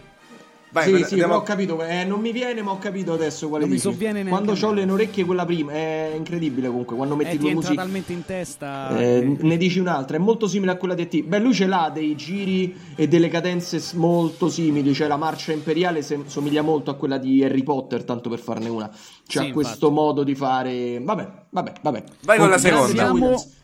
Vai, 0.70 0.84
sì, 0.84 0.90
quella- 0.90 1.06
sì, 1.06 1.14
andiamo- 1.14 1.34
però 1.34 1.44
ho 1.44 1.48
capito. 1.48 1.82
eh, 1.84 2.04
non 2.04 2.20
mi 2.20 2.32
viene, 2.32 2.62
ma 2.62 2.72
ho 2.72 2.78
capito 2.78 3.14
adesso 3.14 3.48
quale 3.48 3.64
Non 3.66 3.74
mi 3.74 3.80
sovviene 3.80 4.24
Quando 4.26 4.52
ho 4.60 4.72
le 4.74 4.84
orecchie, 4.84 5.24
quella 5.26 5.46
prima. 5.46 5.72
È 5.72 6.12
incredibile 6.16 6.68
comunque. 6.68 6.96
Quando 6.96 7.16
metti 7.16 7.36
Eh, 7.36 7.38
due 7.40 7.50
entra 7.52 7.70
musiche. 7.70 7.76
talmente 7.76 8.14
in 8.14 8.26
testa. 8.26 8.90
Eh, 8.98 9.36
che- 9.38 9.44
ne 9.46 9.58
dici 9.58 9.80
un'altra, 9.80 10.18
è 10.18 10.20
molto 10.20 10.48
simile 10.48 10.72
a 10.72 10.76
quella 10.76 10.94
di 10.94 11.04
E.T. 11.04 11.24
Beh, 11.24 11.40
lui 11.40 11.54
ce 11.54 11.68
l'ha 11.68 11.90
dei 11.94 12.16
giri 12.16 12.76
e 12.96 13.08
delle 13.08 13.30
cadenze 13.30 13.82
molto 13.96 14.50
simili, 14.50 14.94
cioè 14.94 15.08
la 15.08 15.18
marcia 15.18 15.54
imperiale 15.54 16.02
sem- 16.02 16.26
somiglia 16.26 16.62
molto 16.62 16.92
a 16.92 16.96
quella 16.96 17.18
di 17.18 17.44
Harry 17.44 17.64
Potter, 17.64 18.04
tanto 18.04 18.30
per 18.30 18.40
farne 18.40 18.68
una. 18.70 18.88
C'ha 18.90 19.44
Sì, 19.44 19.52
questo 19.52 19.88
infatti. 19.88 19.94
modo 19.94 20.24
di 20.24 20.36
fare. 20.36 21.00
Vabbè, 21.02 21.30
vabbè, 21.50 21.74
vabbè. 21.82 22.04
Vai 22.24 22.38
con 22.40 22.50
la 22.50 22.58
seconda. 22.58 23.04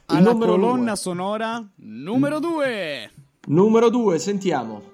Il 0.09 0.17
alla 0.19 0.31
numero 0.31 0.51
colonna 0.55 0.83
due. 0.85 0.95
sonora 0.95 1.65
numero 1.77 2.39
2. 2.39 3.11
Numero 3.47 3.89
2, 3.89 4.19
sentiamo. 4.19 4.91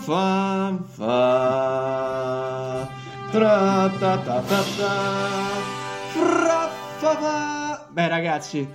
Fa, 0.00 0.78
fa, 0.92 2.88
tra, 3.30 3.92
ta, 3.98 4.18
ta, 4.18 4.40
ta, 4.40 4.62
ta, 4.76 5.42
fra, 6.12 6.70
fa, 6.98 7.16
fa. 7.16 7.86
Beh, 7.90 8.08
ragazzi, 8.08 8.68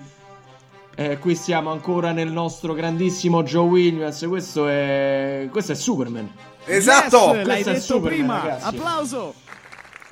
eh, 0.96 1.18
qui 1.20 1.36
siamo 1.36 1.72
ancora 1.72 2.12
nel 2.12 2.32
nostro 2.32 2.74
grandissimo 2.74 3.44
Joe 3.44 3.68
Williams. 3.68 4.26
Questo 4.28 4.68
è, 4.68 5.48
questo 5.52 5.72
è 5.72 5.76
Superman. 5.76 6.30
Esatto! 6.66 7.34
Yes, 7.34 7.46
l'hai 7.46 7.64
Questo 7.64 7.70
è 7.70 7.74
detto 7.74 7.86
Superman, 7.86 8.18
prima. 8.18 8.40
ragazzi. 8.42 8.66
Applauso. 8.66 9.34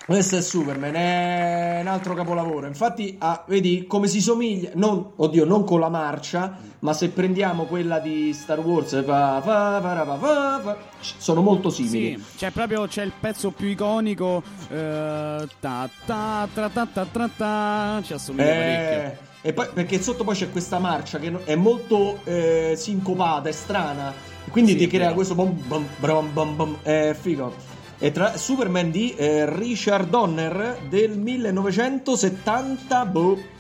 Questo 0.08 0.38
è 0.38 0.42
Superman, 0.42 0.94
è 0.96 1.80
un 1.82 1.88
altro 1.88 2.14
capolavoro. 2.14 2.66
Infatti, 2.66 3.18
ah, 3.20 3.44
vedi 3.46 3.88
come 3.88 4.08
si 4.08 4.22
somiglia. 4.22 4.70
Non, 4.76 5.12
oddio, 5.18 5.44
non 5.44 5.66
con 5.66 5.82
la 5.82 5.90
marcia, 5.90 6.58
ma 6.80 6.94
se 6.94 7.10
prendiamo 7.10 7.66
quella 7.66 8.00
di 8.00 8.32
Star 8.32 8.62
Wars, 8.62 9.04
fa, 9.04 9.42
fa, 9.42 9.82
fa, 9.82 10.78
sono 11.02 11.42
molto 11.42 11.70
simili. 11.70 12.18
Sì, 12.18 12.38
c'è 12.38 12.52
proprio 12.52 12.88
c'è 12.88 13.04
il 13.04 13.12
pezzo 13.20 13.52
più 13.52 13.68
iconico. 13.68 14.42
eh, 14.70 15.46
ta 15.60 15.90
ta 16.06 16.48
tra 16.54 16.70
ta 16.70 16.86
ta 16.86 17.06
tra 17.12 17.30
ta. 17.36 18.02
Ci 18.02 18.14
assomiglia 18.14 18.46
parecchio. 18.46 18.98
Eh, 18.98 19.18
e 19.42 19.52
poi, 19.52 19.68
perché 19.74 20.02
sotto 20.02 20.24
poi 20.24 20.36
c'è 20.36 20.50
questa 20.50 20.80
marcia 20.80 21.20
che 21.20 21.34
è 21.44 21.56
molto 21.56 22.22
eh, 22.24 22.76
sincopata, 22.78 23.50
è 23.50 23.52
strana. 23.52 24.14
Quindi 24.50 24.72
Sì, 24.72 24.78
ti 24.78 24.88
crea 24.88 25.12
questo 25.12 25.36
bom, 25.36 25.52
bom, 25.68 25.86
brom, 25.98 26.32
bom, 26.32 26.56
bom, 26.56 26.78
è 26.82 27.14
figo. 27.20 27.67
E 28.00 28.12
tra 28.12 28.38
Superman 28.38 28.92
di 28.92 29.16
eh, 29.16 29.46
Richard 29.52 30.10
Donner 30.10 30.78
del 30.88 31.18
1970. 31.18 33.06
Boh. 33.06 33.56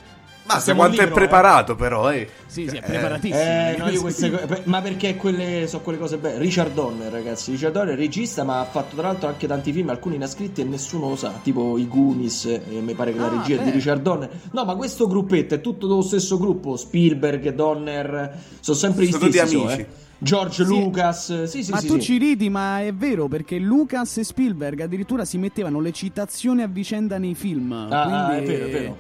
Ma 0.48 0.54
se 0.60 0.62
Siamo 0.62 0.80
quanto 0.80 1.02
è 1.02 1.06
eh. 1.06 1.08
preparato, 1.10 1.76
però, 1.76 2.10
eh. 2.10 2.26
Sì, 2.46 2.70
sì, 2.70 2.78
è 2.78 2.80
Eh, 2.80 2.82
preparatissimo. 2.82 3.38
Eh, 3.42 3.76
no, 3.78 4.00
queste 4.00 4.62
ma 4.64 4.82
perché 4.82 5.18
quelle 5.18 5.68
sono 5.68 5.84
quelle 5.84 5.98
cose 5.98 6.18
belle. 6.20 6.38
Richard 6.38 6.74
Donner, 6.74 7.12
ragazzi. 7.12 7.52
Richard 7.52 7.74
Donner 7.74 7.96
è 7.96 7.98
regista, 7.98 8.46
ma 8.46 8.62
ha 8.62 8.64
fatto 8.64 8.96
tra 8.96 9.08
l'altro 9.08 9.28
anche 9.28 9.46
tanti 9.46 9.74
film, 9.74 9.90
alcuni 9.90 10.16
inascritti 10.16 10.62
e 10.62 10.64
nessuno 10.64 11.10
lo 11.10 11.16
sa. 11.18 11.34
Tipo 11.44 11.78
i 11.78 11.86
Goonies, 11.86 12.46
eh, 12.46 12.62
mi 12.80 12.94
pare 12.94 13.12
che 13.12 13.20
la 13.20 13.26
Ah, 13.26 13.42
regia 13.42 13.60
è 13.60 13.64
di. 13.66 13.72
Richard 13.72 14.02
Donner. 14.02 14.30
No, 14.52 14.64
ma 14.64 14.76
questo 14.76 15.06
gruppetto 15.08 15.56
è 15.56 15.60
tutto 15.60 15.86
dello 15.86 16.02
stesso 16.02 16.38
gruppo. 16.38 16.78
Spielberg, 16.78 17.50
Donner, 17.54 18.40
sono 18.62 18.78
sempre 18.78 19.04
gli 19.06 19.12
Sono 19.12 19.26
tutti 19.26 19.38
stessi. 19.38 19.54
so, 19.56 19.64
amici. 19.66 19.80
eh. 19.82 19.88
George 20.20 20.64
Sì. 20.64 20.70
Lucas, 20.70 21.44
sì, 21.44 21.64
sì, 21.64 21.72
ma 21.72 21.80
sì. 21.80 21.88
tu 21.88 21.94
sì. 21.96 22.02
ci 22.02 22.18
ridi, 22.18 22.50
ma 22.50 22.82
è 22.82 22.94
vero 22.94 23.28
perché 23.28 23.58
Lucas 23.60 24.18
e 24.18 24.24
Spielberg 24.24 24.80
addirittura 24.82 25.26
si 25.26 25.38
mettevano 25.38 25.80
le 25.80 25.92
citazioni 25.92 26.62
a 26.64 26.68
vicenda 26.68 27.18
nei 27.18 27.36
film. 27.36 27.72
Ah, 27.72 27.88
ah, 27.90 28.26
quindi 28.28 28.44
è 28.44 28.58
vero, 28.58 28.66
è 28.66 28.70
vero. 28.70 28.98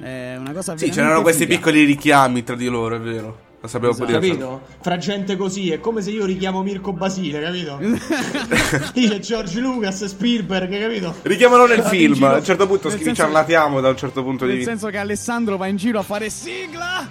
È 0.00 0.36
una 0.38 0.52
cosa 0.52 0.76
Sì, 0.76 0.90
c'erano 0.90 1.22
questi 1.22 1.44
figa. 1.44 1.56
piccoli 1.56 1.84
richiami 1.84 2.44
tra 2.44 2.54
di 2.54 2.66
loro, 2.68 2.96
è 2.96 3.00
vero. 3.00 3.46
Lo 3.60 3.66
sapevo 3.66 3.90
Esatto. 3.92 4.06
pure 4.12 4.24
io. 4.26 4.32
Capito? 4.32 4.60
Fra 4.80 4.96
gente 4.98 5.36
così 5.36 5.72
è 5.72 5.80
come 5.80 6.00
se 6.00 6.10
io 6.10 6.24
richiamo 6.24 6.62
Mirko 6.62 6.92
Basile, 6.92 7.40
capito? 7.40 7.78
Dice 8.94 9.18
George 9.18 9.58
Lucas, 9.60 10.04
Spielberg, 10.04 10.78
capito? 10.80 11.14
Richiamano 11.22 11.66
nel 11.66 11.78
in 11.78 11.84
film. 11.84 12.22
A 12.22 12.36
un 12.36 12.44
certo 12.44 12.66
punto 12.68 12.86
nel 12.88 12.96
schi- 12.96 13.06
senso- 13.06 13.22
ci 13.22 13.28
allatiamo 13.28 13.80
da 13.80 13.88
un 13.88 13.96
certo 13.96 14.22
punto 14.22 14.44
di 14.44 14.50
Nel 14.50 14.58
vista. 14.58 14.70
senso 14.72 14.88
che 14.90 14.98
Alessandro 14.98 15.56
va 15.56 15.66
in 15.66 15.76
giro 15.76 15.98
a 15.98 16.02
fare 16.02 16.30
sigla. 16.30 17.08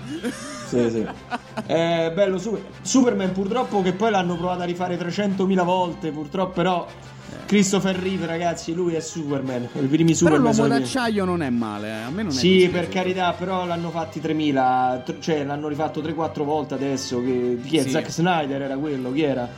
Sì, 0.67 0.89
sì. 0.89 1.05
È 1.65 2.11
bello 2.13 2.37
Super- 2.37 2.61
Superman 2.81 3.31
purtroppo 3.33 3.81
che 3.81 3.91
poi 3.93 4.11
l'hanno 4.11 4.37
provato 4.37 4.61
a 4.61 4.65
rifare 4.65 4.97
300.000 4.97 5.63
volte, 5.65 6.11
purtroppo 6.11 6.51
però 6.53 6.87
Christopher 7.45 7.95
Reeve 7.97 8.25
ragazzi, 8.25 8.73
lui 8.73 8.93
è 8.95 8.99
Superman, 8.99 9.63
i 9.63 9.85
primi 9.85 10.13
Però 10.13 10.15
Superman 10.15 10.41
l'uomo 10.41 10.65
i 10.65 10.69
primi. 10.69 10.79
d'acciaio 10.83 11.25
non 11.25 11.41
è 11.41 11.49
male, 11.49 11.87
eh. 11.87 12.01
a 12.03 12.09
me 12.09 12.23
non 12.23 12.31
è 12.31 12.35
Sì, 12.35 12.67
per 12.71 12.89
carità, 12.89 13.31
però 13.33 13.65
l'hanno 13.65 13.89
fatti 13.89 14.19
3000, 14.19 15.01
tr- 15.05 15.19
cioè 15.19 15.43
l'hanno 15.43 15.67
rifatto 15.67 16.01
3-4 16.01 16.43
volte 16.43 16.73
adesso, 16.73 17.21
che, 17.23 17.57
chi 17.63 17.77
è? 17.77 17.83
Sì. 17.83 17.89
Zack 17.91 18.11
Snyder 18.11 18.61
era 18.61 18.77
quello, 18.77 19.11
chi 19.13 19.21
era? 19.21 19.49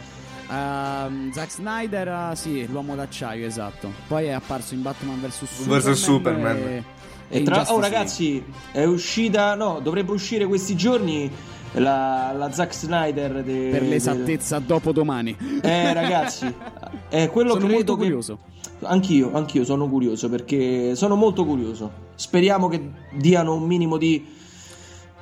Ehm, 0.51 1.31
Zack 1.31 1.51
Snyder, 1.51 2.07
ah, 2.07 2.35
sì, 2.35 2.65
l'uomo 2.67 2.95
d'acciaio, 2.95 3.45
esatto. 3.45 3.91
Poi 4.07 4.25
è 4.25 4.31
apparso 4.31 4.73
in 4.73 4.81
Batman 4.81 5.21
vs 5.21 5.43
Superman. 5.45 5.67
Versus 5.81 6.01
Superman. 6.03 6.57
E, 6.57 6.83
E 7.29 7.43
tra... 7.43 7.65
Oh 7.71 7.79
ragazzi, 7.79 8.43
è 8.71 8.83
uscita, 8.83 9.55
no, 9.55 9.79
dovrebbe 9.81 10.11
uscire 10.11 10.45
questi 10.45 10.75
giorni 10.75 11.29
la, 11.73 12.33
la 12.35 12.51
Zack 12.51 12.73
Snyder 12.73 13.43
de- 13.43 13.69
Per 13.71 13.83
l'esattezza, 13.83 14.59
dopo 14.59 14.91
domani. 14.91 15.35
Eh 15.61 15.93
ragazzi, 15.93 16.51
è 17.09 17.29
quello 17.29 17.49
Sono 17.49 17.59
credo 17.61 17.73
molto 17.75 17.95
che- 17.95 18.01
curioso. 18.03 18.37
Anch'io, 18.81 19.31
anch'io 19.33 19.65
sono 19.65 19.89
curioso 19.89 20.29
perché 20.29 20.95
sono 20.95 21.15
molto 21.15 21.45
curioso. 21.45 21.91
Speriamo 22.15 22.67
che 22.69 22.81
diano 23.11 23.53
un 23.53 23.63
minimo 23.63 23.97
di 23.97 24.25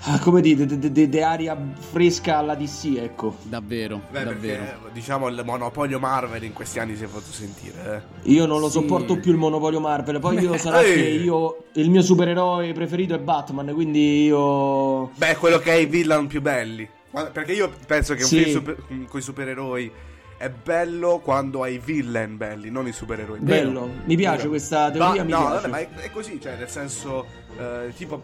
ah, 0.02 0.20
come 0.20 0.42
dite, 0.42 0.66
di, 0.66 0.92
di- 0.92 1.10
di 1.10 1.22
aria 1.22 1.58
fresca 1.92 2.38
alla 2.38 2.56
DC, 2.56 2.96
ecco. 2.98 3.36
Davvero, 3.44 4.02
Beh, 4.10 4.24
davvero. 4.24 4.64
perché, 4.64 4.78
diciamo 4.94 5.28
il 5.28 5.42
monopolio 5.44 6.00
Marvel 6.00 6.44
in 6.44 6.54
questi 6.54 6.80
anni 6.80 6.96
si 6.96 7.04
è 7.04 7.08
fatto 7.08 7.32
sentire. 7.32 8.04
eh. 8.24 8.32
Io 8.32 8.46
non 8.46 8.60
lo 8.60 8.68
Sì. 8.68 8.74
sopporto 8.80 9.18
più 9.18 9.32
il 9.32 9.38
monopolio 9.38 9.80
Marvel. 9.80 10.20
Poi 10.20 10.38
io 10.40 10.56
sarà 10.58 10.82
che 10.82 10.94
io 10.94 11.64
il 11.74 11.90
mio 11.90 12.02
supereroe 12.02 12.72
preferito 12.74 13.14
è 13.16 13.20
Batman, 13.20 13.74
quindi 13.74 14.26
io 14.26 15.08
Beh, 15.16 15.36
quello 15.38 15.58
che 15.60 15.72
ha 15.72 15.76
i 15.76 15.86
villain 15.86 16.28
più 16.28 16.42
belli. 16.42 16.88
Perché 17.34 17.54
io 17.54 17.72
penso 17.88 18.14
che 18.14 18.24
Sì. 18.24 18.38
un 18.38 18.44
film 18.44 18.54
super- 18.56 19.08
con 19.08 19.20
i 19.20 19.24
supereroi 19.24 19.92
è 20.38 20.50
bello 20.52 21.18
quando 21.24 21.64
hai 21.64 21.76
i 21.76 21.82
villain 21.84 22.38
belli, 22.38 22.70
non 22.70 22.86
i 22.88 22.92
supereroi. 22.92 23.40
Vero. 23.42 23.70
bello. 23.70 23.90
Mi 24.06 24.16
piace 24.16 24.38
Vero. 24.38 24.50
questa 24.50 24.92
teoria, 24.92 25.24
Ma- 25.24 25.24
mi 25.24 25.32
no, 25.32 25.38
piace. 25.40 25.54
vabbè, 25.56 25.68
ma 25.68 25.80
è, 25.80 25.90
è 25.96 26.12
così, 26.12 26.40
cioè, 26.40 26.58
nel 26.58 26.70
senso, 26.70 27.26
eh, 27.58 27.92
tipo, 27.96 28.22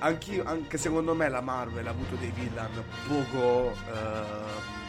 anch'io, 0.00 0.44
anche 0.44 0.78
secondo 0.78 1.14
me 1.14 1.28
la 1.28 1.40
Marvel 1.40 1.86
ha 1.86 1.90
avuto 1.90 2.16
dei 2.16 2.30
villain 2.34 2.70
poco, 3.06 3.72
eh, 3.92 4.80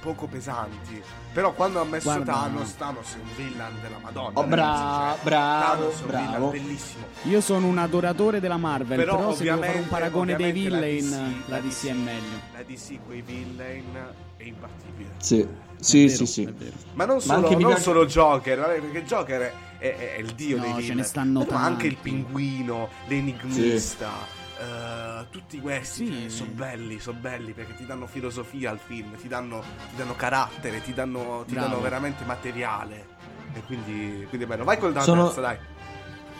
poco 0.00 0.26
pesanti. 0.26 1.02
Però 1.32 1.52
quando 1.52 1.80
ha 1.80 1.84
messo 1.84 2.08
Guarda- 2.08 2.32
Thanos, 2.32 2.76
Thanos 2.76 3.14
è 3.14 3.18
un 3.18 3.28
villain 3.36 3.72
della 3.80 3.98
Madonna. 4.02 4.38
Oh, 4.38 4.44
bra- 4.44 5.14
cioè, 5.14 5.24
bravo, 5.24 5.64
Thanos 5.90 5.98
è 5.98 6.00
un 6.02 6.06
bravo. 6.08 6.50
villain 6.50 6.50
bellissimo. 6.66 7.04
Io 7.22 7.40
sono 7.40 7.66
un 7.66 7.78
adoratore 7.78 8.40
della 8.40 8.56
Marvel, 8.56 8.98
però, 8.98 9.16
Però, 9.16 9.34
se 9.34 9.44
devo 9.44 9.62
fare 9.62 9.78
un 9.78 9.88
paragone 9.88 10.34
dei 10.36 10.48
ovviamente 10.50 10.70
la 10.70 10.86
villain, 10.86 11.42
DC 11.44 11.48
la 11.48 11.58
DC 11.60 11.86
è 11.86 11.92
meglio. 11.92 12.40
La 12.54 12.62
DC 12.62 12.98
con 13.06 13.14
i 13.14 13.22
villain 13.22 13.98
è 14.36 14.42
imbattibile. 14.42 15.10
Sì, 15.18 15.46
sì, 15.78 16.04
vero, 16.06 16.16
sì, 16.16 16.26
sì. 16.26 16.54
Ma 16.94 17.04
non 17.04 17.16
Ma 17.16 17.22
solo, 17.22 17.48
mi 17.48 17.54
non 17.54 17.66
piace- 17.66 17.82
solo 17.82 18.06
Joker, 18.06 18.58
perché 18.80 19.04
Joker 19.04 19.40
è, 19.40 19.52
è- 19.78 20.14
è 20.16 20.18
il 20.18 20.32
dio 20.34 20.56
No, 20.56 20.62
dei 20.62 20.72
ce 20.72 20.78
villain. 20.80 20.96
ne 20.96 21.02
stanno 21.04 21.46
ma 21.48 21.62
anche 21.62 21.86
il 21.86 21.94
tanti. 21.94 22.10
pinguino, 22.10 22.88
l'enigmista. 23.06 24.38
Eh, 24.60 25.26
tutti 25.30 25.58
questi 25.60 26.06
Sì. 26.06 26.30
sono 26.30 26.50
belli, 26.52 26.98
sono 27.00 27.18
belli 27.18 27.52
perché 27.52 27.74
ti 27.74 27.86
danno 27.86 28.06
filosofia 28.06 28.70
al 28.70 28.78
film, 28.78 29.16
ti 29.16 29.26
danno, 29.28 29.60
ti 29.90 29.96
danno 29.96 30.14
carattere, 30.14 30.82
ti 30.82 30.92
danno, 30.92 31.44
ti 31.46 31.54
danno 31.54 31.80
veramente 31.80 32.24
materiale. 32.24 33.06
E 33.54 33.62
quindi, 33.64 34.26
quindi 34.28 34.44
è 34.46 34.48
bello. 34.48 34.64
Vai 34.64 34.78
col 34.78 34.98
Sono- 35.00 35.24
terza, 35.24 35.40
dai. 35.40 35.56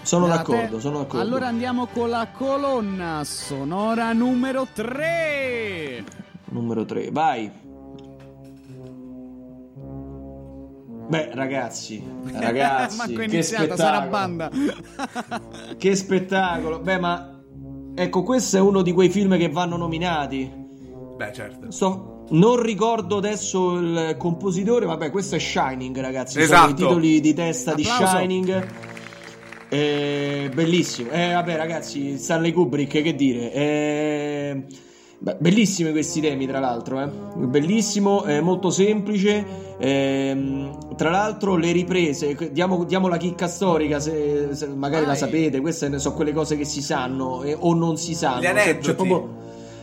Sono 0.02 0.26
Da 0.28 0.36
d'accordo, 0.36 0.80
sono 0.80 0.98
d'accordo. 0.98 1.20
Allora 1.20 1.46
andiamo 1.46 1.86
con 1.86 2.08
la 2.08 2.28
colonna 2.32 3.22
sonora 3.24 4.12
numero 4.12 4.66
3. 4.72 6.04
Numero 6.50 6.84
3, 6.84 7.10
vai. 7.10 7.50
Beh, 11.08 11.30
ragazzi, 11.34 12.02
ragazzi, 12.32 12.96
Manco 12.96 13.14
che 13.18 13.24
iniziata, 13.24 13.76
sarà 13.76 13.96
spettacolo. 14.02 14.10
banda. 14.10 14.50
Che 15.76 15.96
spettacolo. 15.96 16.78
Beh, 16.78 16.98
ma 16.98 17.29
ecco, 18.02 18.22
questo 18.22 18.56
è 18.56 18.60
uno 18.60 18.82
di 18.82 18.92
quei 18.92 19.08
film 19.08 19.36
che 19.36 19.48
vanno 19.48 19.76
nominati. 19.76 20.50
Beh, 21.16 21.32
certo. 21.32 21.70
Sto- 21.70 22.24
Non 22.30 22.62
ricordo 22.62 23.16
adesso 23.16 23.74
il 23.76 24.14
compositore, 24.18 24.86
vabbè, 24.86 25.10
questo 25.10 25.34
è 25.34 25.38
Shining, 25.38 25.98
ragazzi. 26.00 26.32
Sono 26.34 26.44
Esatto. 26.44 26.70
i 26.70 26.74
titoli 26.74 27.20
di 27.20 27.34
testa 27.34 27.74
di 27.74 27.82
Applauso. 27.82 28.16
Shining. 28.18 28.66
Eh, 29.68 30.50
bellissimo. 30.52 31.10
Eh, 31.10 31.32
vabbè, 31.32 31.56
ragazzi, 31.56 32.16
Stanley 32.18 32.52
Kubrick, 32.52 33.02
che 33.02 33.14
dire. 33.14 33.52
Eh, 33.52 34.64
beh, 35.20 35.36
bellissimi 35.38 35.90
questi 35.92 36.20
temi, 36.20 36.46
tra 36.46 36.58
l'altro. 36.58 37.00
Eh. 37.00 37.08
Bellissimo, 37.46 38.24
eh, 38.24 38.40
molto 38.40 38.70
semplice. 38.70 39.44
Ehm, 39.78 40.94
tra 40.96 41.10
l'altro, 41.10 41.56
le 41.56 41.72
riprese, 41.72 42.50
diamo, 42.52 42.84
diamo 42.84 43.08
la 43.08 43.16
chicca 43.16 43.46
storica, 43.46 44.00
se, 44.00 44.48
se 44.52 44.66
magari 44.68 45.02
la 45.02 45.10
Vai. 45.10 45.18
sapete. 45.18 45.60
Queste 45.60 45.98
sono 45.98 46.14
quelle 46.14 46.32
cose 46.32 46.56
che 46.56 46.64
si 46.64 46.82
sanno 46.82 47.42
eh, 47.42 47.56
o 47.58 47.74
non 47.74 47.96
si 47.96 48.14
sanno. 48.14 48.40
Gli 48.40 48.46
aneddoti. 48.46 48.84
cioè, 48.84 48.94
proprio 48.94 49.28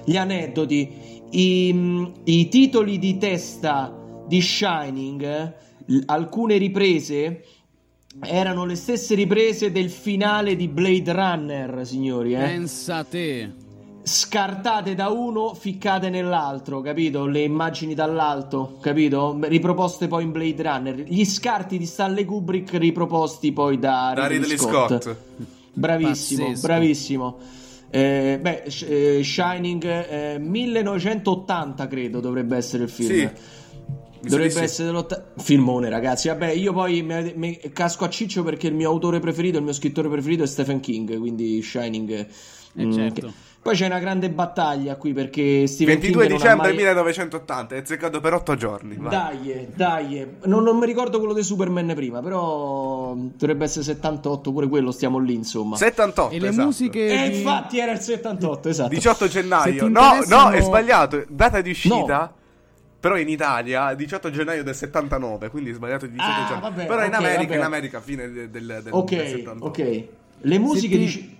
gli 0.04 0.18
aneddoti. 0.18 1.06
I, 1.30 2.12
i 2.24 2.48
titoli 2.48 2.98
di 3.00 3.18
testa 3.18 3.94
di 4.28 4.42
Shining, 4.42 5.24
eh, 5.24 5.54
l- 5.86 6.00
alcune 6.06 6.58
riprese 6.58 7.44
erano 8.20 8.66
le 8.66 8.76
stesse 8.76 9.14
riprese 9.14 9.72
del 9.72 9.90
finale 9.92 10.56
di 10.56 10.68
Blade 10.68 11.12
Runner, 11.12 11.86
signori, 11.86 12.34
eh? 12.34 12.40
Pensa 12.40 13.04
te. 13.04 13.52
Scartate 14.08 14.96
da 14.96 15.10
uno, 15.10 15.54
ficcate 15.54 16.10
nell'altro, 16.10 16.80
capito? 16.80 17.26
Le 17.26 17.42
immagini 17.42 17.94
dall'alto, 17.94 18.78
capito? 18.80 19.38
Riproposte 19.42 20.08
poi 20.08 20.24
in 20.24 20.32
Blade 20.32 20.64
Runner. 20.64 20.96
Gli 20.96 21.26
scarti 21.26 21.78
di 21.78 21.86
Stanley 21.86 22.24
Kubrick 22.24 22.72
riproposti 22.76 23.52
poi 23.52 23.78
da, 23.78 24.14
Da 24.16 24.28
Ridley 24.28 24.58
Scott. 24.58 25.14
Bravissimo, 25.74 26.46
Pazzesco. 26.46 26.68
bravissimo. 26.68 27.38
Eh, 27.90 28.40
beh, 28.42 28.64
eh, 28.64 29.24
Shining 29.24 29.84
eh, 29.84 30.38
1980 30.40 31.88
credo 31.88 32.22
dovrebbe 32.22 32.56
essere 32.56 32.84
il 32.84 32.90
film. 32.90 33.10
Sì. 33.10 33.30
Dovrebbe 34.22 34.52
sì. 34.52 34.60
essere 34.60 34.88
dell'otta... 34.88 35.34
filmone, 35.38 35.90
ragazzi. 35.90 36.30
Vabbè, 36.30 36.52
io 36.52 36.72
poi 36.72 37.02
mi, 37.02 37.34
mi 37.36 37.60
casco 37.74 38.06
a 38.06 38.10
ciccio 38.10 38.42
perché 38.44 38.68
il 38.68 38.74
mio 38.74 38.90
autore 38.90 39.20
preferito, 39.20 39.58
il 39.58 39.66
mio 39.66 39.74
scrittore 39.74 40.08
preferito 40.08 40.44
è 40.44 40.48
Stephen 40.48 40.80
King, 40.80 41.20
quindi 41.20 41.62
Shining. 41.62 42.26
mm, 42.80 42.92
certo. 42.94 43.28
che- 43.28 43.47
Poi 43.60 43.76
c'è 43.76 43.86
una 43.88 44.00
grande 44.00 44.30
battaglia 44.30 44.96
qui 44.96 45.12
perché 45.12 45.68
Stephen 45.68 45.96
22 46.00 46.26
King 46.28 46.38
dicembre 46.38 46.68
mai... 46.70 46.76
1980, 46.78 47.76
è 47.76 47.80
azzeccato 47.80 48.22
per 48.22 48.34
8 48.34 48.56
giorni. 48.56 48.96
vai. 48.98 49.10
Dai, 49.10 49.68
dai, 49.76 50.26
non, 50.46 50.64
non 50.64 50.78
mi 50.78 50.86
ricordo 50.86 51.18
quello 51.20 51.34
di 51.34 51.44
Superman 51.44 51.92
prima, 51.94 52.22
però 52.22 53.14
dovrebbe 53.16 53.66
essere 53.66 53.84
78, 53.84 54.52
pure 54.54 54.68
quello, 54.70 54.92
stiamo 54.92 55.18
lì, 55.20 55.34
insomma. 55.34 55.76
78, 55.76 56.34
E 56.34 56.40
le 56.40 56.48
esatto. 56.48 56.66
musiche 56.66 57.08
E 57.26 57.30
di- 57.30 57.38
infatti 57.40 57.80
era 57.80 57.92
il 57.92 58.00
78, 58.00 58.70
esatto. 58.70 58.90
18 58.90 59.26
Se 59.26 59.30
gennaio. 59.30 59.88
No, 59.90 60.22
no, 60.26 60.50
è 60.52 60.62
sbagliato. 60.62 61.26
Data 61.28 61.60
di 61.60 61.72
uscita. 61.72 61.96
No. 62.20 62.36
Però 63.00 63.18
in 63.18 63.28
Italia 63.30 63.94
18 63.94 64.32
gennaio 64.32 64.64
del 64.64 64.76
79, 64.76 65.50
quindi 65.50 65.70
è 65.70 65.74
sbagliato 65.74 66.06
di 66.08 66.14
18 66.14 66.30
Ah, 66.32 66.46
gennaio. 66.48 66.62
vabbè, 66.62 66.86
Però 66.88 67.02
in 67.04 67.08
ok, 67.14 67.20
America, 67.20 67.42
vabbè. 67.44 67.56
in 67.58 67.62
America 67.64 68.00
fine 68.02 68.32
del, 68.32 68.50
del, 68.50 68.80
del 68.84 68.94
Ok, 68.94 69.10
78. 69.12 69.66
ok. 69.66 70.04
Le 70.42 70.58
musiche 70.60 70.98
ti- 70.98 71.06
di... 71.06 71.37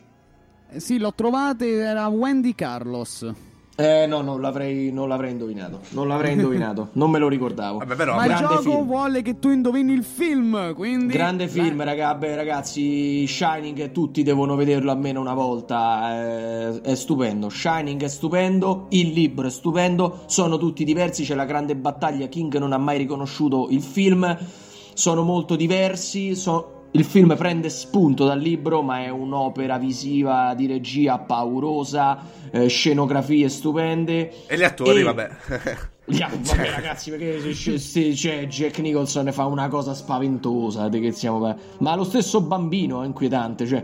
Eh, 0.72 0.80
Sì, 0.80 0.98
l'ho 0.98 1.14
trovate, 1.14 1.68
era 1.76 2.08
Wendy 2.08 2.54
Carlos. 2.56 3.32
Eh 3.80 4.08
no, 4.08 4.22
non 4.22 4.42
l'avrei, 4.42 4.92
non 4.92 5.08
l'avrei 5.08 5.30
indovinato. 5.34 5.82
Non 5.90 6.08
l'avrei 6.08 6.34
indovinato. 6.34 6.90
non 6.98 7.12
me 7.12 7.20
lo 7.20 7.28
ricordavo. 7.28 7.78
Vabbè, 7.78 7.96
però 7.96 8.16
Ma 8.16 8.26
il 8.26 8.34
gioco 8.36 8.62
film. 8.62 8.86
vuole 8.88 9.22
che 9.22 9.38
tu 9.38 9.50
indovini 9.52 9.94
il 9.94 10.04
film, 10.04 10.74
quindi... 10.74 11.14
Grande 11.14 11.48
film, 11.48 11.84
raga, 11.84 12.16
beh, 12.16 12.36
ragazzi. 12.36 13.28
Shining, 13.28 13.92
tutti 13.92 14.24
devono 14.24 14.56
vederlo 14.56 14.90
almeno 14.90 15.22
una 15.22 15.36
volta. 15.36 16.12
eh, 16.72 16.82
È, 16.82 16.96
stupendo. 16.96 17.50
Shining 17.50 18.02
è 18.02 18.08
stupendo. 18.08 18.88
Il 18.90 19.10
libro 19.10 19.46
è 19.46 19.52
stupendo. 19.52 20.22
Sono 20.26 20.58
tutti 20.58 20.84
diversi. 20.84 21.24
C'è 21.24 21.36
la 21.36 21.46
grande 21.46 21.76
battaglia. 21.76 22.26
King 22.30 22.58
non 22.58 22.74
ha 22.74 22.80
mai 22.80 22.98
riconosciuto 22.98 23.68
il 23.70 23.84
film. 23.84 24.36
Sono 24.96 25.22
molto 25.22 25.56
diversi. 25.56 26.34
so- 26.34 26.77
Il 26.92 27.04
film 27.04 27.36
prende 27.36 27.70
spunto 27.70 28.26
dal 28.26 28.40
libro, 28.40 28.82
ma 28.82 29.04
è 29.04 29.10
un'opera 29.10 29.78
visiva 29.78 30.54
di 30.56 30.66
regia 30.68 31.20
paurosa, 31.20 32.18
eh, 32.50 32.68
scenografie 32.68 33.50
stupende. 33.50 34.48
E 34.48 34.58
gli 34.58 34.64
attori, 34.64 35.02
E- 35.02 35.04
vabbè. 35.04 35.30
Gli 36.06 36.22
altri- 36.22 36.58
vabbè, 36.58 36.70
ragazzi, 36.72 37.10
perché 37.12 37.54
se- 37.54 37.78
se- 37.78 38.16
cioè, 38.16 38.48
Jack 38.48 38.80
Nicholson 38.80 39.30
fa 39.34 39.46
una 39.46 39.68
cosa 39.68 39.94
spaventosa. 39.94 40.88
di 40.88 41.00
che 41.02 41.12
stiamo 41.12 41.40
par- 41.42 41.58
Ma 41.80 41.96
lo 41.96 42.06
stesso 42.06 42.40
bambino 42.42 43.04
è 43.04 43.06
inquietante. 43.06 43.68
Cioè. 43.68 43.84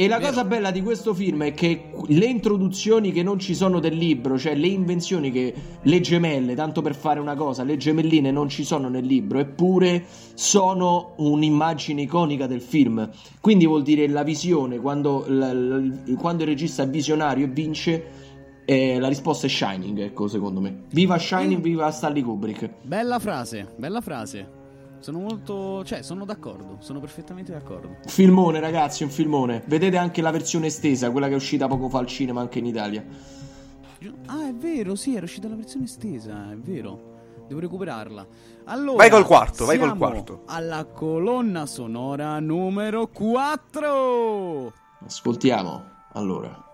E 0.00 0.08
la 0.08 0.18
cosa 0.18 0.44
bella 0.46 0.70
di 0.70 0.80
questo 0.82 1.12
film 1.12 1.42
è 1.42 1.52
che 1.52 1.90
le 2.06 2.24
introduzioni 2.24 3.12
che 3.12 3.22
non 3.22 3.38
ci 3.38 3.54
sono 3.54 3.80
del 3.80 3.94
libro, 3.94 4.38
cioè 4.38 4.54
le 4.54 4.68
invenzioni 4.68 5.30
che 5.30 5.52
le 5.82 6.00
gemelle, 6.00 6.54
tanto 6.54 6.80
per 6.80 6.94
fare 6.94 7.20
una 7.20 7.34
cosa, 7.34 7.64
le 7.64 7.76
gemelline 7.76 8.30
non 8.30 8.48
ci 8.48 8.64
sono 8.64 8.88
nel 8.88 9.04
libro, 9.04 9.40
eppure 9.40 10.06
sono 10.32 11.12
un'immagine 11.18 12.00
iconica 12.00 12.46
del 12.46 12.62
film. 12.62 13.10
Quindi 13.42 13.66
vuol 13.66 13.82
dire 13.82 14.08
la 14.08 14.22
visione, 14.22 14.78
quando, 14.78 15.26
la- 15.28 15.52
la- 15.52 15.82
quando 16.16 16.44
il 16.44 16.48
regista 16.48 16.82
è 16.82 16.88
visionario 16.88 17.44
e 17.44 17.48
vince, 17.48 18.04
eh, 18.64 18.98
la 18.98 19.08
risposta 19.08 19.48
è 19.48 19.50
Shining, 19.50 19.98
ecco, 19.98 20.28
secondo 20.28 20.60
me. 20.62 20.84
Viva 20.92 21.18
Shining, 21.18 21.60
viva 21.60 21.90
Stanley 21.90 22.22
Kubrick. 22.22 22.70
Bella 22.84 23.18
frase, 23.18 23.66
bella 23.76 24.00
frase. 24.00 24.59
Sono 25.00 25.18
molto... 25.18 25.82
cioè, 25.84 26.02
sono 26.02 26.24
d'accordo, 26.24 26.76
sono 26.80 27.00
perfettamente 27.00 27.52
d'accordo. 27.52 27.96
Filmone, 28.06 28.60
ragazzi, 28.60 29.02
un 29.02 29.10
filmone. 29.10 29.62
Vedete 29.66 29.96
anche 29.96 30.20
la 30.20 30.30
versione 30.30 30.66
estesa, 30.66 31.10
quella 31.10 31.26
che 31.26 31.32
è 31.32 31.36
uscita 31.36 31.66
poco 31.66 31.88
fa 31.88 31.98
al 31.98 32.06
cinema 32.06 32.40
anche 32.40 32.58
in 32.58 32.66
Italia. 32.66 33.04
Ah, 34.26 34.48
è 34.48 34.54
vero, 34.54 34.94
sì, 34.94 35.16
era 35.16 35.24
uscita 35.24 35.48
la 35.48 35.56
versione 35.56 35.86
estesa, 35.86 36.52
è 36.52 36.56
vero. 36.56 37.08
Devo 37.48 37.60
recuperarla. 37.60 38.26
Allora, 38.66 38.96
Vai 38.96 39.10
col 39.10 39.26
quarto, 39.26 39.64
vai 39.64 39.78
col 39.78 39.96
quarto. 39.96 40.42
Alla 40.46 40.84
colonna 40.84 41.66
sonora 41.66 42.38
numero 42.38 43.08
4. 43.08 44.72
Ascoltiamo, 45.04 45.84
allora. 46.12 46.68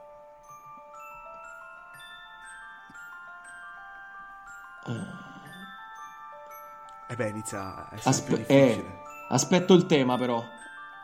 E 7.08 7.14
beh, 7.14 7.28
inizia 7.28 7.60
a 7.60 7.88
essere 7.92 8.10
Aspe- 8.10 8.26
più 8.26 8.36
difficile. 8.38 8.64
eh, 8.86 8.98
aspetto 9.28 9.74
il 9.74 9.86
tema, 9.86 10.16
però. 10.18 10.44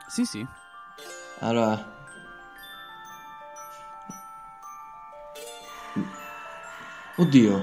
Sì, 0.08 0.24
sì. 0.24 0.46
Allora. 1.40 1.90
Oddio, 7.16 7.62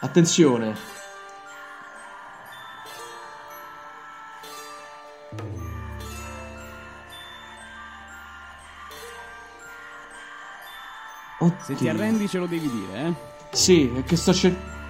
attenzione. 0.00 0.74
Se 11.60 11.74
ti 11.74 11.88
Oddio. 11.88 11.90
arrendi 11.90 12.28
ce 12.28 12.38
lo 12.38 12.46
devi 12.46 12.70
dire, 12.70 13.06
eh. 13.06 13.14
Sì, 13.50 13.92
è 13.94 14.04
che 14.04 14.16
sto 14.16 14.32
cercando. 14.32 14.81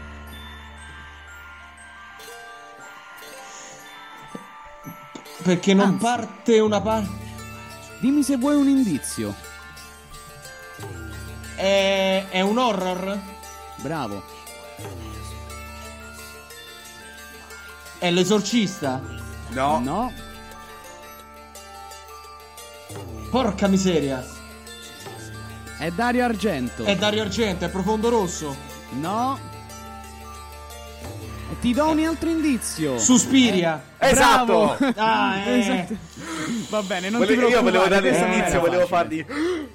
Perché 5.43 5.75
non 5.75 5.87
Anzi. 5.87 5.99
parte 5.99 6.59
una 6.61 6.81
parte. 6.81 7.21
Dimmi 7.99 8.23
se 8.23 8.37
vuoi 8.37 8.55
un 8.57 8.69
indizio. 8.69 9.35
È, 11.55 12.27
è 12.31 12.41
un 12.41 12.59
horror? 12.59 13.19
Bravo. 13.77 14.23
È 17.99 18.11
l'esorcista? 18.11 19.01
No, 19.51 19.79
No. 19.79 20.13
Porca 23.31 23.67
miseria. 23.67 24.23
È 25.79 25.91
Dario 25.91 26.25
Argento. 26.25 26.85
È 26.85 26.95
Dario 26.97 27.23
Argento, 27.23 27.65
è 27.65 27.71
Profondo 27.71 28.11
Rosso. 28.11 28.55
No. 28.91 29.39
Ti 31.61 31.73
do 31.73 31.91
un 31.91 32.05
altro 32.05 32.29
indizio. 32.29 32.99
Suspiria. 32.99 33.83
Esatto. 34.11 34.77
Ah, 34.97 35.45
eh. 35.47 35.59
Esatto. 35.59 35.97
Va 36.71 36.83
bene, 36.83 37.09
non 37.11 37.21
Vole- 37.21 37.35
ti 37.35 37.41
io 37.41 37.63
volevo 37.63 37.87
dare 37.87 38.09
questa 38.09 38.27
eh, 38.27 38.31
l'inizio, 38.31 38.49
era 38.51 38.59
volevo 38.61 38.87
facile. 38.87 39.25
fargli. 39.25 39.71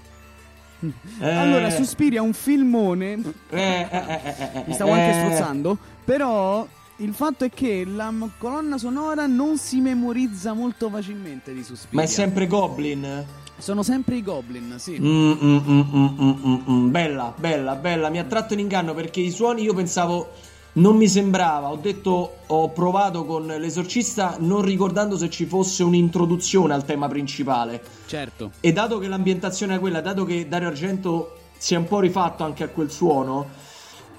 Eh, 1.19 1.29
Allora, 1.33 1.69
Suspiria 1.71 2.19
è 2.19 2.21
un 2.21 2.33
filmone. 2.33 3.13
eh, 3.49 3.59
eh, 3.59 3.87
eh, 3.91 4.21
eh, 4.23 4.49
eh, 4.53 4.63
Mi 4.67 4.73
stavo 4.73 4.91
anche 4.91 5.09
eh. 5.09 5.13
strozzando. 5.13 5.77
Però 6.05 6.67
il 6.97 7.13
fatto 7.13 7.45
è 7.45 7.49
che 7.49 7.83
la 7.85 8.11
m- 8.11 8.31
colonna 8.37 8.77
sonora 8.77 9.25
non 9.25 9.57
si 9.57 9.79
memorizza 9.81 10.53
molto 10.53 10.89
facilmente 10.89 11.53
di 11.53 11.63
Suspiria. 11.63 11.99
Ma 11.99 12.03
è 12.03 12.05
sempre 12.05 12.47
Goblin. 12.47 13.25
Sono 13.59 13.81
sempre 13.81 14.17
i 14.17 14.21
goblin, 14.21 14.75
sì. 14.77 14.99
Mm, 14.99 15.31
mm, 15.31 15.57
mm, 15.67 15.81
mm, 15.91 16.07
mm, 16.21 16.35
mm, 16.45 16.61
mm. 16.69 16.91
Bella, 16.91 17.33
bella, 17.35 17.73
bella. 17.73 18.09
Mi 18.09 18.19
ha 18.19 18.23
tratto 18.23 18.53
in 18.53 18.59
inganno 18.59 18.93
perché 18.93 19.19
i 19.19 19.31
suoni 19.31 19.63
io 19.63 19.73
pensavo. 19.73 20.31
Non 20.77 20.95
mi 20.95 21.07
sembrava. 21.07 21.69
Ho 21.69 21.75
detto. 21.75 22.37
Ho 22.47 22.69
provato 22.69 23.25
con 23.25 23.45
l'esorcista 23.45 24.35
non 24.39 24.61
ricordando 24.61 25.17
se 25.17 25.29
ci 25.29 25.45
fosse 25.45 25.83
un'introduzione 25.83 26.73
al 26.73 26.85
tema 26.85 27.07
principale. 27.07 27.81
Certo. 28.05 28.51
E 28.61 28.71
dato 28.71 28.99
che 28.99 29.07
l'ambientazione 29.07 29.75
è 29.75 29.79
quella, 29.79 29.99
dato 30.01 30.23
che 30.23 30.47
Dario 30.47 30.69
Argento 30.69 31.37
si 31.57 31.73
è 31.73 31.77
un 31.77 31.85
po' 31.87 31.99
rifatto 31.99 32.43
anche 32.45 32.63
a 32.63 32.69
quel 32.69 32.89
suono, 32.89 33.47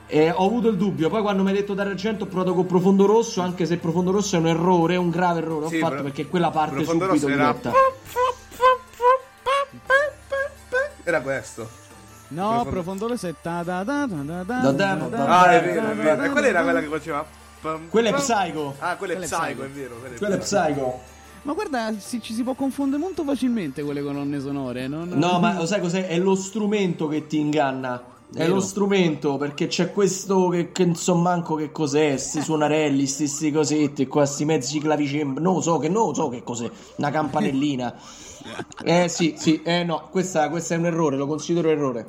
eh, 0.09 0.31
ho 0.31 0.45
avuto 0.45 0.69
il 0.69 0.77
dubbio. 0.77 1.09
Poi 1.09 1.23
quando 1.23 1.43
mi 1.43 1.51
hai 1.51 1.55
detto 1.55 1.73
Dario 1.75 1.93
Argento 1.93 2.25
ho 2.25 2.27
provato 2.27 2.53
con 2.55 2.67
Profondo 2.67 3.07
Rosso, 3.07 3.41
anche 3.41 3.65
se 3.65 3.79
Profondo 3.79 4.11
Rosso 4.11 4.37
è 4.37 4.39
un 4.41 4.49
errore, 4.49 4.97
un 4.97 5.09
grave 5.11 5.39
errore. 5.41 5.67
Ho 5.67 5.69
Sì, 5.71 5.79
fatto 5.79 5.91
però- 5.93 6.03
perché 6.03 6.27
quella 6.27 6.51
parte 6.51 6.75
Profondo 6.75 7.05
subito 7.07 7.29
Rosso 7.29 7.39
era-. 7.39 7.57
Era 11.05 11.21
questo. 11.23 11.69
No, 12.29 12.49
Profondo- 12.49 12.71
Profondo 12.71 13.09
Rosso 13.09 13.27
è 13.27 13.35
ta 13.41 13.63
da 13.63 13.83
da 13.85 14.07
da 14.07 14.23
da 14.23 14.43
da 14.43 14.43
Da 14.43 14.61
da 14.61 14.71
da 14.73 14.95
da 14.95 14.95
da 15.09 15.17
da. 15.25 15.41
Ah, 15.41 15.51
è 15.53 15.65
vero, 15.65 15.91
è 15.91 15.95
vero. 15.95 16.23
E 16.25 16.29
quella 16.31 16.47
era 16.47 16.63
quella 16.63 16.81
che 16.81 16.87
faceva. 16.87 17.25
Quella 17.89 18.09
è. 18.11 18.13
Psycho. 18.15 18.75
Ah, 18.79 18.97
quella 18.97 19.15
è 19.15 19.17
Psycho, 19.19 19.63
è 19.65 19.69
vero. 19.69 19.97
quella 19.99 20.17
Quella 20.17 20.35
è 20.35 20.39
Psycho. 20.39 21.01
Ma 21.43 21.53
guarda, 21.55 21.93
si- 21.99 22.21
ci 22.21 22.35
si 22.35 22.43
può 22.43 22.55
confondere 22.55 23.01
molto 23.01 23.25
facilmente 23.25 23.83
con 23.83 23.95
le 23.95 24.03
colonne 24.03 24.41
sonore. 24.41 24.87
Non... 24.89 25.09
No, 25.09 25.39
ma 25.41 25.55
lo 25.55 25.65
sai 25.67 25.81
cos'è? 25.81 26.07
È 26.07 26.19
lo 26.19 26.35
strumento 26.35 27.09
che 27.09 27.27
ti 27.27 27.39
inganna. 27.39 28.03
È 28.31 28.41
Vero. 28.41 28.57
lo 28.57 28.61
strumento 28.61 29.39
perché 29.39 29.69
c'è 29.69 29.91
questo 29.91 30.49
che, 30.49 30.71
che 30.71 30.85
non 30.85 30.97
so 30.97 31.15
manco 31.15 31.55
che 31.55 31.73
cos'è, 31.73 32.19
sti 32.19 32.43
suonarelli, 32.43 33.07
sti, 33.07 33.27
sti 33.27 33.51
cosetti, 33.51 34.07
qua 34.07 34.27
sti 34.27 34.45
mezzi 34.45 34.79
clavicembri, 34.81 35.43
non 35.43 35.63
so 35.63 35.79
che, 35.79 35.89
non 35.89 36.15
so 36.15 36.29
che 36.29 36.43
cos'è, 36.43 36.71
una 36.97 37.11
campanellina. 37.11 37.95
Eh 38.85 39.09
sì, 39.09 39.35
sì, 39.37 39.61
eh 39.63 39.83
no, 39.85 40.09
questa, 40.11 40.49
questo 40.49 40.73
è 40.73 40.77
un 40.77 40.87
errore, 40.87 41.17
lo 41.17 41.27
considero 41.27 41.69
errore. 41.69 42.07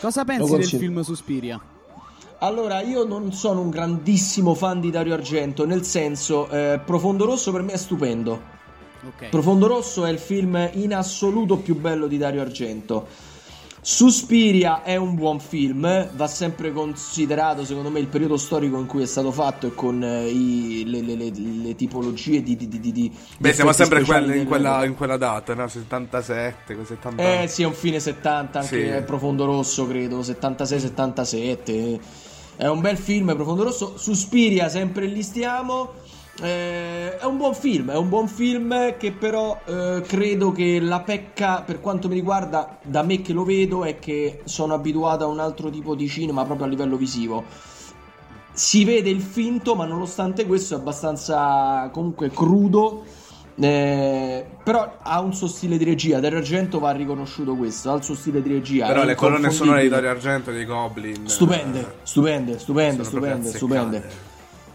Cosa 0.00 0.24
pensi 0.24 0.56
del 0.56 0.64
film 0.64 1.00
Suspiria? 1.00 1.60
Allora, 2.38 2.82
io 2.82 3.04
non 3.04 3.32
sono 3.32 3.60
un 3.60 3.70
grandissimo 3.70 4.54
fan 4.54 4.80
di 4.80 4.90
Dario 4.90 5.14
Argento, 5.14 5.66
nel 5.66 5.82
senso, 5.82 6.48
eh, 6.48 6.78
Profondo 6.84 7.24
Rosso 7.24 7.50
per 7.50 7.62
me 7.62 7.72
è 7.72 7.76
stupendo. 7.76 8.40
Ok. 9.08 9.28
Profondo 9.28 9.66
Rosso 9.66 10.04
è 10.04 10.10
il 10.10 10.18
film 10.18 10.70
in 10.74 10.94
assoluto 10.94 11.56
più 11.56 11.76
bello 11.76 12.06
di 12.06 12.16
Dario 12.16 12.40
Argento. 12.40 13.08
Suspiria 13.90 14.82
è 14.82 14.96
un 14.96 15.14
buon 15.14 15.40
film, 15.40 16.10
va 16.14 16.26
sempre 16.26 16.72
considerato 16.74 17.64
secondo 17.64 17.88
me 17.88 18.00
il 18.00 18.06
periodo 18.08 18.36
storico 18.36 18.78
in 18.78 18.84
cui 18.84 19.00
è 19.00 19.06
stato 19.06 19.32
fatto 19.32 19.66
e 19.66 19.74
con 19.74 20.04
eh, 20.04 20.28
i- 20.28 20.82
le, 20.84 21.00
le- 21.00 21.14
le- 21.14 21.32
le 21.34 21.74
tipologie 21.74 22.42
di... 22.42 22.54
di, 22.54 22.68
di, 22.68 22.80
di- 22.92 23.10
Beh, 23.38 23.54
siamo 23.54 23.72
sempre 23.72 24.02
quelli- 24.04 24.40
in, 24.40 24.44
quella, 24.46 24.84
in 24.84 24.94
quella 24.94 25.16
data, 25.16 25.54
no? 25.54 25.66
77, 25.68 26.74
quei 26.74 26.84
70 26.84 27.40
Eh 27.42 27.48
sì, 27.48 27.62
è 27.62 27.64
un 27.64 27.72
fine 27.72 27.98
70, 27.98 28.58
anche 28.58 28.68
Sì. 28.78 28.82
è 28.88 29.02
Profondo 29.04 29.46
Rosso 29.46 29.86
credo, 29.88 30.20
76-77. 30.20 31.98
È 32.56 32.66
un 32.66 32.80
bel 32.82 32.98
film, 32.98 33.34
Profondo 33.34 33.62
Rosso. 33.62 33.96
Suspiria, 33.96 34.68
sempre 34.68 35.06
lì 35.06 35.22
stiamo. 35.22 35.92
Eh, 36.40 37.18
è 37.18 37.24
un 37.24 37.36
buon 37.36 37.54
film, 37.54 37.90
è 37.90 37.96
un 37.96 38.08
buon 38.08 38.28
film 38.28 38.96
che 38.96 39.10
però 39.10 39.60
eh, 39.64 40.02
credo 40.06 40.52
che 40.52 40.78
la 40.80 41.00
pecca, 41.00 41.62
per 41.62 41.80
quanto 41.80 42.06
mi 42.06 42.14
riguarda, 42.14 42.78
da 42.82 43.02
me 43.02 43.20
che 43.22 43.32
lo 43.32 43.44
vedo, 43.44 43.84
è 43.84 43.98
che 43.98 44.42
sono 44.44 44.74
abituato 44.74 45.24
a 45.24 45.26
un 45.26 45.40
altro 45.40 45.68
tipo 45.68 45.96
di 45.96 46.06
cinema 46.08 46.44
proprio 46.44 46.66
a 46.66 46.68
livello 46.68 46.96
visivo. 46.96 47.44
Si 48.52 48.84
vede 48.84 49.10
il 49.10 49.20
finto, 49.20 49.74
ma 49.74 49.84
nonostante 49.84 50.46
questo 50.46 50.74
è 50.74 50.78
abbastanza 50.78 51.88
comunque 51.92 52.30
crudo. 52.30 53.04
eh, 53.60 54.46
però 54.62 54.96
ha 55.00 55.20
un 55.20 55.32
suo 55.34 55.48
stile 55.48 55.76
di 55.76 55.84
regia. 55.84 56.20
Dario 56.20 56.38
Argento 56.38 56.78
va 56.78 56.92
riconosciuto 56.92 57.54
questo. 57.56 57.90
Ha 57.90 57.96
il 57.96 58.02
suo 58.02 58.14
stile 58.14 58.42
di 58.42 58.52
regia. 58.52 58.86
Però 58.86 59.04
le 59.04 59.14
colonne 59.16 59.50
sonore 59.50 59.82
di. 59.82 59.88
Dario 59.88 60.10
Argento 60.10 60.50
e 60.50 60.54
dei 60.54 60.64
Goblin. 60.64 61.28
Stupende, 61.28 61.80
eh, 61.80 61.86
stupende, 62.02 62.58
stupende, 62.58 63.04
stupende, 63.04 63.50
stupende. 63.50 64.27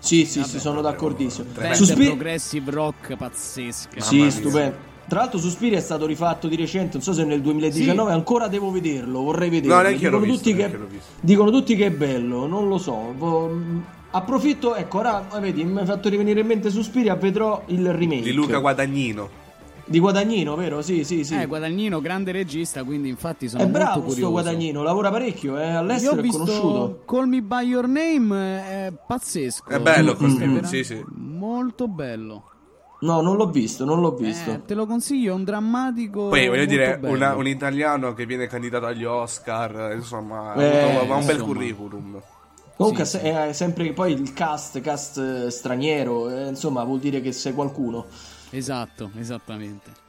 Sì, 0.04 0.26
sì, 0.26 0.44
sì, 0.44 0.60
sono 0.60 0.82
d'accordissimo. 0.82 1.48
Band 1.54 1.76
Suspi- 1.76 2.08
progressive 2.08 2.70
rock 2.72 3.16
pazzesca. 3.16 4.02
Sì, 4.02 4.30
stupendo. 4.30 4.92
Tra 5.08 5.20
l'altro 5.20 5.40
Suspiria 5.40 5.78
è 5.78 5.82
stato 5.82 6.06
rifatto 6.06 6.50
di 6.50 6.58
recente, 6.58 6.94
non 6.94 7.02
so 7.02 7.14
se 7.14 7.24
nel 7.24 7.42
2019, 7.42 8.12
ancora 8.12 8.48
devo 8.50 8.70
vederlo, 8.70 9.22
vorrei 9.22 9.50
vederlo. 9.50 9.82
No, 9.82 9.88
dicono, 9.90 10.20
visto, 10.20 10.38
tutti 10.38 10.56
che, 10.56 10.78
dicono 11.22 11.52
tutti 11.52 11.76
che 11.76 11.86
è 11.86 11.92
bello, 11.92 12.46
non 12.48 12.68
lo 12.68 12.78
so. 12.78 13.14
Vo- 13.18 13.52
Approfitto, 14.12 14.76
ecco, 14.76 15.00
ora 15.00 15.26
eh, 15.36 15.40
vedi, 15.40 15.64
mi 15.64 15.80
hai 15.80 15.86
fatto 15.86 16.08
rivenire 16.10 16.42
in 16.42 16.48
mente 16.48 16.70
Suspiria, 16.70 17.16
vedrò 17.16 17.64
il 17.68 17.94
remake. 17.94 18.22
Di 18.22 18.34
Luca 18.34 18.60
Guadagnino. 18.60 19.42
Di 19.86 20.00
Guadagnino, 20.00 20.56
vero? 20.56 20.82
Sì, 20.82 21.04
sì, 21.04 21.24
sì. 21.24 21.36
Eh, 21.36 21.46
Guadagnino, 21.46 22.00
grande 22.00 22.32
regista, 22.32 22.84
quindi 22.84 23.10
infatti 23.10 23.50
sono 23.50 23.64
è 23.64 23.66
molto 23.66 23.80
bravo 23.80 24.00
curioso. 24.02 24.20
sto 24.22 24.32
Guadagnino, 24.32 24.82
lavora 24.82 25.12
parecchio, 25.12 25.58
eh, 25.60 25.68
Io 25.72 25.78
all'estero 25.80 26.22
ho 26.22 26.24
è 26.24 26.28
conosciuto. 26.30 27.00
Call 27.06 27.28
Me 27.28 27.42
By 27.42 27.66
Your 27.68 27.88
Name, 27.88 28.36
eh, 28.38 28.88
è 28.88 28.94
pazzesco. 29.06 29.70
È 29.70 29.80
bello, 29.80 30.16
Mm, 30.22 30.40
è 30.40 30.48
vera- 30.48 30.68
sì, 30.68 30.84
sì. 30.84 31.04
Molto 31.16 31.88
bello. 31.88 32.44
No, 33.02 33.20
non 33.20 33.36
l'ho 33.36 33.48
visto, 33.50 33.84
non 33.84 34.00
l'ho 34.00 34.12
visto. 34.12 34.52
Eh, 34.52 34.62
te 34.66 34.74
lo 34.74 34.86
consiglio, 34.86 35.34
è 35.34 35.36
un 35.36 35.44
drammatico. 35.44 36.30
Poi 36.30 36.48
voglio 36.48 36.66
dire, 36.66 36.98
una- 37.04 37.36
un 37.36 37.48
italiano 37.48 38.14
che 38.14 38.26
viene 38.26 38.48
candidato 38.48 38.86
agli 38.86 39.04
Oscar, 39.04 39.92
eh, 39.92 39.96
insomma, 39.96 40.54
ha 40.54 40.64
Eh, 40.64 40.96
ha 40.96 41.02
un 41.02 41.26
bel 41.26 41.36
insomma. 41.36 41.54
curriculum. 41.54 42.22
Comunque 42.78 43.06
Sì, 43.06 43.18
è 43.18 43.52
sempre 43.54 43.92
poi 43.92 44.14
il 44.14 44.34
cast, 44.34 44.80
cast 44.80 45.18
eh, 45.18 45.50
straniero, 45.52 46.30
eh, 46.30 46.48
insomma 46.48 46.84
vuol 46.86 47.00
dire 47.00 47.20
che 47.22 47.34
sei 47.34 47.54
qualcuno. 47.54 48.06
Esatto, 48.58 49.12
esattamente. 49.18 50.02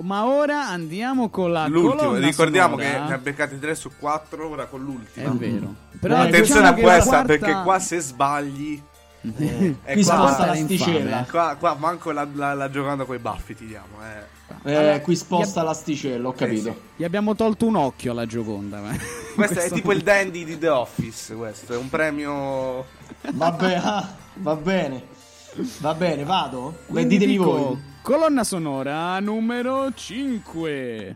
Ma 0.00 0.26
ora 0.26 0.68
andiamo 0.68 1.28
con 1.28 1.50
la 1.50 1.66
L'ultimo, 1.66 2.14
ricordiamo 2.14 2.76
sonora. 2.78 3.00
che 3.02 3.08
ne 3.08 3.14
ha 3.14 3.18
beccati 3.18 3.58
3 3.58 3.74
su 3.74 3.90
4, 3.98 4.48
ora 4.48 4.66
con 4.66 4.80
È 4.80 4.84
l'ultima. 4.84 5.30
vero. 5.32 5.74
Eh, 5.92 5.96
Però 5.98 6.16
Attenzione 6.18 6.72
diciamo 6.72 6.88
a 6.88 6.92
questa, 6.92 7.08
quarta- 7.10 7.26
perché 7.26 7.62
qua 7.64 7.78
se 7.80 7.98
sbagli... 8.00 8.82
Qui 9.20 9.76
Eh, 9.84 10.02
sposta 10.04 10.34
qua, 10.36 10.44
è 10.44 10.46
l'asticella. 10.60 11.26
qua, 11.28 11.56
qua 11.58 11.74
manco 11.76 12.12
la, 12.12 12.26
la, 12.32 12.54
la 12.54 12.70
giocando 12.70 13.04
coi 13.04 13.18
baffi 13.18 13.56
ti 13.56 13.66
diamo, 13.66 13.96
eh. 14.04 14.36
Eh, 14.70 14.74
Allora, 14.76 15.00
qui 15.00 15.16
sposta 15.16 15.60
gli- 15.62 15.64
l'asticella, 15.64 16.28
ho 16.28 16.32
capito. 16.32 16.80
Gli 16.94 17.02
abbiamo 17.02 17.34
tolto 17.34 17.66
un 17.66 17.74
occhio 17.74 18.12
alla 18.12 18.24
Gioconda. 18.26 18.78
ma- 18.80 18.96
Questo 19.34 19.58
è 19.58 19.70
tipo 19.70 19.90
il 19.90 20.02
dandy 20.02 20.44
di 20.44 20.56
The 20.58 20.68
Office, 20.68 21.34
questo, 21.34 21.74
è 21.74 21.76
un 21.76 21.88
premio... 21.90 22.86
Vabbè, 23.32 23.80
ah, 23.82 24.14
va 24.34 24.54
bene. 24.54 25.16
Va 25.80 25.94
bene, 25.94 26.24
vado? 26.24 26.74
Beh, 26.86 27.06
ditemi 27.06 27.32
dico, 27.32 27.44
voi. 27.44 27.82
Colonna 28.02 28.44
sonora 28.44 29.18
numero 29.20 29.92
5. 29.92 31.14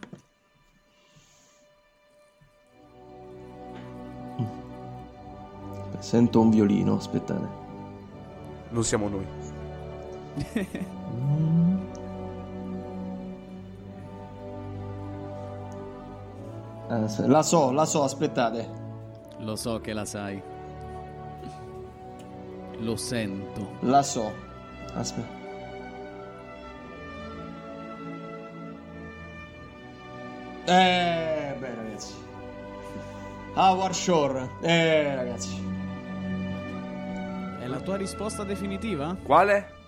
Sento 5.98 6.40
un 6.40 6.50
violino, 6.50 6.96
aspettate. 6.96 7.48
Non 8.70 8.84
siamo 8.84 9.08
noi. 9.08 9.26
Eh, 16.92 17.26
la 17.26 17.42
so, 17.42 17.70
la 17.70 17.86
so, 17.86 18.02
aspettate. 18.02 18.68
Lo 19.38 19.56
so 19.56 19.80
che 19.80 19.94
la 19.94 20.04
sai. 20.04 20.42
Lo 22.78 22.96
sento. 22.96 23.76
La 23.80 24.02
so. 24.02 24.32
Aspetta. 24.94 25.40
Eh, 30.64 31.54
beh, 31.58 31.74
ragazzi. 31.74 32.12
Howard 33.54 33.94
Shore. 33.94 34.48
Eh, 34.62 35.14
ragazzi. 35.14 35.70
È 37.60 37.66
la 37.66 37.80
tua 37.80 37.96
risposta 37.96 38.44
definitiva? 38.44 39.16
Quale? 39.22 39.80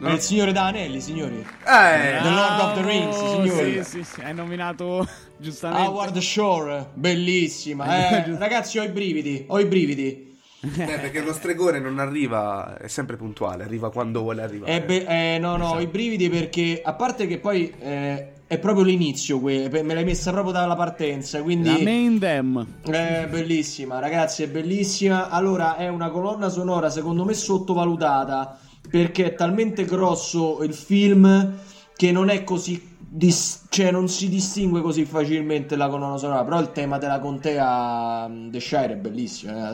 È 0.00 0.10
il 0.10 0.20
signore 0.20 0.52
da 0.52 0.66
anelli, 0.66 1.00
signori. 1.00 1.36
Eh, 1.38 2.18
The 2.22 2.28
Lord 2.28 2.60
of 2.60 2.74
the 2.74 2.82
Rings, 2.82 3.16
signori. 3.16 3.84
Sì, 3.84 4.02
sì, 4.02 4.04
sì, 4.04 4.20
hai 4.20 4.34
nominato 4.34 5.08
giustamente. 5.38 5.88
Howard 5.88 6.18
Shore, 6.18 6.90
bellissima. 6.92 7.86
Eh, 8.26 8.36
ragazzi, 8.38 8.78
ho 8.78 8.82
i 8.82 8.90
brividi. 8.90 9.44
Ho 9.48 9.58
i 9.58 9.64
brividi. 9.64 10.35
Eh, 10.60 10.68
perché 11.00 11.22
lo 11.22 11.32
stregone 11.32 11.78
non 11.78 11.98
arriva, 11.98 12.76
è 12.78 12.88
sempre 12.88 13.16
puntuale, 13.16 13.64
arriva 13.64 13.90
quando 13.90 14.22
vuole 14.22 14.42
arrivare. 14.42 14.72
Eh, 14.72 14.82
beh, 14.82 15.34
eh, 15.34 15.38
no, 15.38 15.56
no, 15.56 15.70
ho 15.70 15.80
i 15.80 15.86
brividi 15.86 16.28
perché 16.28 16.80
a 16.82 16.94
parte 16.94 17.26
che 17.26 17.38
poi 17.38 17.72
eh, 17.78 18.32
è 18.46 18.58
proprio 18.58 18.84
l'inizio, 18.84 19.40
que- 19.40 19.68
me 19.82 19.94
l'hai 19.94 20.04
messa 20.04 20.30
proprio 20.30 20.52
dalla 20.52 20.76
partenza, 20.76 21.42
quindi 21.42 21.68
La 21.68 21.82
main 21.82 22.18
dem. 22.18 22.66
è 22.82 23.26
bellissima, 23.28 23.98
ragazzi, 23.98 24.42
è 24.42 24.48
bellissima. 24.48 25.28
Allora, 25.30 25.76
è 25.76 25.88
una 25.88 26.10
colonna 26.10 26.48
sonora 26.48 26.88
secondo 26.90 27.24
me 27.24 27.34
sottovalutata 27.34 28.58
perché 28.88 29.24
è 29.26 29.34
talmente 29.34 29.84
grosso 29.84 30.62
il 30.62 30.72
film 30.74 31.54
che 31.96 32.12
non 32.12 32.28
è 32.28 32.44
così 32.44 32.95
dis- 33.16 33.64
cioè 33.70 33.90
non 33.90 34.08
si 34.08 34.28
distingue 34.28 34.80
così 34.82 35.04
facilmente 35.04 35.74
la 35.76 35.88
colonna 35.88 36.16
sonora, 36.18 36.44
però 36.44 36.60
il 36.60 36.72
tema 36.72 36.98
della 36.98 37.18
contea 37.18 38.28
mm, 38.28 38.50
The 38.50 38.60
Shire 38.60 38.92
è 38.92 38.96
bellissimo. 38.96 39.52
eh. 39.52 39.70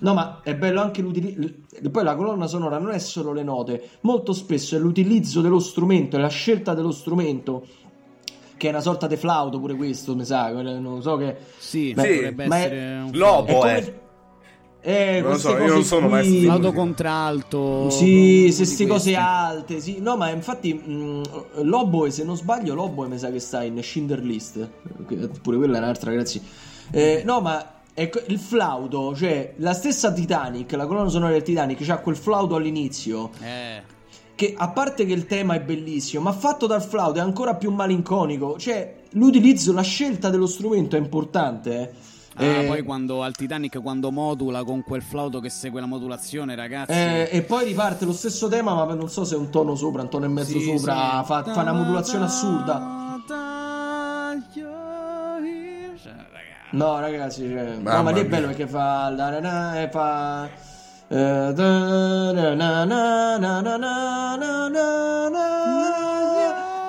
No, 0.00 0.14
ma 0.14 0.40
è 0.42 0.54
bello 0.56 0.80
anche 0.80 1.02
l'utilizzo. 1.02 1.52
Poi 1.90 2.04
la 2.04 2.14
colonna 2.14 2.46
sonora 2.46 2.78
non 2.78 2.90
è 2.92 2.98
solo 2.98 3.32
le 3.32 3.42
note, 3.42 3.88
molto 4.00 4.32
spesso 4.32 4.76
è 4.76 4.78
l'utilizzo 4.78 5.40
dello 5.42 5.58
strumento, 5.60 6.16
è 6.16 6.20
la 6.20 6.28
scelta 6.28 6.72
dello 6.74 6.90
strumento. 6.92 7.66
Che 8.56 8.66
è 8.66 8.70
una 8.70 8.80
sorta 8.80 9.06
di 9.06 9.16
flauto 9.16 9.58
pure 9.58 9.74
questo, 9.74 10.14
mi 10.14 10.24
sa. 10.24 10.50
Non 10.50 11.00
so 11.00 11.16
che. 11.16 11.34
Sì, 11.58 11.92
Beh, 11.94 12.14
dovrebbe 12.14 12.46
ma 12.46 12.56
è- 12.56 12.60
essere 12.60 13.00
un 13.04 13.10
Lobo, 13.14 13.46
È 13.46 13.54
come- 13.54 13.78
eh. 13.78 14.00
Eh, 14.82 15.20
Non 15.20 15.22
lo 15.22 15.28
queste 15.38 15.48
so, 15.48 15.54
io 15.54 15.58
cose 15.60 15.72
non 15.74 15.84
sono 15.84 16.00
qui- 16.06 16.10
maestro 16.14 16.34
di 16.38 16.42
flauto 16.44 16.60
musica. 16.62 16.78
contralto. 16.80 17.90
Sì, 17.90 18.50
se 18.52 18.64
sti 18.64 18.86
cose 18.86 19.14
alte, 19.14 19.80
sì. 19.80 19.98
No, 20.00 20.16
ma 20.16 20.30
infatti 20.30 20.72
mh, 20.74 21.22
Loboe, 21.62 22.10
se 22.10 22.24
non 22.24 22.36
sbaglio, 22.36 22.74
Loboe 22.74 23.08
mi 23.08 23.18
sa 23.18 23.30
che 23.30 23.40
sta 23.40 23.62
in 23.62 23.82
Schindler 23.82 24.22
List. 24.22 24.68
Pure 25.42 25.56
quella 25.58 25.76
è 25.76 25.80
un'altra, 25.80 26.10
ragazzi. 26.10 26.40
Eh, 26.92 27.22
no, 27.26 27.40
ma 27.40 27.72
ecco, 27.92 28.20
il 28.28 28.38
flauto, 28.38 29.14
cioè 29.14 29.52
la 29.58 29.74
stessa 29.74 30.12
Titanic, 30.12 30.72
la 30.72 30.86
colonna 30.86 31.08
sonora 31.10 31.32
del 31.32 31.42
Titanic, 31.42 31.84
c'ha 31.84 31.98
quel 31.98 32.16
flauto 32.16 32.54
all'inizio. 32.56 33.30
Eh, 33.42 33.82
Che 34.34 34.54
a 34.56 34.68
parte 34.70 35.04
che 35.04 35.12
il 35.12 35.26
tema 35.26 35.54
è 35.54 35.60
bellissimo, 35.60 36.22
ma 36.22 36.32
fatto 36.32 36.66
dal 36.66 36.82
flauto 36.82 37.18
è 37.18 37.22
ancora 37.22 37.54
più 37.54 37.70
malinconico. 37.70 38.56
Cioè, 38.58 38.94
l'utilizzo, 39.10 39.74
la 39.74 39.82
scelta 39.82 40.30
dello 40.30 40.46
strumento 40.46 40.96
è 40.96 40.98
importante. 40.98 41.80
eh. 41.80 41.90
Ah, 42.40 42.62
Eh, 42.62 42.66
poi 42.66 42.82
quando 42.82 43.22
al 43.22 43.34
Titanic 43.34 43.80
quando 43.82 44.10
modula 44.10 44.64
con 44.64 44.82
quel 44.82 45.02
flauto 45.02 45.40
che 45.40 45.50
segue 45.50 45.80
la 45.80 45.86
modulazione, 45.86 46.54
ragazzi. 46.54 46.92
Eh, 46.92 47.28
e 47.30 47.42
poi 47.42 47.64
riparte 47.66 48.04
lo 48.04 48.12
stesso 48.12 48.48
tema, 48.48 48.74
ma 48.74 48.94
non 48.94 49.08
so 49.08 49.24
se 49.24 49.34
è 49.34 49.38
un 49.38 49.50
tono 49.50 49.74
sopra, 49.74 50.02
un 50.02 50.08
tono 50.08 50.24
e 50.24 50.28
mezzo 50.28 50.58
Sì, 50.58 50.76
sopra. 50.76 51.20
sì. 51.20 51.26
Fa, 51.26 51.44
fa 51.44 51.60
una 51.62 51.72
modulazione 51.72 52.24
assurda. 52.24 52.98
Cioè. 56.02 56.18
No, 56.72 57.00
ragazzi, 57.00 57.48
cioè, 57.48 57.76
no, 57.80 58.02
ma 58.02 58.10
lì 58.10 58.20
è 58.20 58.26
bello 58.26 58.46
perché 58.46 58.66
fa. 58.68 59.10
la 59.10 59.30
na 59.30 59.40
na, 59.40 59.82
e 59.82 59.88
fa. 59.90 60.48
eh, 61.08 61.52
da 61.52 62.32
na 62.32 62.54
na 62.54 62.84
na 62.84 63.36
na 63.38 63.60
na 63.60 63.76
na 63.76 63.76
na 63.76 64.38
na 64.38 65.28
na 65.28 65.48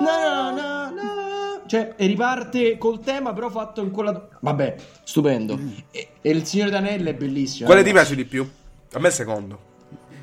na 0.00 0.50
na. 0.52 0.61
Cioè, 1.72 1.94
e 1.96 2.04
riparte 2.06 2.76
col 2.76 3.00
tema, 3.00 3.32
però 3.32 3.48
fatto 3.48 3.80
in 3.80 3.90
quella. 3.92 4.28
Vabbè, 4.40 4.74
stupendo. 5.04 5.58
E, 5.90 6.08
e 6.20 6.30
il 6.30 6.44
Signore 6.44 6.68
d'Anelli 6.68 7.08
è 7.08 7.14
bellissimo. 7.14 7.64
Quale 7.64 7.80
eh, 7.80 7.84
ti 7.84 7.92
piace 7.92 8.14
di 8.14 8.26
più? 8.26 8.46
A 8.92 8.98
me 8.98 9.08
il 9.08 9.14
secondo. 9.14 9.71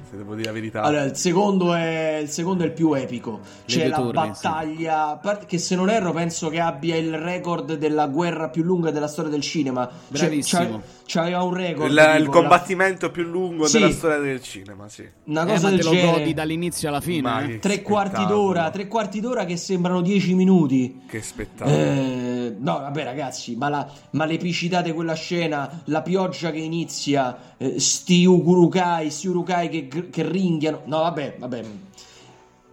Se 0.09 0.17
devo 0.17 0.33
dire 0.35 0.47
la 0.47 0.53
verità. 0.53 0.81
Allora, 0.81 1.03
il 1.03 1.15
secondo 1.15 1.73
è, 1.73 2.19
il 2.21 2.29
secondo 2.29 2.63
è 2.63 2.65
il 2.67 2.71
più 2.73 2.93
epico. 2.93 3.39
C'è 3.65 3.87
la 3.87 3.95
torri, 3.97 4.11
battaglia. 4.13 5.19
par- 5.21 5.45
Che 5.45 5.57
se 5.57 5.75
non 5.75 5.89
erro, 5.89 6.11
penso 6.13 6.49
che 6.49 6.59
abbia 6.59 6.95
il 6.95 7.15
record 7.17 7.75
della 7.75 8.07
guerra 8.07 8.49
più 8.49 8.63
lunga 8.63 8.91
della 8.91 9.07
storia 9.07 9.29
del 9.31 9.41
cinema. 9.41 9.87
Cioè, 9.87 10.27
Bravissimo. 10.27 10.61
c'ha- 10.77 10.97
C'aveva 11.05 11.41
un 11.41 11.53
record. 11.55 11.89
il, 11.91 11.97
il 11.97 12.17
tipo, 12.17 12.31
la- 12.33 12.39
combattimento 12.39 13.09
più 13.11 13.23
lungo 13.23 13.65
Sì. 13.65 13.79
della 13.79 13.91
storia 13.91 14.17
del 14.19 14.41
cinema, 14.41 14.87
sì. 14.89 15.07
Una 15.25 15.43
Eh, 15.43 15.47
cosa 15.47 15.63
ma 15.63 15.69
del 15.69 15.79
te 15.79 15.85
lo 15.85 15.91
genere. 15.91 16.11
godi 16.19 16.33
dall'inizio 16.33 16.87
alla 16.89 17.01
fine. 17.01 17.21
Ma 17.21 17.43
eh? 17.43 17.59
Tre 17.59 17.81
quarti 17.81 18.25
d'ora, 18.25 18.69
tre 18.69 18.87
quarti 18.87 19.19
d'ora 19.19 19.45
che 19.45 19.57
sembrano 19.57 20.01
dieci 20.01 20.33
minuti. 20.35 21.01
Che 21.07 21.21
spettacolo. 21.21 21.75
Eh, 21.75 22.48
no, 22.57 22.79
vabbè, 22.79 23.03
ragazzi, 23.03 23.55
ma, 23.55 23.69
la- 23.69 23.89
ma 24.11 24.25
l'epicità 24.25 24.81
di 24.81 24.91
quella 24.91 25.13
scena, 25.13 25.81
la 25.85 26.01
pioggia 26.01 26.51
che 26.51 26.57
inizia, 26.59 27.55
eh, 27.57 27.79
sti 27.79 28.25
urukai, 28.25 29.09
sti 29.09 29.27
urukai 29.27 29.69
che, 29.69 30.09
che 30.09 30.27
ringhiano. 30.27 30.81
No, 30.85 30.99
vabbè, 30.99 31.35
vabbè. 31.39 31.63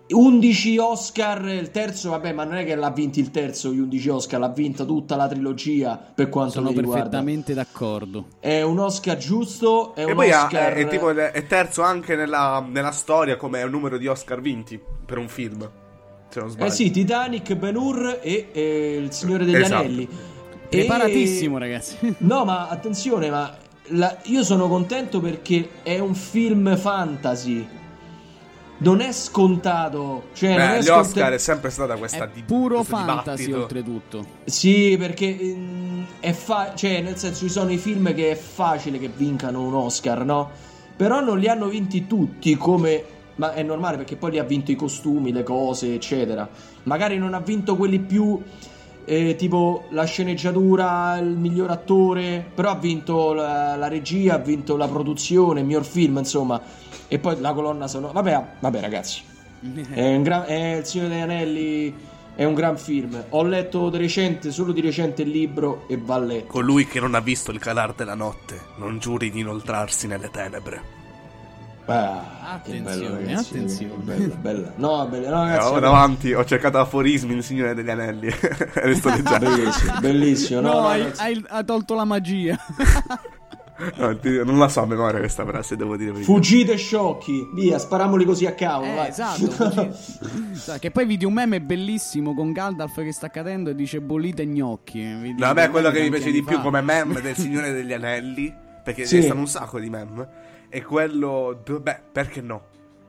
11 0.08 0.78
Oscar, 0.78 1.44
il 1.48 1.72
terzo, 1.72 2.10
vabbè, 2.10 2.32
ma 2.32 2.44
non 2.44 2.54
è 2.58 2.64
che 2.64 2.76
l'ha 2.76 2.90
vinto 2.90 3.18
il 3.18 3.32
terzo, 3.32 3.72
gli 3.72 3.80
11 3.80 4.08
Oscar, 4.08 4.38
l'ha 4.38 4.48
vinta 4.50 4.84
tutta 4.84 5.16
la 5.16 5.26
trilogia 5.26 5.96
per 5.96 6.28
quanto 6.28 6.52
Sono 6.52 6.68
mi 6.68 6.76
riguarda. 6.76 7.02
perfettamente 7.02 7.54
d'accordo. 7.54 8.26
È 8.38 8.62
un 8.62 8.78
Oscar 8.78 9.16
giusto, 9.16 9.96
è 9.96 10.02
E 10.06 10.12
un 10.12 10.18
Oscar... 10.18 10.74
è, 10.74 10.74
è 10.74 10.86
tipo 10.86 11.10
è 11.10 11.46
terzo 11.48 11.82
anche 11.82 12.14
nella, 12.14 12.64
nella 12.68 12.92
storia 12.92 13.36
come 13.36 13.64
un 13.64 13.70
numero 13.70 13.98
di 13.98 14.06
Oscar 14.06 14.40
vinti 14.40 14.80
per 15.04 15.18
un 15.18 15.28
film. 15.28 15.68
Se 16.28 16.40
non 16.40 16.50
sbaglio. 16.50 16.70
Eh 16.70 16.74
sì, 16.74 16.90
Titanic, 16.90 17.54
Ben 17.54 17.76
Hur 17.76 18.18
e, 18.22 18.48
e 18.52 19.00
Il 19.02 19.12
Signore 19.12 19.44
degli 19.44 19.56
Esatto. 19.56 19.74
Anelli. 19.84 20.08
Preparatissimo, 20.68 21.56
E- 21.56 21.60
ragazzi. 21.60 21.96
No, 22.18 22.44
ma 22.44 22.68
attenzione, 22.68 23.30
ma 23.30 23.56
la- 23.90 24.16
io 24.24 24.42
sono 24.42 24.68
contento 24.68 25.20
perché 25.20 25.68
è 25.82 25.98
un 25.98 26.14
film 26.14 26.76
fantasy. 26.76 27.66
Non 28.78 29.00
è 29.00 29.10
scontato. 29.12 30.24
Cioè, 30.34 30.50
non 30.50 30.58
Beh, 30.58 30.74
è 30.74 30.78
gli 30.80 30.82
sconta- 30.84 31.00
Oscar 31.00 31.32
è 31.32 31.38
sempre 31.38 31.70
stata 31.70 31.96
questa 31.96 32.24
È 32.24 32.28
di- 32.34 32.42
puro 32.42 32.82
fantasy, 32.82 33.44
dibattito. 33.46 33.58
oltretutto. 33.62 34.26
Sì, 34.44 34.96
perché 34.98 35.34
mm, 35.40 36.02
è 36.20 36.32
fa- 36.32 36.72
cioè, 36.74 37.00
nel 37.00 37.16
senso, 37.16 37.46
ci 37.46 37.50
sono 37.50 37.70
i 37.72 37.78
film 37.78 38.12
che 38.14 38.32
è 38.32 38.34
facile 38.34 38.98
che 38.98 39.08
vincano 39.08 39.62
un 39.62 39.72
Oscar, 39.74 40.24
no? 40.26 40.50
Però 40.94 41.20
non 41.20 41.38
li 41.38 41.48
hanno 41.48 41.68
vinti 41.68 42.06
tutti 42.06 42.54
come. 42.56 43.04
Ma 43.36 43.52
è 43.52 43.62
normale 43.62 43.96
perché 43.96 44.16
poi 44.16 44.32
li 44.32 44.38
ha 44.38 44.44
vinto 44.44 44.70
i 44.70 44.76
costumi, 44.76 45.32
le 45.32 45.42
cose, 45.42 45.94
eccetera. 45.94 46.48
Magari 46.84 47.18
non 47.18 47.34
ha 47.34 47.40
vinto 47.40 47.76
quelli 47.76 47.98
più. 48.00 48.42
eh, 49.08 49.36
tipo 49.36 49.84
la 49.90 50.04
sceneggiatura, 50.04 51.16
il 51.18 51.36
miglior 51.36 51.70
attore, 51.70 52.44
però 52.52 52.70
ha 52.70 52.74
vinto 52.76 53.32
la, 53.32 53.76
la 53.76 53.88
regia, 53.88 54.34
ha 54.34 54.38
vinto 54.38 54.76
la 54.76 54.88
produzione, 54.88 55.60
il 55.60 55.66
miglior 55.66 55.84
film, 55.84 56.18
insomma, 56.18 56.60
e 57.06 57.18
poi 57.20 57.40
la 57.40 57.52
colonna 57.52 57.86
sonora. 57.86 58.12
Vabbè, 58.12 58.44
vabbè, 58.58 58.80
ragazzi, 58.80 59.22
è, 59.92 60.20
gran- 60.20 60.46
è 60.46 60.78
Il 60.78 60.84
Signore 60.84 61.10
degli 61.10 61.20
Anelli 61.20 61.94
è 62.34 62.44
un 62.44 62.54
gran 62.54 62.76
film. 62.76 63.24
Ho 63.28 63.44
letto 63.44 63.90
di 63.90 63.98
recente, 63.98 64.50
solo 64.50 64.72
di 64.72 64.80
recente 64.80 65.22
il 65.22 65.30
libro 65.30 65.84
e 65.88 65.96
va 66.02 66.18
letto. 66.18 66.46
Colui 66.48 66.86
che 66.86 66.98
non 66.98 67.14
ha 67.14 67.20
visto 67.20 67.52
il 67.52 67.60
calar 67.60 67.94
della 67.94 68.14
notte 68.14 68.60
non 68.78 68.98
giuri 68.98 69.30
di 69.30 69.38
inoltrarsi 69.38 70.08
nelle 70.08 70.30
tenebre. 70.30 70.95
Ah, 71.88 72.52
Attenzione, 72.54 72.96
che 72.96 73.00
bello, 73.00 73.14
ragazzi. 73.26 73.54
attenzione. 73.54 73.94
Bella, 74.02 74.34
bella. 74.34 74.72
No, 74.76 75.06
bella. 75.08 75.30
No, 75.30 75.44
Eh, 75.46 75.50
ragazzi, 75.52 75.72
ho 75.72 75.78
davanti, 75.78 76.32
ho 76.32 76.44
cercato 76.44 76.78
aforismi 76.78 77.32
in 77.34 77.42
Signore 77.42 77.74
degli 77.74 77.90
Anelli. 77.90 78.26
e 78.74 78.88
li 78.88 78.94
sto 78.96 79.08
leggendo. 79.10 79.38
bellissimo, 79.50 80.00
bellissimo. 80.00 80.60
No, 80.60 80.72
No, 80.72 80.86
hai, 80.88 81.10
hai- 81.16 81.44
hai 81.48 81.64
tolto 81.64 81.94
la 81.94 82.04
magia. 82.04 82.58
No, 83.96 84.16
ti- 84.18 84.42
non 84.42 84.56
la 84.58 84.68
so 84.70 84.80
a 84.80 84.86
memoria 84.86 85.18
questa 85.18 85.44
frase, 85.44 85.76
devo 85.76 85.98
dire. 85.98 86.14
Fuggite 86.22 86.76
sciocchi, 86.78 87.46
via, 87.52 87.78
sparamoli 87.78 88.24
così 88.24 88.46
a 88.46 88.54
cavolo. 88.54 89.02
Eh, 89.04 89.08
esatto. 89.08 89.92
che 90.80 90.90
poi 90.90 91.04
vidi 91.04 91.26
un 91.26 91.34
meme 91.34 91.60
bellissimo 91.60 92.32
con 92.34 92.52
Gandalf 92.52 92.94
che 93.02 93.12
sta 93.12 93.28
cadendo 93.28 93.68
e 93.68 93.74
dice 93.74 94.00
bollite 94.00 94.46
gnocchi. 94.46 95.02
Vedi 95.02 95.34
No, 95.36 95.44
a 95.48 95.52
me 95.52 95.64
un 95.66 95.70
quello 95.72 95.90
che 95.90 96.00
mi 96.00 96.08
piace 96.08 96.30
di 96.30 96.42
più 96.42 96.56
fa. 96.56 96.62
come 96.62 96.80
meme 96.80 97.20
del 97.20 97.34
Signore 97.36 97.72
degli 97.72 97.92
Anelli, 97.92 98.50
perché 98.82 99.04
Sì. 99.04 99.16
ci 99.16 99.22
stanno 99.24 99.40
un 99.40 99.46
sacco 99.48 99.78
di 99.78 99.90
meme, 99.90 100.26
è 100.76 100.82
quello... 100.82 101.58
Beh, 101.80 102.00
perché 102.12 102.42
no? 102.42 102.62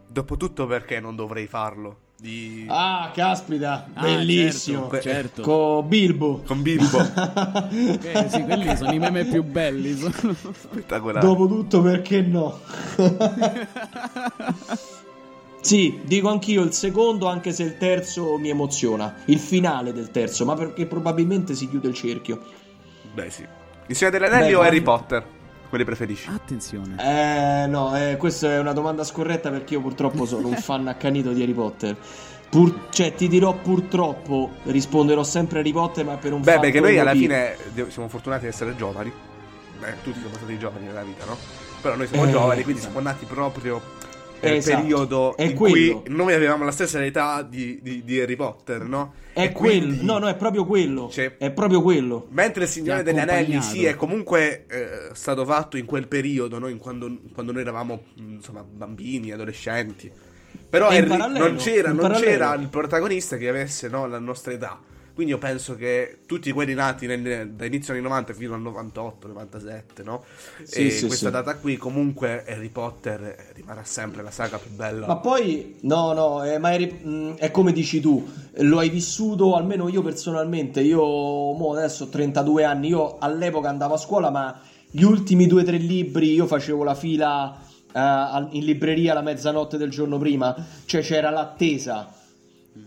Dopotutto 0.07 0.65
perché 0.67 1.01
non 1.01 1.17
dovrei 1.17 1.47
farlo? 1.47 2.05
Di... 2.19 2.65
Ah, 2.67 3.11
caspita, 3.13 3.89
Ah, 3.93 4.01
bellissimo. 4.01 4.89
certo, 4.89 5.01
certo. 5.01 5.41
Con 5.43 5.87
Bilbo. 5.87 6.41
Con 6.45 6.61
Bilbo. 6.61 6.97
Eh, 7.69 8.27
sì, 8.29 8.41
quelli 8.43 8.75
sono 8.75 8.91
i 8.93 8.99
meme 8.99 9.25
più 9.25 9.43
belli. 9.43 9.95
sono- 9.97 10.33
Spettacolare. 10.33 11.25
Dopotutto, 11.25 11.81
perché 11.81 12.21
no? 12.21 12.59
sì, 15.61 15.99
dico 16.03 16.29
anch'io 16.29 16.63
il 16.63 16.73
secondo, 16.73 17.27
anche 17.27 17.51
se 17.51 17.63
il 17.63 17.77
terzo 17.77 18.37
mi 18.37 18.49
emoziona. 18.49 19.15
Il 19.25 19.39
finale 19.39 19.91
del 19.93 20.09
terzo, 20.09 20.45
ma 20.45 20.55
perché 20.55 20.85
probabilmente 20.85 21.53
si 21.53 21.69
chiude 21.69 21.89
il 21.89 21.93
cerchio. 21.93 22.41
Beh, 23.13 23.29
sì. 23.29 23.45
Il 23.87 23.95
Signore 23.95 24.17
degli 24.19 24.27
Anelli 24.29 24.49
Beh, 24.51 24.55
o 24.55 24.61
Harry 24.61 24.81
Potter? 24.81 25.25
Quelli 25.69 25.83
preferisci? 25.83 26.29
Attenzione. 26.29 26.95
Eh, 26.97 27.67
no, 27.67 27.95
eh, 27.97 28.15
questa 28.17 28.51
è 28.53 28.59
una 28.59 28.71
domanda 28.73 29.03
scorretta 29.03 29.49
perché 29.49 29.73
io 29.73 29.81
purtroppo 29.81 30.25
sono 30.25 30.47
un 30.47 30.55
fan 30.55 30.87
accanito 30.87 31.31
di 31.33 31.41
Harry 31.43 31.53
Potter. 31.53 31.95
Pur- 32.49 32.87
cioè, 32.91 33.13
ti 33.13 33.27
dirò 33.27 33.53
purtroppo, 33.53 34.51
risponderò 34.63 35.23
sempre 35.23 35.59
Harry 35.59 35.73
Potter, 35.73 36.05
ma 36.05 36.15
per 36.15 36.31
un 36.31 36.39
Beh, 36.41 36.51
fatto 36.51 36.61
perché 36.61 36.79
noi 36.79 36.97
alla 36.97 37.13
fine 37.13 37.57
siamo 37.89 38.07
fortunati 38.07 38.45
ad 38.45 38.51
essere 38.53 38.75
giovani. 38.77 39.11
Beh, 39.79 39.95
tutti 40.03 40.19
siamo 40.19 40.35
stati 40.35 40.57
giovani 40.57 40.85
nella 40.85 41.03
vita, 41.03 41.25
no? 41.25 41.37
Però 41.81 41.95
noi 41.95 42.07
siamo 42.07 42.25
Eh, 42.25 42.31
giovani, 42.31 42.63
quindi 42.63 42.79
esatto. 42.79 42.93
siamo 42.93 43.09
nati 43.09 43.25
proprio 43.25 43.81
nel 44.39 44.53
Esatto. 44.55 44.77
periodo 44.81 45.35
È 45.37 45.43
in 45.43 45.53
quello. 45.55 46.01
cui 46.01 46.13
noi 46.13 46.33
avevamo 46.33 46.63
la 46.63 46.71
stessa 46.71 47.03
età 47.03 47.41
di, 47.41 47.79
di- 47.81 48.03
di 48.03 48.19
Harry 48.19 48.35
Potter, 48.35 48.83
no? 48.83 49.13
È 49.33 49.43
E 49.43 49.51
quello, 49.51 49.85
quindi- 49.85 50.05
no, 50.05 50.17
no, 50.19 50.27
è 50.27 50.35
proprio 50.35 50.65
quello. 50.65 51.09
Sì. 51.11 51.29
È 51.37 51.51
proprio 51.51 51.81
quello. 51.81 52.27
Mentre 52.31 52.63
il 52.63 52.69
Signore 52.69 53.03
degli 53.03 53.19
Anelli 53.19 53.61
sì, 53.61 53.85
è 53.85 53.95
comunque 53.95 54.65
eh, 54.67 55.09
stato 55.13 55.45
fatto 55.45 55.77
in 55.77 55.85
quel 55.85 56.07
periodo, 56.07 56.59
no? 56.59 56.67
In 56.67 56.77
quando, 56.77 57.17
quando 57.33 57.51
noi 57.51 57.61
eravamo 57.61 58.03
mh, 58.15 58.33
insomma 58.33 58.63
bambini, 58.63 59.31
adolescenti. 59.31 60.11
Però 60.69 60.87
Harry- 60.87 61.07
parallelo, 61.07 61.47
non, 61.47 61.55
c'era, 61.57 61.91
non 61.91 62.11
c'era 62.13 62.53
il 62.55 62.67
protagonista 62.67 63.37
che 63.37 63.47
avesse 63.47 63.87
no, 63.89 64.07
la 64.07 64.19
nostra 64.19 64.51
età. 64.53 64.79
Quindi 65.17 65.33
io 65.33 65.39
penso 65.39 65.75
che 65.75 66.19
tutti 66.27 66.51
quelli 66.51 66.75
nati 66.75 67.07
nel- 67.07 67.49
da 67.49 67.65
inizio 67.65 67.91
anni 67.91 68.03
90 68.03 68.33
fino 68.33 68.53
al 68.53 68.61
98, 68.61 69.27
97, 69.27 70.03
no? 70.03 70.23
Sì, 70.61 70.85
e 70.85 70.89
sì, 70.91 71.07
questa 71.07 71.25
sì. 71.25 71.31
data 71.31 71.55
qui 71.55 71.75
comunque 71.75 72.45
Harry 72.47 72.69
Potter 72.69 73.47
rimarrà 73.55 73.83
sempre 73.83 74.21
la 74.21 74.29
saga 74.29 74.59
più 74.59 74.69
bella. 74.69 75.07
Ma 75.07 75.15
poi, 75.17 75.77
no, 75.81 76.13
no, 76.13 76.43
eh, 76.43 76.59
ma 76.59 76.71
eri- 76.71 76.91
mh, 77.03 77.37
è 77.37 77.49
come 77.49 77.71
dici 77.73 77.99
tu, 77.99 78.29
lo 78.57 78.77
hai 78.77 78.89
vissuto 78.89 79.55
almeno 79.55 79.87
io 79.89 80.03
personalmente. 80.03 80.81
Io 80.81 81.01
mo 81.01 81.73
adesso 81.75 82.03
ho 82.03 82.09
32 82.09 82.63
anni. 82.63 82.89
Io 82.89 83.17
all'epoca 83.17 83.69
andavo 83.69 83.95
a 83.95 83.97
scuola, 83.97 84.29
ma 84.29 84.61
gli 84.87 85.01
ultimi 85.01 85.47
due 85.47 85.63
o 85.63 85.65
tre 85.65 85.77
libri 85.77 86.31
io 86.31 86.45
facevo 86.45 86.83
la 86.83 86.93
fila 86.93 87.57
al- 87.93 88.49
in 88.51 88.65
libreria 88.65 89.15
la 89.15 89.21
mezzanotte 89.21 89.77
del 89.77 89.89
giorno 89.89 90.19
prima, 90.19 90.55
cioè 90.85 91.01
c'era 91.01 91.31
l'attesa. 91.31 92.13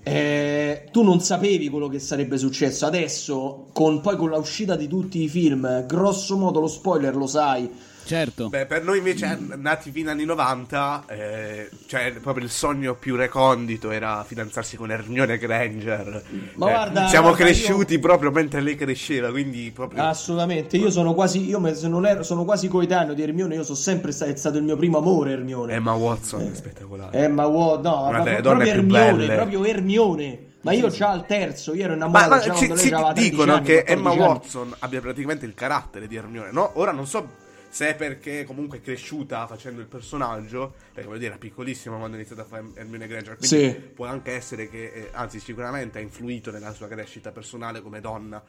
Eh, 0.03 0.89
tu 0.91 1.03
non 1.03 1.21
sapevi 1.21 1.69
quello 1.69 1.89
che 1.89 1.99
sarebbe 1.99 2.39
successo 2.39 2.87
adesso, 2.87 3.69
con, 3.73 4.01
poi 4.01 4.17
con 4.17 4.31
l'uscita 4.31 4.77
di 4.77 4.89
tutti 4.89 5.23
i 5.23 5.29
film, 5.29 5.87
grosso 5.87 6.37
modo 6.37 6.61
lo 6.61 6.69
spoiler 6.69 7.15
lo 7.17 7.27
sai. 7.27 7.71
Certo. 8.11 8.49
Beh, 8.49 8.67
per 8.67 8.83
noi 8.83 8.99
invece 8.99 9.39
nati 9.55 9.93
fino 9.93 10.11
anni 10.11 10.25
90, 10.25 11.05
eh, 11.07 11.71
cioè 11.87 12.13
proprio 12.21 12.45
il 12.45 12.51
sogno 12.51 12.97
più 12.97 13.15
recondito 13.15 13.93
era 13.93 14.25
fidanzarsi 14.27 14.77
con 14.77 14.91
Hermione 14.91 15.39
Granger. 15.39 16.21
Ma 16.55 16.67
Eh, 16.67 16.71
guarda, 16.73 17.07
siamo 17.07 17.29
guarda, 17.29 17.45
cresciuti 17.45 18.01
proprio 18.01 18.33
mentre 18.33 18.63
lei 18.63 18.75
cresceva, 18.75 19.31
quindi 19.31 19.71
proprio... 19.73 20.03
Assolutamente, 20.03 20.77
io 20.77 20.91
sono 20.91 21.15
quasi, 21.15 21.47
io 21.47 21.61
me- 21.61 21.77
se 21.77 21.87
non 21.87 22.05
ero, 22.05 22.25
sono 22.25 22.45
quasi 22.45 22.67
coetaneo 22.67 23.15
di 23.15 23.23
Hermione, 23.23 23.55
io 23.55 23.63
sono 23.63 23.77
sempre 23.77 24.11
sta- 24.11 24.25
è 24.25 24.35
stato 24.35 24.59
il 24.59 24.65
mio 24.65 24.77
primo 24.77 24.99
amore 24.99 25.31
Hermione. 25.31 25.73
Emma 25.75 25.93
Watson 25.93 26.51
è 26.51 26.53
spettacolare. 26.53 27.17
Emma 27.17 27.47
Watson, 27.47 27.93
no, 27.93 28.09
Una 28.09 28.19
ma 28.19 28.25
delle 28.25 28.41
proprio 28.41 28.67
Hermione, 28.73 29.13
belle. 29.15 29.35
proprio 29.37 29.65
Hermione. 29.65 30.45
Ma 30.63 30.73
io 30.73 30.89
già 30.89 31.11
al 31.11 31.27
terzo, 31.27 31.75
io 31.75 31.85
ero 31.85 31.91
Ma, 31.91 31.95
innamorato 31.95 32.29
ma 32.31 32.39
già 32.41 32.55
ci, 32.55 32.67
ci 32.77 32.93
aveva 32.93 33.13
13 33.13 33.31
dicono 33.31 33.53
anni, 33.55 33.65
che 33.65 33.85
14 33.85 33.93
Emma 33.93 34.11
anni. 34.11 34.19
Watson 34.21 34.75
abbia 34.81 35.01
praticamente 35.01 35.47
il 35.47 35.55
carattere 35.55 36.09
di 36.09 36.17
Hermione, 36.17 36.51
no? 36.51 36.73
Ora 36.75 36.91
non 36.91 37.07
so 37.07 37.49
se 37.71 37.89
è 37.91 37.95
perché 37.95 38.45
comunque 38.45 38.79
è 38.79 38.81
cresciuta 38.83 39.47
facendo 39.47 39.81
il 39.81 39.87
personaggio, 39.87 40.75
perché 40.93 41.07
voglio 41.07 41.19
dire, 41.21 41.31
era 41.31 41.39
piccolissima 41.39 41.97
quando 41.97 42.17
ha 42.17 42.19
iniziato 42.19 42.43
a 42.43 42.45
fare 42.45 42.65
Hermione 42.75 43.07
Granger, 43.07 43.37
quindi 43.39 43.57
Sì. 43.71 43.75
può 43.95 44.07
anche 44.07 44.33
essere 44.33 44.69
che, 44.69 44.93
eh, 44.93 45.09
anzi 45.13 45.39
sicuramente 45.41 45.99
ha 45.99 46.01
influito 46.03 46.51
nella 46.51 46.73
sua 46.75 46.89
crescita 46.89 47.31
personale 47.33 47.81
come 47.81 48.01
donna. 48.01 48.43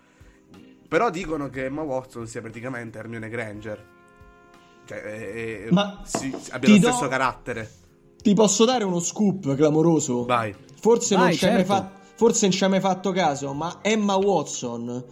Però 0.88 1.10
dicono 1.10 1.50
che 1.50 1.66
Emma 1.66 1.84
Watson 1.84 2.28
sia 2.28 2.42
praticamente 2.42 2.98
Hermione 2.98 3.30
Granger. 3.30 3.86
Cioè, 4.86 4.98
eh, 4.98 5.68
Ma 5.72 6.02
si- 6.04 6.36
abbia 6.50 6.70
lo 6.70 6.78
do- 6.80 6.88
stesso 6.92 7.08
carattere. 7.08 7.72
Ti 8.22 8.34
posso 8.34 8.66
dare 8.66 8.84
uno 8.84 9.00
scoop 9.00 9.56
clamoroso? 9.56 10.26
Vai. 10.26 10.54
Forse 10.82 11.16
non 11.16 11.26
Vai, 11.26 11.36
ci 11.38 11.46
hai 11.46 11.52
mai 11.52 11.60
certo. 11.66 11.74
fatto 11.74 12.00
forse 12.16 12.48
non 12.48 12.52
ci 12.56 12.64
hai 12.64 12.70
mai 12.72 12.80
fatto 12.82 13.12
caso, 13.12 13.54
ma 13.54 13.80
Emma 13.82 14.16
Watson 14.16 15.04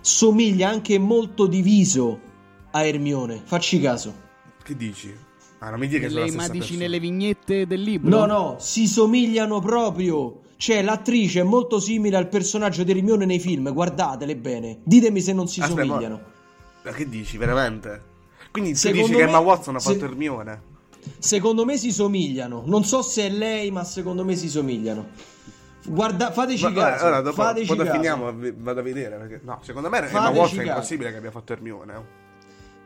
somiglia 0.00 0.68
anche 0.68 0.98
molto 0.98 1.46
di 1.46 1.62
viso 1.62 2.28
a 2.70 2.84
Hermione. 2.86 3.40
Facci 3.44 3.80
caso. 3.80 4.14
Che 4.62 4.76
dici? 4.76 5.14
Ah, 5.58 5.70
non 5.70 5.78
mi 5.80 5.88
dire 5.88 6.00
che 6.00 6.08
sono 6.08 6.20
Nelle, 6.20 6.30
la 6.32 6.36
ma 6.36 6.42
stessa 6.44 6.58
dici 6.58 6.72
persona. 6.76 6.88
nelle 6.88 7.00
vignette 7.00 7.66
del 7.66 7.80
libro? 7.82 8.08
No, 8.18 8.24
no, 8.26 8.56
si 8.58 8.86
somigliano 8.86 9.60
proprio. 9.60 10.40
Cioè, 10.56 10.82
l'attrice 10.82 11.40
è 11.40 11.42
molto 11.42 11.78
simile 11.80 12.16
al 12.16 12.28
personaggio 12.28 12.82
di 12.82 12.90
Hermione 12.92 13.24
nei 13.26 13.38
film. 13.40 13.72
Guardatele 13.72 14.36
bene. 14.36 14.80
Ditemi 14.84 15.20
se 15.20 15.32
non 15.32 15.48
si 15.48 15.60
Aspetta, 15.60 15.80
ma- 15.80 15.86
somigliano. 15.86 16.20
Ma 16.82 16.90
che 16.92 17.08
dici, 17.08 17.36
veramente? 17.38 18.02
Quindi 18.50 18.72
tu 18.72 18.76
Secondo 18.78 19.06
dici 19.06 19.18
che 19.18 19.24
me- 19.24 19.28
Emma 19.28 19.38
Watson 19.38 19.76
ha 19.76 19.78
se- 19.78 19.92
fatto 19.92 20.04
Hermione? 20.06 20.62
Secondo 21.18 21.64
me 21.64 21.76
si 21.78 21.92
somigliano. 21.92 22.62
Non 22.66 22.84
so 22.84 23.00
se 23.02 23.26
è 23.26 23.30
lei, 23.30 23.70
ma 23.70 23.84
secondo 23.84 24.24
me 24.24 24.36
si 24.36 24.48
somigliano. 24.50 25.08
Guarda, 25.86 26.30
fateci 26.30 26.64
Ma, 26.64 26.72
caso. 26.72 27.04
eh, 27.04 27.08
ora, 27.08 27.20
dopo, 27.22 27.36
fateci 27.42 27.66
quando 27.66 27.84
caso. 27.84 27.96
finiamo 27.96 28.32
vado 28.58 28.80
a 28.80 28.82
vedere. 28.82 29.16
Perché, 29.16 29.40
no, 29.44 29.60
secondo 29.62 29.88
me 29.88 29.98
Emma 29.98 30.08
Fateci 30.08 30.38
Watson 30.38 30.58
è 30.58 30.62
caso. 30.62 30.74
impossibile 30.74 31.10
che 31.10 31.16
abbia 31.16 31.30
fatto 31.30 31.52
Hermione. 31.54 31.94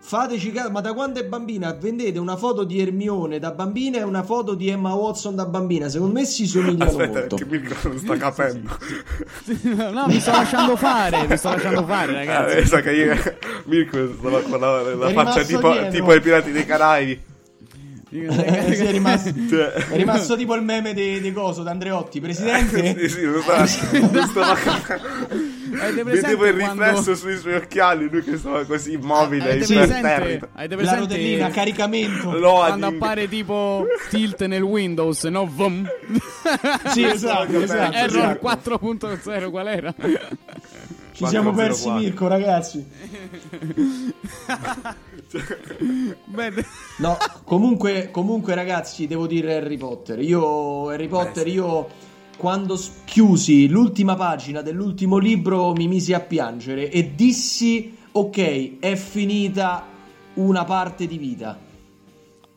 Fateci 0.06 0.52
caso, 0.52 0.70
ma 0.70 0.82
da 0.82 0.92
quando 0.92 1.18
è 1.18 1.24
bambina 1.24 1.72
vendete 1.72 2.18
una 2.18 2.36
foto 2.36 2.64
di 2.64 2.78
Hermione 2.78 3.38
da 3.38 3.52
bambina 3.52 3.96
e 3.98 4.02
una 4.02 4.22
foto 4.22 4.52
di 4.54 4.68
Emma 4.68 4.92
Watson 4.92 5.34
da 5.34 5.46
bambina. 5.46 5.88
Secondo 5.88 6.12
me 6.20 6.26
si 6.26 6.46
somigliano 6.46 6.84
Aspetta, 6.90 7.18
molto. 7.20 7.36
che 7.36 7.46
Mirko 7.46 7.88
non 7.88 7.98
sta 7.98 8.16
capendo. 8.18 8.68
no, 9.92 10.06
mi 10.06 10.20
sto 10.20 10.30
lasciando 10.32 10.76
fare, 10.76 11.26
mi 11.26 11.36
sto 11.38 11.48
lasciando 11.48 11.86
fare, 11.86 12.12
Ah, 12.12 12.16
ragazzi. 12.16 12.56
eh, 12.58 12.66
sa 12.66 12.80
che 12.82 12.92
io, 12.92 13.14
Mirko 13.64 14.12
stava 14.18 14.40
con 14.42 14.60
la, 14.60 14.94
la 14.94 15.08
faccia 15.10 15.42
tipo, 15.42 15.72
dietro. 15.72 15.90
tipo 15.90 16.12
i 16.14 16.20
pirati 16.20 16.52
dei 16.52 16.66
Caraibi. 16.66 17.22
Sì, 18.14 18.20
è, 18.22 18.90
rimasto, 18.92 19.32
Cioè- 19.50 19.72
è 19.72 19.96
rimasto 19.96 20.36
tipo 20.36 20.54
il 20.54 20.62
meme 20.62 20.94
di, 20.94 21.20
di 21.20 21.32
coso, 21.32 21.64
d'Andreotti. 21.64 22.20
Presidente, 22.20 22.94
sì, 22.96 23.08
sì, 23.08 23.24
non 23.24 23.42
stava, 24.28 24.56
Vedevo 26.04 26.46
il 26.46 26.54
quando- 26.56 26.84
riflesso 26.84 27.16
sui 27.16 27.36
suoi 27.36 27.54
occhiali, 27.54 28.08
lui 28.08 28.22
che 28.22 28.36
stava 28.36 28.64
così 28.64 28.92
immobile, 28.92 29.42
Avete 29.42 29.66
presente, 29.74 30.06
avete 30.06 30.48
la 30.52 30.66
presente 30.76 30.98
rotellina, 31.00 31.50
caricamento. 31.50 32.38
Loading. 32.38 32.66
quando 32.66 32.86
appare 32.86 33.28
tipo 33.28 33.84
tilt 34.10 34.44
nel 34.44 34.62
Windows, 34.62 35.24
no? 35.24 35.50
Vom. 35.52 35.84
Sì, 36.92 37.02
esatto, 37.02 37.60
esatto, 37.60 37.96
Error 37.96 38.38
esatto. 38.40 38.76
4.0 38.76 39.50
qual 39.50 39.66
era? 39.66 39.92
Ci 41.14 41.26
siamo 41.26 41.52
persi 41.52 41.84
404. 41.84 42.00
Mirko, 42.00 42.26
ragazzi. 42.26 42.84
No, 46.98 47.16
comunque, 47.44 48.10
comunque, 48.12 48.54
ragazzi, 48.54 49.06
devo 49.06 49.26
dire 49.26 49.56
Harry 49.56 49.76
Potter. 49.76 50.20
Io, 50.20 50.88
Harry 50.88 51.08
Potter, 51.08 51.44
Beh, 51.44 51.50
sì. 51.50 51.56
io 51.56 51.88
quando 52.36 52.78
chiusi 53.04 53.68
l'ultima 53.68 54.16
pagina 54.16 54.60
dell'ultimo 54.60 55.18
libro 55.18 55.72
mi 55.72 55.88
misi 55.88 56.12
a 56.12 56.20
piangere 56.20 56.90
e 56.90 57.14
dissi: 57.14 57.96
Ok, 58.12 58.78
è 58.78 58.94
finita 58.96 59.86
una 60.34 60.64
parte 60.64 61.06
di 61.06 61.18
vita. 61.18 61.58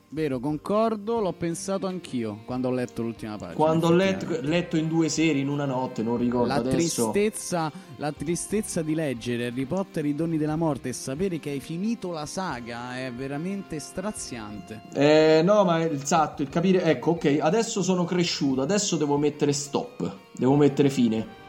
Vero, 0.09 0.39
concordo, 0.39 1.19
l'ho 1.19 1.33
pensato 1.33 1.85
anch'io 1.87 2.39
quando 2.45 2.69
ho 2.69 2.71
letto 2.71 3.01
l'ultima 3.01 3.37
pagina. 3.37 3.55
Quando 3.55 3.87
ho 3.87 3.91
letto, 3.91 4.37
letto 4.41 4.77
in 4.77 4.87
due 4.87 5.09
serie, 5.09 5.41
in 5.41 5.49
una 5.49 5.65
notte, 5.65 6.03
non 6.03 6.17
ricordo 6.17 6.47
La 6.47 6.55
adesso. 6.55 7.11
tristezza, 7.11 7.71
la 7.97 8.11
tristezza 8.11 8.81
di 8.81 8.95
leggere 8.95 9.47
Harry 9.47 9.65
Potter 9.65 10.05
i 10.05 10.15
doni 10.15 10.37
della 10.37 10.55
morte 10.55 10.89
e 10.89 10.93
sapere 10.93 11.39
che 11.39 11.49
hai 11.49 11.59
finito 11.59 12.11
la 12.11 12.25
saga 12.25 12.97
è 12.97 13.11
veramente 13.11 13.79
straziante. 13.79 14.83
Eh, 14.93 15.41
no, 15.43 15.63
ma 15.63 15.85
esatto, 15.85 16.41
il 16.41 16.49
capire. 16.49 16.83
Ecco, 16.83 17.11
ok, 17.11 17.37
adesso 17.41 17.81
sono 17.81 18.05
cresciuto, 18.05 18.61
adesso 18.61 18.95
devo 18.95 19.17
mettere 19.17 19.51
stop, 19.53 20.15
devo 20.31 20.55
mettere 20.55 20.89
fine. 20.89 21.45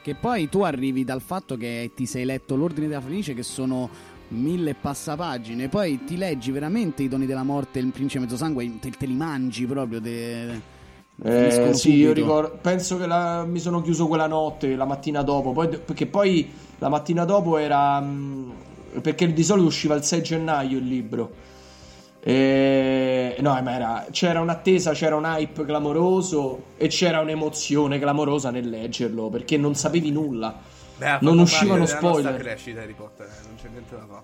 Che 0.00 0.14
poi 0.14 0.48
tu 0.48 0.60
arrivi 0.62 1.02
dal 1.02 1.20
fatto 1.20 1.56
che 1.56 1.90
ti 1.96 2.06
sei 2.06 2.24
letto 2.24 2.54
l'Ordine 2.54 2.86
della 2.86 3.00
Felice, 3.00 3.34
che 3.34 3.42
sono 3.42 3.90
mille 4.28 4.74
passapagine, 4.74 5.68
poi 5.68 6.04
ti 6.04 6.16
leggi 6.16 6.50
veramente 6.50 7.02
i 7.02 7.08
doni 7.08 7.26
della 7.26 7.42
morte, 7.44 7.78
il 7.78 7.90
principe 7.92 8.24
mezzosangue, 8.24 8.78
te, 8.80 8.90
te 8.90 9.06
li 9.06 9.14
mangi 9.14 9.66
proprio. 9.66 10.00
Te, 10.00 10.74
Eh, 11.22 11.72
sì, 11.72 11.94
io 11.94 12.12
ricordo. 12.12 12.58
Penso 12.60 12.98
che 12.98 13.06
la- 13.06 13.44
mi 13.44 13.58
sono 13.58 13.80
chiuso 13.80 14.06
quella 14.06 14.26
notte, 14.26 14.76
la 14.76 14.84
mattina 14.84 15.22
dopo. 15.22 15.52
Poi, 15.52 15.68
perché 15.68 16.06
poi 16.06 16.50
la 16.78 16.88
mattina 16.88 17.24
dopo 17.24 17.56
era. 17.56 18.00
mh, 18.00 18.52
perché 19.02 19.32
di 19.32 19.42
solito 19.44 19.66
usciva 19.66 19.94
il 19.94 20.02
6 20.04 20.22
gennaio 20.22 20.78
il 20.78 20.86
libro. 20.86 21.32
E, 22.22 23.36
no, 23.40 23.60
ma 23.62 23.72
era, 23.74 24.06
c'era 24.10 24.40
un'attesa, 24.40 24.92
c'era 24.92 25.14
un 25.16 25.24
hype 25.24 25.64
clamoroso 25.64 26.64
e 26.76 26.88
c'era 26.88 27.20
un'emozione 27.20 27.98
clamorosa 28.00 28.50
nel 28.50 28.68
leggerlo 28.68 29.28
perché 29.28 29.56
non 29.56 29.74
sapevi 29.74 30.10
nulla. 30.10 30.58
Beh, 30.98 31.18
Non 31.20 31.38
uscivano 31.38 31.84
spoiler. 31.86 32.36
crescita 32.40 32.80
Harry 32.80 32.94
Potter, 32.94 33.26
eh, 33.26 33.46
non 33.46 33.56
c'è 33.60 33.68
niente 33.68 33.94
da 33.94 34.06
fare. 34.08 34.22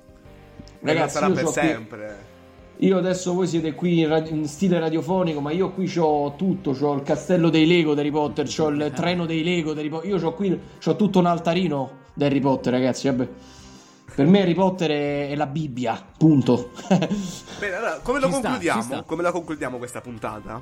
Ragazzi, 0.81 1.21
non 1.21 1.35
sarà 1.35 1.35
per 1.35 1.45
qui- 1.45 1.53
sempre. 1.53 2.31
Io 2.79 2.99
adesso 2.99 3.33
voi 3.35 3.47
siete 3.47 3.75
qui 3.75 4.01
in, 4.01 4.09
radi- 4.09 4.31
in 4.33 4.49
stile 4.49 4.81
radiofonico, 4.81 5.41
ma 5.41 5.53
io 5.53 5.71
qui 5.71 5.93
ho 5.99 6.35
tutto, 6.35 6.71
ho 6.81 6.95
il 6.95 7.03
castello 7.03 7.49
dei 7.51 7.67
Lego 7.67 7.95
di 7.95 8.01
Harry 8.01 8.11
Potter, 8.11 8.49
ho 8.59 8.69
il 8.69 8.91
treno 8.97 9.25
dei 9.27 9.45
Lego 9.45 9.73
di 9.73 9.81
Harry 9.81 9.89
Potter, 9.89 10.09
io 10.11 10.27
ho 10.27 10.33
qui 10.33 10.61
c'ho 10.83 10.97
tutto 10.97 11.19
un 11.21 11.27
altarino 11.27 11.91
di 12.15 12.25
Harry 12.25 12.41
Potter, 12.41 12.73
ragazzi, 12.73 13.07
vabbè. 13.09 13.29
Per 14.15 14.27
me 14.27 14.43
Harry 14.43 14.55
Potter 14.55 14.91
è, 14.91 15.29
è 15.31 15.35
la 15.37 15.47
Bibbia, 15.47 16.05
punto. 16.19 16.71
Bene, 17.61 17.75
allora, 17.77 18.01
come 18.03 18.19
lo 18.19 18.31
sta. 18.31 19.03
Come 19.07 19.23
la 19.23 19.31
concludiamo 19.31 19.79
questa 19.79 20.01
puntata? 20.01 20.61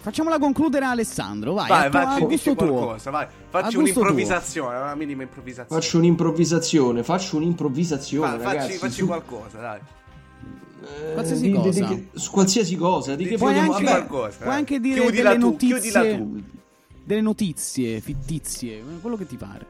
Facciamola 0.00 0.38
concludere 0.38 0.84
Alessandro, 0.84 1.54
vai, 1.54 1.68
Vai, 1.68 1.86
a, 1.86 1.90
tuo- 1.90 2.00
vai, 2.04 2.22
a 2.22 2.26
gusto 2.26 2.54
tuo. 2.54 2.66
qualcosa, 2.68 3.10
vai. 3.10 3.26
Facci 3.48 3.76
un'improvvisazione, 3.76 4.76
una 4.76 4.94
minima 4.94 5.22
improvvisazione. 5.22 5.80
faccio 5.80 5.98
un'improvvisazione, 5.98 7.02
faccio 7.02 7.36
un'improvvisazione, 7.36 8.38
facci, 8.38 8.44
ragazzi. 8.44 8.78
facci 8.78 8.92
su- 8.94 9.06
qualcosa, 9.06 9.58
dai. 9.58 9.78
eh, 10.82 11.12
Qualsiasi 11.14 11.42
di- 11.42 11.50
di- 11.50 11.56
cosa. 11.56 11.86
di 11.86 11.94
che- 12.10 12.18
su 12.18 12.30
qualsiasi 12.30 12.76
cosa, 12.76 13.14
di 13.14 13.24
che 13.24 13.30
Di- 13.30 13.36
Puoi 13.36 13.58
anche, 13.58 13.70
vabbè, 13.72 13.84
qualcosa, 13.84 14.36
puoi 14.42 14.54
eh. 14.54 14.56
anche 14.58 14.80
dire 14.80 15.00
Chiudila 15.00 15.28
delle 15.30 15.40
tu, 15.40 15.46
notizie, 15.50 16.16
tu. 16.18 16.42
delle 17.04 17.20
notizie 17.22 18.00
fittizie, 18.00 18.82
quello 19.00 19.16
che 19.16 19.26
ti 19.26 19.36
pare. 19.36 19.66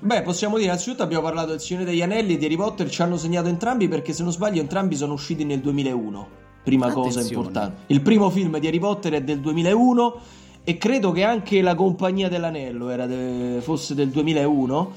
Beh, 0.00 0.22
possiamo 0.22 0.54
dire, 0.56 0.68
innanzitutto 0.68 1.02
abbiamo 1.02 1.24
parlato 1.24 1.50
del 1.50 1.60
Signore 1.60 1.84
degli 1.84 2.00
Anelli 2.02 2.34
e 2.34 2.36
di 2.38 2.44
Harry 2.44 2.56
Potter, 2.56 2.88
ci 2.88 3.02
hanno 3.02 3.16
segnato 3.16 3.48
entrambi 3.48 3.88
perché 3.88 4.12
se 4.12 4.22
non 4.22 4.30
sbaglio 4.32 4.60
entrambi 4.60 4.96
sono 4.96 5.12
usciti 5.14 5.44
nel 5.44 5.60
2001. 5.60 6.46
Prima 6.62 6.92
cosa 6.92 7.20
Attenzione. 7.20 7.28
importante. 7.28 7.82
Il 7.86 8.02
primo 8.02 8.28
film 8.30 8.58
di 8.58 8.66
Harry 8.66 8.78
Potter 8.78 9.14
è 9.14 9.22
del 9.22 9.40
2001 9.40 10.20
e 10.64 10.76
credo 10.76 11.12
che 11.12 11.24
anche 11.24 11.62
La 11.62 11.74
Compagnia 11.74 12.28
dell'Anello 12.28 12.90
era 12.90 13.06
de- 13.06 13.58
fosse 13.62 13.94
del 13.94 14.10
2001. 14.10 14.92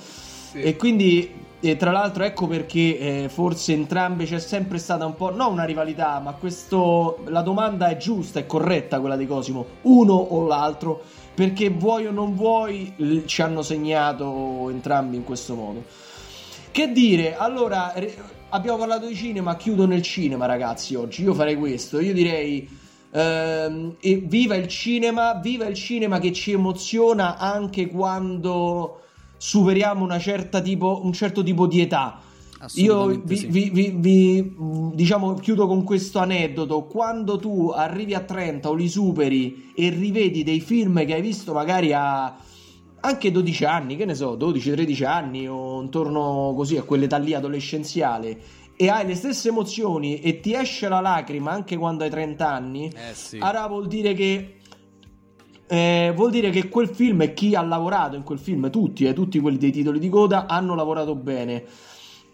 E 0.54 0.76
quindi, 0.76 1.32
e 1.62 1.78
tra 1.78 1.92
l'altro, 1.92 2.24
ecco 2.26 2.46
perché 2.46 3.00
eh, 3.00 3.30
forse 3.30 3.72
entrambe 3.72 4.26
c'è 4.26 4.40
sempre 4.40 4.80
stata 4.80 5.06
un 5.06 5.16
po', 5.16 5.34
non 5.34 5.54
una 5.54 5.64
rivalità, 5.64 6.20
ma 6.20 6.34
questo, 6.34 7.20
la 7.28 7.42
domanda 7.42 7.88
è 7.88 7.96
giusta, 7.96 8.40
è 8.40 8.46
corretta 8.46 9.00
quella 9.00 9.16
di 9.16 9.26
Cosimo, 9.26 9.66
uno 9.84 10.14
o 10.14 10.46
l'altro, 10.46 11.02
perché 11.34 11.70
vuoi 11.70 12.06
o 12.06 12.12
non 12.12 12.36
vuoi 12.36 13.24
ci 13.26 13.42
hanno 13.42 13.62
segnato 13.62 14.70
entrambi 14.70 15.16
in 15.16 15.24
questo 15.24 15.56
modo. 15.56 15.86
Che 16.72 16.90
dire, 16.94 17.36
allora 17.36 17.94
abbiamo 18.48 18.78
parlato 18.78 19.06
di 19.06 19.14
cinema, 19.14 19.58
chiudo 19.58 19.86
nel 19.86 20.02
cinema 20.02 20.46
ragazzi 20.46 20.96
oggi, 20.96 21.22
io 21.22 21.34
farei 21.34 21.58
questo, 21.58 22.00
io 22.00 22.14
direi 22.14 22.66
ehm, 23.12 23.96
viva 24.00 24.56
il 24.56 24.70
cinema, 24.70 25.34
viva 25.34 25.66
il 25.66 25.76
cinema 25.76 26.20
che 26.20 26.32
ci 26.32 26.54
emoziona 26.54 27.38
anche 27.38 27.88
quando 27.88 29.02
superiamo 29.36 30.06
una 30.06 30.18
certa 30.18 30.62
tipo, 30.62 31.02
un 31.04 31.12
certo 31.12 31.44
tipo 31.44 31.68
di 31.68 31.82
età. 31.82 32.22
Io 32.76 33.08
vi, 33.08 33.36
sì. 33.36 33.48
vi- 33.48 33.70
vi- 33.70 33.94
vi, 33.98 34.56
diciamo 34.94 35.34
chiudo 35.34 35.68
con 35.68 35.84
questo 35.84 36.20
aneddoto. 36.20 36.84
Quando 36.84 37.38
tu 37.38 37.70
arrivi 37.76 38.14
a 38.14 38.22
30 38.22 38.70
o 38.70 38.76
li 38.76 38.88
superi 38.88 39.74
e 39.76 39.90
rivedi 39.90 40.44
dei 40.44 40.62
film 40.62 41.06
che 41.06 41.16
hai 41.16 41.22
visto 41.22 41.52
magari 41.52 41.92
a 41.92 42.34
anche 43.02 43.32
12 43.32 43.66
anni, 43.66 43.96
che 43.96 44.06
ne 44.06 44.16
so, 44.16 44.36
12-13 44.38 45.06
anni 45.06 45.48
o 45.48 45.82
intorno 45.82 46.54
così 46.56 46.78
a 46.78 46.84
quell'età 46.84 47.18
lì 47.18 47.34
adolescenziale 47.34 48.40
e 48.76 48.90
hai 48.90 49.06
le 49.06 49.16
stesse 49.16 49.50
emozioni 49.50 50.22
e 50.22 50.40
ti 50.40 50.54
esce 50.54 50.88
la 50.88 51.02
lacrima 51.02 51.52
anche 51.52 51.78
quando 51.78 52.04
hai 52.04 52.10
30 52.10 52.50
anni, 52.50 52.92
Eh 52.96 53.14
sì. 53.14 53.38
allora 53.40 53.68
vuol 53.68 53.88
dire 53.88 54.14
che 54.14 54.56
eh, 55.68 56.12
vuol 56.14 56.32
dire 56.32 56.50
che 56.50 56.68
quel 56.68 56.90
film 56.90 57.22
e 57.22 57.34
chi 57.34 57.56
ha 57.56 57.62
lavorato 57.62 58.18
in 58.18 58.24
quel 58.24 58.40
film, 58.40 58.70
tutti, 58.70 59.06
eh, 59.06 59.14
tutti 59.14 59.40
quelli 59.40 59.58
dei 59.58 59.72
titoli 59.72 60.00
di 60.00 60.10
coda, 60.10 60.46
hanno 60.46 60.76
lavorato 60.76 61.16
bene. 61.16 61.64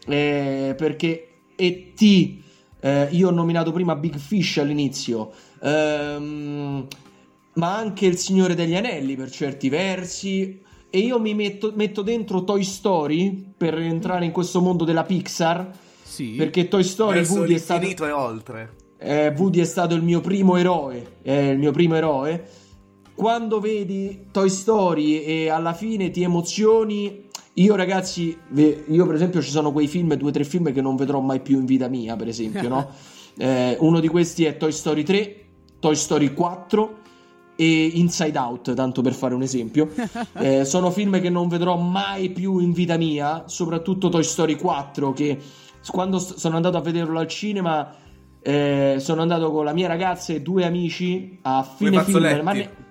Eh, 0.08 0.74
perché 0.76 1.42
E.T., 1.56 2.42
eh, 2.80 3.10
io 3.12 3.28
ho 3.28 3.32
nominato 3.32 3.72
prima 3.72 3.96
Big 3.96 4.18
Fish 4.18 4.58
all'inizio, 4.58 5.32
ehm, 5.62 6.88
ma 7.58 7.76
anche 7.76 8.06
Il 8.06 8.18
Signore 8.18 8.56
degli 8.56 8.76
Anelli 8.76 9.16
per 9.16 9.30
certi 9.30 9.70
versi. 9.70 10.62
E 10.90 11.00
io 11.00 11.20
mi 11.20 11.34
metto, 11.34 11.74
metto 11.76 12.02
dentro 12.02 12.44
Toy 12.44 12.64
Story 12.64 13.54
per 13.58 13.78
entrare 13.78 14.26
in 14.26 14.32
questo 14.32 14.62
mondo 14.62 14.86
della 14.86 15.04
Pixar. 15.04 15.70
Sì. 16.02 16.36
Perché 16.38 16.68
Toy 16.68 16.84
Story 16.84 17.18
Verso 17.18 17.34
Woody 17.34 17.54
è 17.56 17.58
stato. 17.58 18.06
e 18.06 18.12
oltre. 18.12 18.74
Eh, 18.98 19.34
Woody 19.38 19.60
è 19.60 19.66
stato 19.66 19.94
il 19.94 20.02
mio 20.02 20.22
primo 20.22 20.56
eroe, 20.56 21.18
è 21.22 21.32
il 21.32 21.58
mio 21.58 21.72
primo 21.72 21.96
eroe. 21.96 22.48
Quando 23.14 23.60
vedi 23.60 24.28
Toy 24.32 24.50
Story 24.50 25.22
e 25.22 25.50
alla 25.50 25.74
fine 25.74 26.10
ti 26.10 26.22
emozioni, 26.22 27.26
io 27.54 27.76
ragazzi, 27.76 28.38
io 28.56 29.06
per 29.06 29.16
esempio 29.16 29.42
ci 29.42 29.50
sono 29.50 29.72
quei 29.72 29.88
film, 29.88 30.14
due 30.14 30.30
o 30.30 30.32
tre 30.32 30.44
film 30.44 30.72
che 30.72 30.82
non 30.82 30.96
vedrò 30.96 31.20
mai 31.20 31.42
più 31.42 31.60
in 31.60 31.66
vita 31.66 31.88
mia, 31.88 32.16
per 32.16 32.28
esempio, 32.28 32.70
no? 32.70 32.90
Eh, 33.40 33.78
uno 33.82 34.00
di 34.00 34.08
questi 34.08 34.46
è 34.46 34.58
Toy 34.58 34.72
Story 34.72 35.04
3, 35.04 35.46
Toy 35.80 35.94
Story 35.94 36.34
4 36.34 37.02
e 37.58 37.92
Inside 37.96 38.38
Out, 38.38 38.74
tanto 38.74 39.02
per 39.02 39.14
fare 39.14 39.34
un 39.34 39.42
esempio. 39.42 39.90
Eh, 40.40 40.64
sono 40.66 40.92
film 40.92 41.20
che 41.20 41.30
non 41.30 41.48
vedrò 41.50 41.76
mai 41.78 42.30
più 42.30 42.60
in 42.60 42.72
vita 42.72 42.96
mia, 42.96 43.44
soprattutto 43.48 44.08
Toy 44.10 44.24
Story 44.24 44.56
4 44.56 45.12
che 45.14 45.38
quando 45.92 46.20
sono 46.20 46.56
andato 46.58 46.78
a 46.78 46.82
vederlo 46.82 47.18
al 47.20 47.28
cinema 47.28 47.94
eh, 48.42 48.98
sono 49.00 49.22
andato 49.22 49.52
con 49.52 49.66
la 49.66 49.74
mia 49.74 49.88
ragazza 49.88 50.32
e 50.34 50.42
due 50.42 50.64
amici 50.66 51.40
a 51.42 51.64
fine 51.64 51.98
film. 52.06 52.44
Ma 52.44 52.52
ne- 52.54 52.86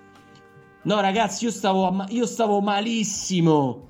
No, 0.83 0.99
ragazzi, 1.01 1.45
io 1.45 1.51
stavo, 1.51 1.89
ma- 1.91 2.05
io 2.09 2.25
stavo 2.25 2.59
malissimo. 2.61 3.85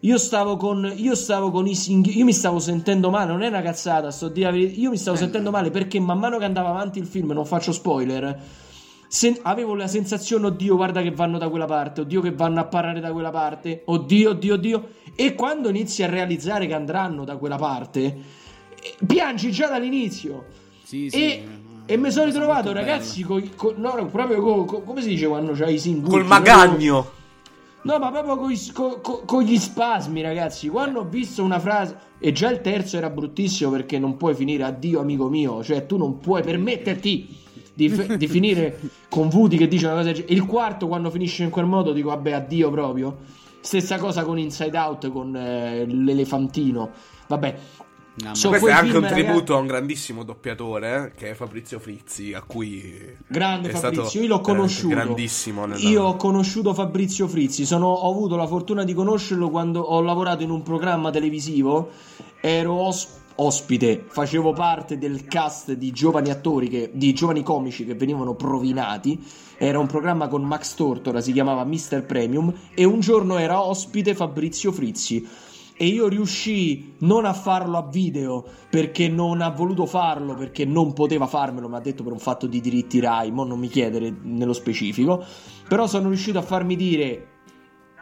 Io 0.00 0.18
stavo 0.18 0.56
con. 0.56 0.92
Io 0.96 1.14
stavo 1.16 1.50
con 1.50 1.66
i 1.66 1.74
singhi- 1.74 2.16
Io 2.18 2.24
mi 2.24 2.32
stavo 2.32 2.58
sentendo 2.60 3.10
male. 3.10 3.32
Non 3.32 3.42
è 3.42 3.48
una 3.48 3.62
cazzata. 3.62 4.10
Sto 4.10 4.28
di 4.28 4.42
la 4.42 4.50
verità. 4.50 4.80
Io 4.80 4.90
mi 4.90 4.96
stavo 4.96 5.16
sentendo 5.16 5.50
male 5.50 5.70
perché 5.70 5.98
man 6.00 6.18
mano 6.18 6.38
che 6.38 6.44
andava 6.44 6.68
avanti 6.68 6.98
il 7.00 7.06
film, 7.06 7.32
non 7.32 7.44
faccio 7.44 7.72
spoiler. 7.72 8.40
Sen- 9.08 9.38
avevo 9.42 9.74
la 9.74 9.86
sensazione, 9.88 10.46
oddio, 10.46 10.76
guarda 10.76 11.02
che 11.02 11.10
vanno 11.10 11.38
da 11.38 11.48
quella 11.48 11.64
parte. 11.66 12.02
Oddio, 12.02 12.20
che 12.20 12.32
vanno 12.32 12.60
a 12.60 12.64
parlare 12.64 13.00
da 13.00 13.10
quella 13.12 13.30
parte. 13.30 13.82
Oddio, 13.86 14.30
oddio, 14.30 14.54
oddio. 14.54 14.88
E 15.16 15.34
quando 15.34 15.68
inizi 15.70 16.02
a 16.04 16.08
realizzare 16.08 16.66
che 16.66 16.74
andranno 16.74 17.24
da 17.24 17.36
quella 17.36 17.56
parte, 17.56 18.02
eh, 18.04 18.94
piangi 19.04 19.50
già 19.50 19.66
dall'inizio. 19.68 20.44
Sì, 20.84 21.08
sì. 21.10 21.16
E, 21.16 21.44
e 21.86 21.96
mi 21.96 22.10
sono 22.10 22.26
ritrovato, 22.26 22.72
ragazzi, 22.72 23.22
coi- 23.22 23.54
co- 23.54 23.74
no, 23.76 23.94
no, 23.94 24.06
proprio 24.06 24.40
co- 24.40 24.64
co- 24.64 24.82
come 24.82 25.02
si 25.02 25.08
dice 25.08 25.26
quando 25.26 25.52
c'hai 25.52 25.74
i 25.74 25.78
singoli? 25.78 26.12
Col 26.12 26.24
magagno. 26.26 27.12
No, 27.80 27.98
ma 27.98 28.10
proprio 28.10 28.36
con, 28.36 28.54
co- 28.72 29.00
co- 29.00 29.22
con 29.24 29.42
gli 29.42 29.56
spasmi, 29.56 30.20
ragazzi. 30.20 30.68
Quando 30.68 31.00
ho 31.00 31.04
visto 31.04 31.42
una 31.42 31.58
frase, 31.58 31.96
e 32.18 32.32
già 32.32 32.50
il 32.50 32.60
terzo 32.60 32.96
era 32.96 33.08
bruttissimo 33.08 33.70
perché 33.70 33.98
non 33.98 34.16
puoi 34.16 34.34
finire 34.34 34.64
addio, 34.64 35.00
amico 35.00 35.28
mio. 35.28 35.62
Cioè, 35.62 35.86
tu 35.86 35.96
non 35.96 36.18
puoi 36.18 36.42
permetterti 36.42 37.36
di, 37.86 38.16
di 38.16 38.26
finire 38.26 38.80
con 39.08 39.28
Vuti 39.28 39.56
che 39.56 39.68
dice 39.68 39.84
una 39.86 39.94
cosa. 39.94 40.06
del 40.06 40.14
genere. 40.14 40.32
Il 40.34 40.44
quarto, 40.46 40.88
quando 40.88 41.10
finisce 41.10 41.44
in 41.44 41.50
quel 41.50 41.66
modo, 41.66 41.92
dico, 41.92 42.08
vabbè, 42.08 42.32
addio 42.32 42.70
proprio. 42.70 43.16
Stessa 43.60 43.98
cosa 43.98 44.24
con 44.24 44.38
Inside 44.38 44.76
Out, 44.76 45.10
con 45.12 45.34
eh, 45.36 45.84
l'elefantino. 45.86 46.90
Vabbè, 47.28 47.58
No, 48.20 48.34
So- 48.34 48.48
Questo 48.48 48.66
è 48.66 48.72
anche 48.72 48.90
film, 48.90 49.02
un 49.04 49.08
tributo 49.08 49.30
ragazzi- 49.32 49.52
a 49.52 49.56
un 49.58 49.66
grandissimo 49.68 50.24
doppiatore 50.24 51.12
eh, 51.14 51.16
che 51.16 51.30
è 51.30 51.34
Fabrizio 51.34 51.78
Frizzi, 51.78 52.32
a 52.32 52.42
cui 52.42 53.16
Grande 53.28 53.68
è 53.68 53.72
Fabrizio, 53.72 54.04
stato 54.08 54.18
io 54.24 54.26
l'ho 54.28 54.40
conosciuto. 54.40 54.88
grandissimo. 54.96 55.66
nella- 55.66 55.88
Io 55.88 56.02
ho 56.02 56.16
conosciuto 56.16 56.74
Fabrizio 56.74 57.28
Frizzi, 57.28 57.64
sono- 57.64 57.86
ho 57.86 58.10
avuto 58.10 58.34
la 58.34 58.48
fortuna 58.48 58.82
di 58.82 58.92
conoscerlo 58.92 59.50
quando 59.50 59.78
ho 59.82 60.00
lavorato 60.00 60.42
in 60.42 60.50
un 60.50 60.64
programma 60.64 61.10
televisivo, 61.12 61.90
ero 62.40 62.72
os- 62.72 63.06
ospite, 63.40 64.04
facevo 64.08 64.52
parte 64.52 64.98
del 64.98 65.24
cast 65.26 65.72
di 65.72 65.90
giovani 65.92 66.30
attori, 66.30 66.68
che- 66.68 66.90
di 66.92 67.12
giovani 67.12 67.42
comici 67.42 67.84
che 67.84 67.94
venivano 67.94 68.34
provinati, 68.34 69.22
era 69.56 69.78
un 69.78 69.86
programma 69.86 70.28
con 70.28 70.42
Max 70.42 70.74
Tortora, 70.74 71.20
si 71.20 71.32
chiamava 71.32 71.64
Mr. 71.64 72.04
Premium, 72.04 72.52
e 72.74 72.84
un 72.84 73.00
giorno 73.00 73.38
era 73.38 73.62
ospite 73.62 74.14
Fabrizio 74.14 74.72
Frizzi. 74.72 75.26
E 75.80 75.86
io 75.86 76.08
riuscii 76.08 76.96
non 77.00 77.24
a 77.24 77.32
farlo 77.32 77.76
a 77.76 77.86
video 77.88 78.44
perché 78.68 79.06
non 79.08 79.40
ha 79.40 79.50
voluto 79.50 79.86
farlo, 79.86 80.34
perché 80.34 80.64
non 80.64 80.92
poteva 80.92 81.28
farmelo, 81.28 81.68
mi 81.68 81.76
ha 81.76 81.80
detto 81.80 82.02
per 82.02 82.10
un 82.10 82.18
fatto 82.18 82.48
di 82.48 82.60
diritti 82.60 82.98
Rai, 82.98 83.30
mo 83.30 83.44
non 83.44 83.60
mi 83.60 83.68
chiedere 83.68 84.12
nello 84.22 84.52
specifico. 84.52 85.24
Però 85.68 85.86
sono 85.86 86.08
riuscito 86.08 86.38
a 86.38 86.42
farmi 86.42 86.74
dire, 86.74 87.28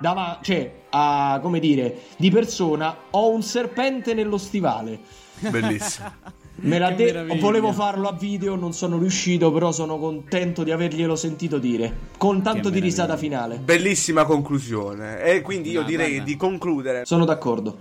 dava- 0.00 0.38
cioè, 0.40 0.84
a, 0.88 1.38
come 1.42 1.60
dire, 1.60 1.98
di 2.16 2.30
persona, 2.30 2.96
ho 3.10 3.28
un 3.28 3.42
serpente 3.42 4.14
nello 4.14 4.38
stivale. 4.38 5.24
Bellissimo. 5.38 6.12
Me 6.58 6.78
l'ha 6.78 6.90
detto, 6.90 7.36
volevo 7.38 7.70
farlo 7.72 8.08
a 8.08 8.12
video, 8.12 8.54
non 8.56 8.72
sono 8.72 8.96
riuscito, 8.98 9.52
però 9.52 9.72
sono 9.72 9.98
contento 9.98 10.64
di 10.64 10.70
averglielo 10.70 11.14
sentito 11.14 11.58
dire. 11.58 11.94
Con 12.16 12.40
tanto 12.42 12.70
di 12.70 12.80
risata 12.80 13.16
finale. 13.18 13.58
Bellissima 13.58 14.24
conclusione. 14.24 15.22
E 15.22 15.42
quindi 15.42 15.70
io 15.70 15.82
No, 15.82 15.86
direi 15.86 16.08
guarda. 16.14 16.24
di 16.24 16.36
concludere. 16.36 17.04
Sono 17.04 17.26
d'accordo. 17.26 17.76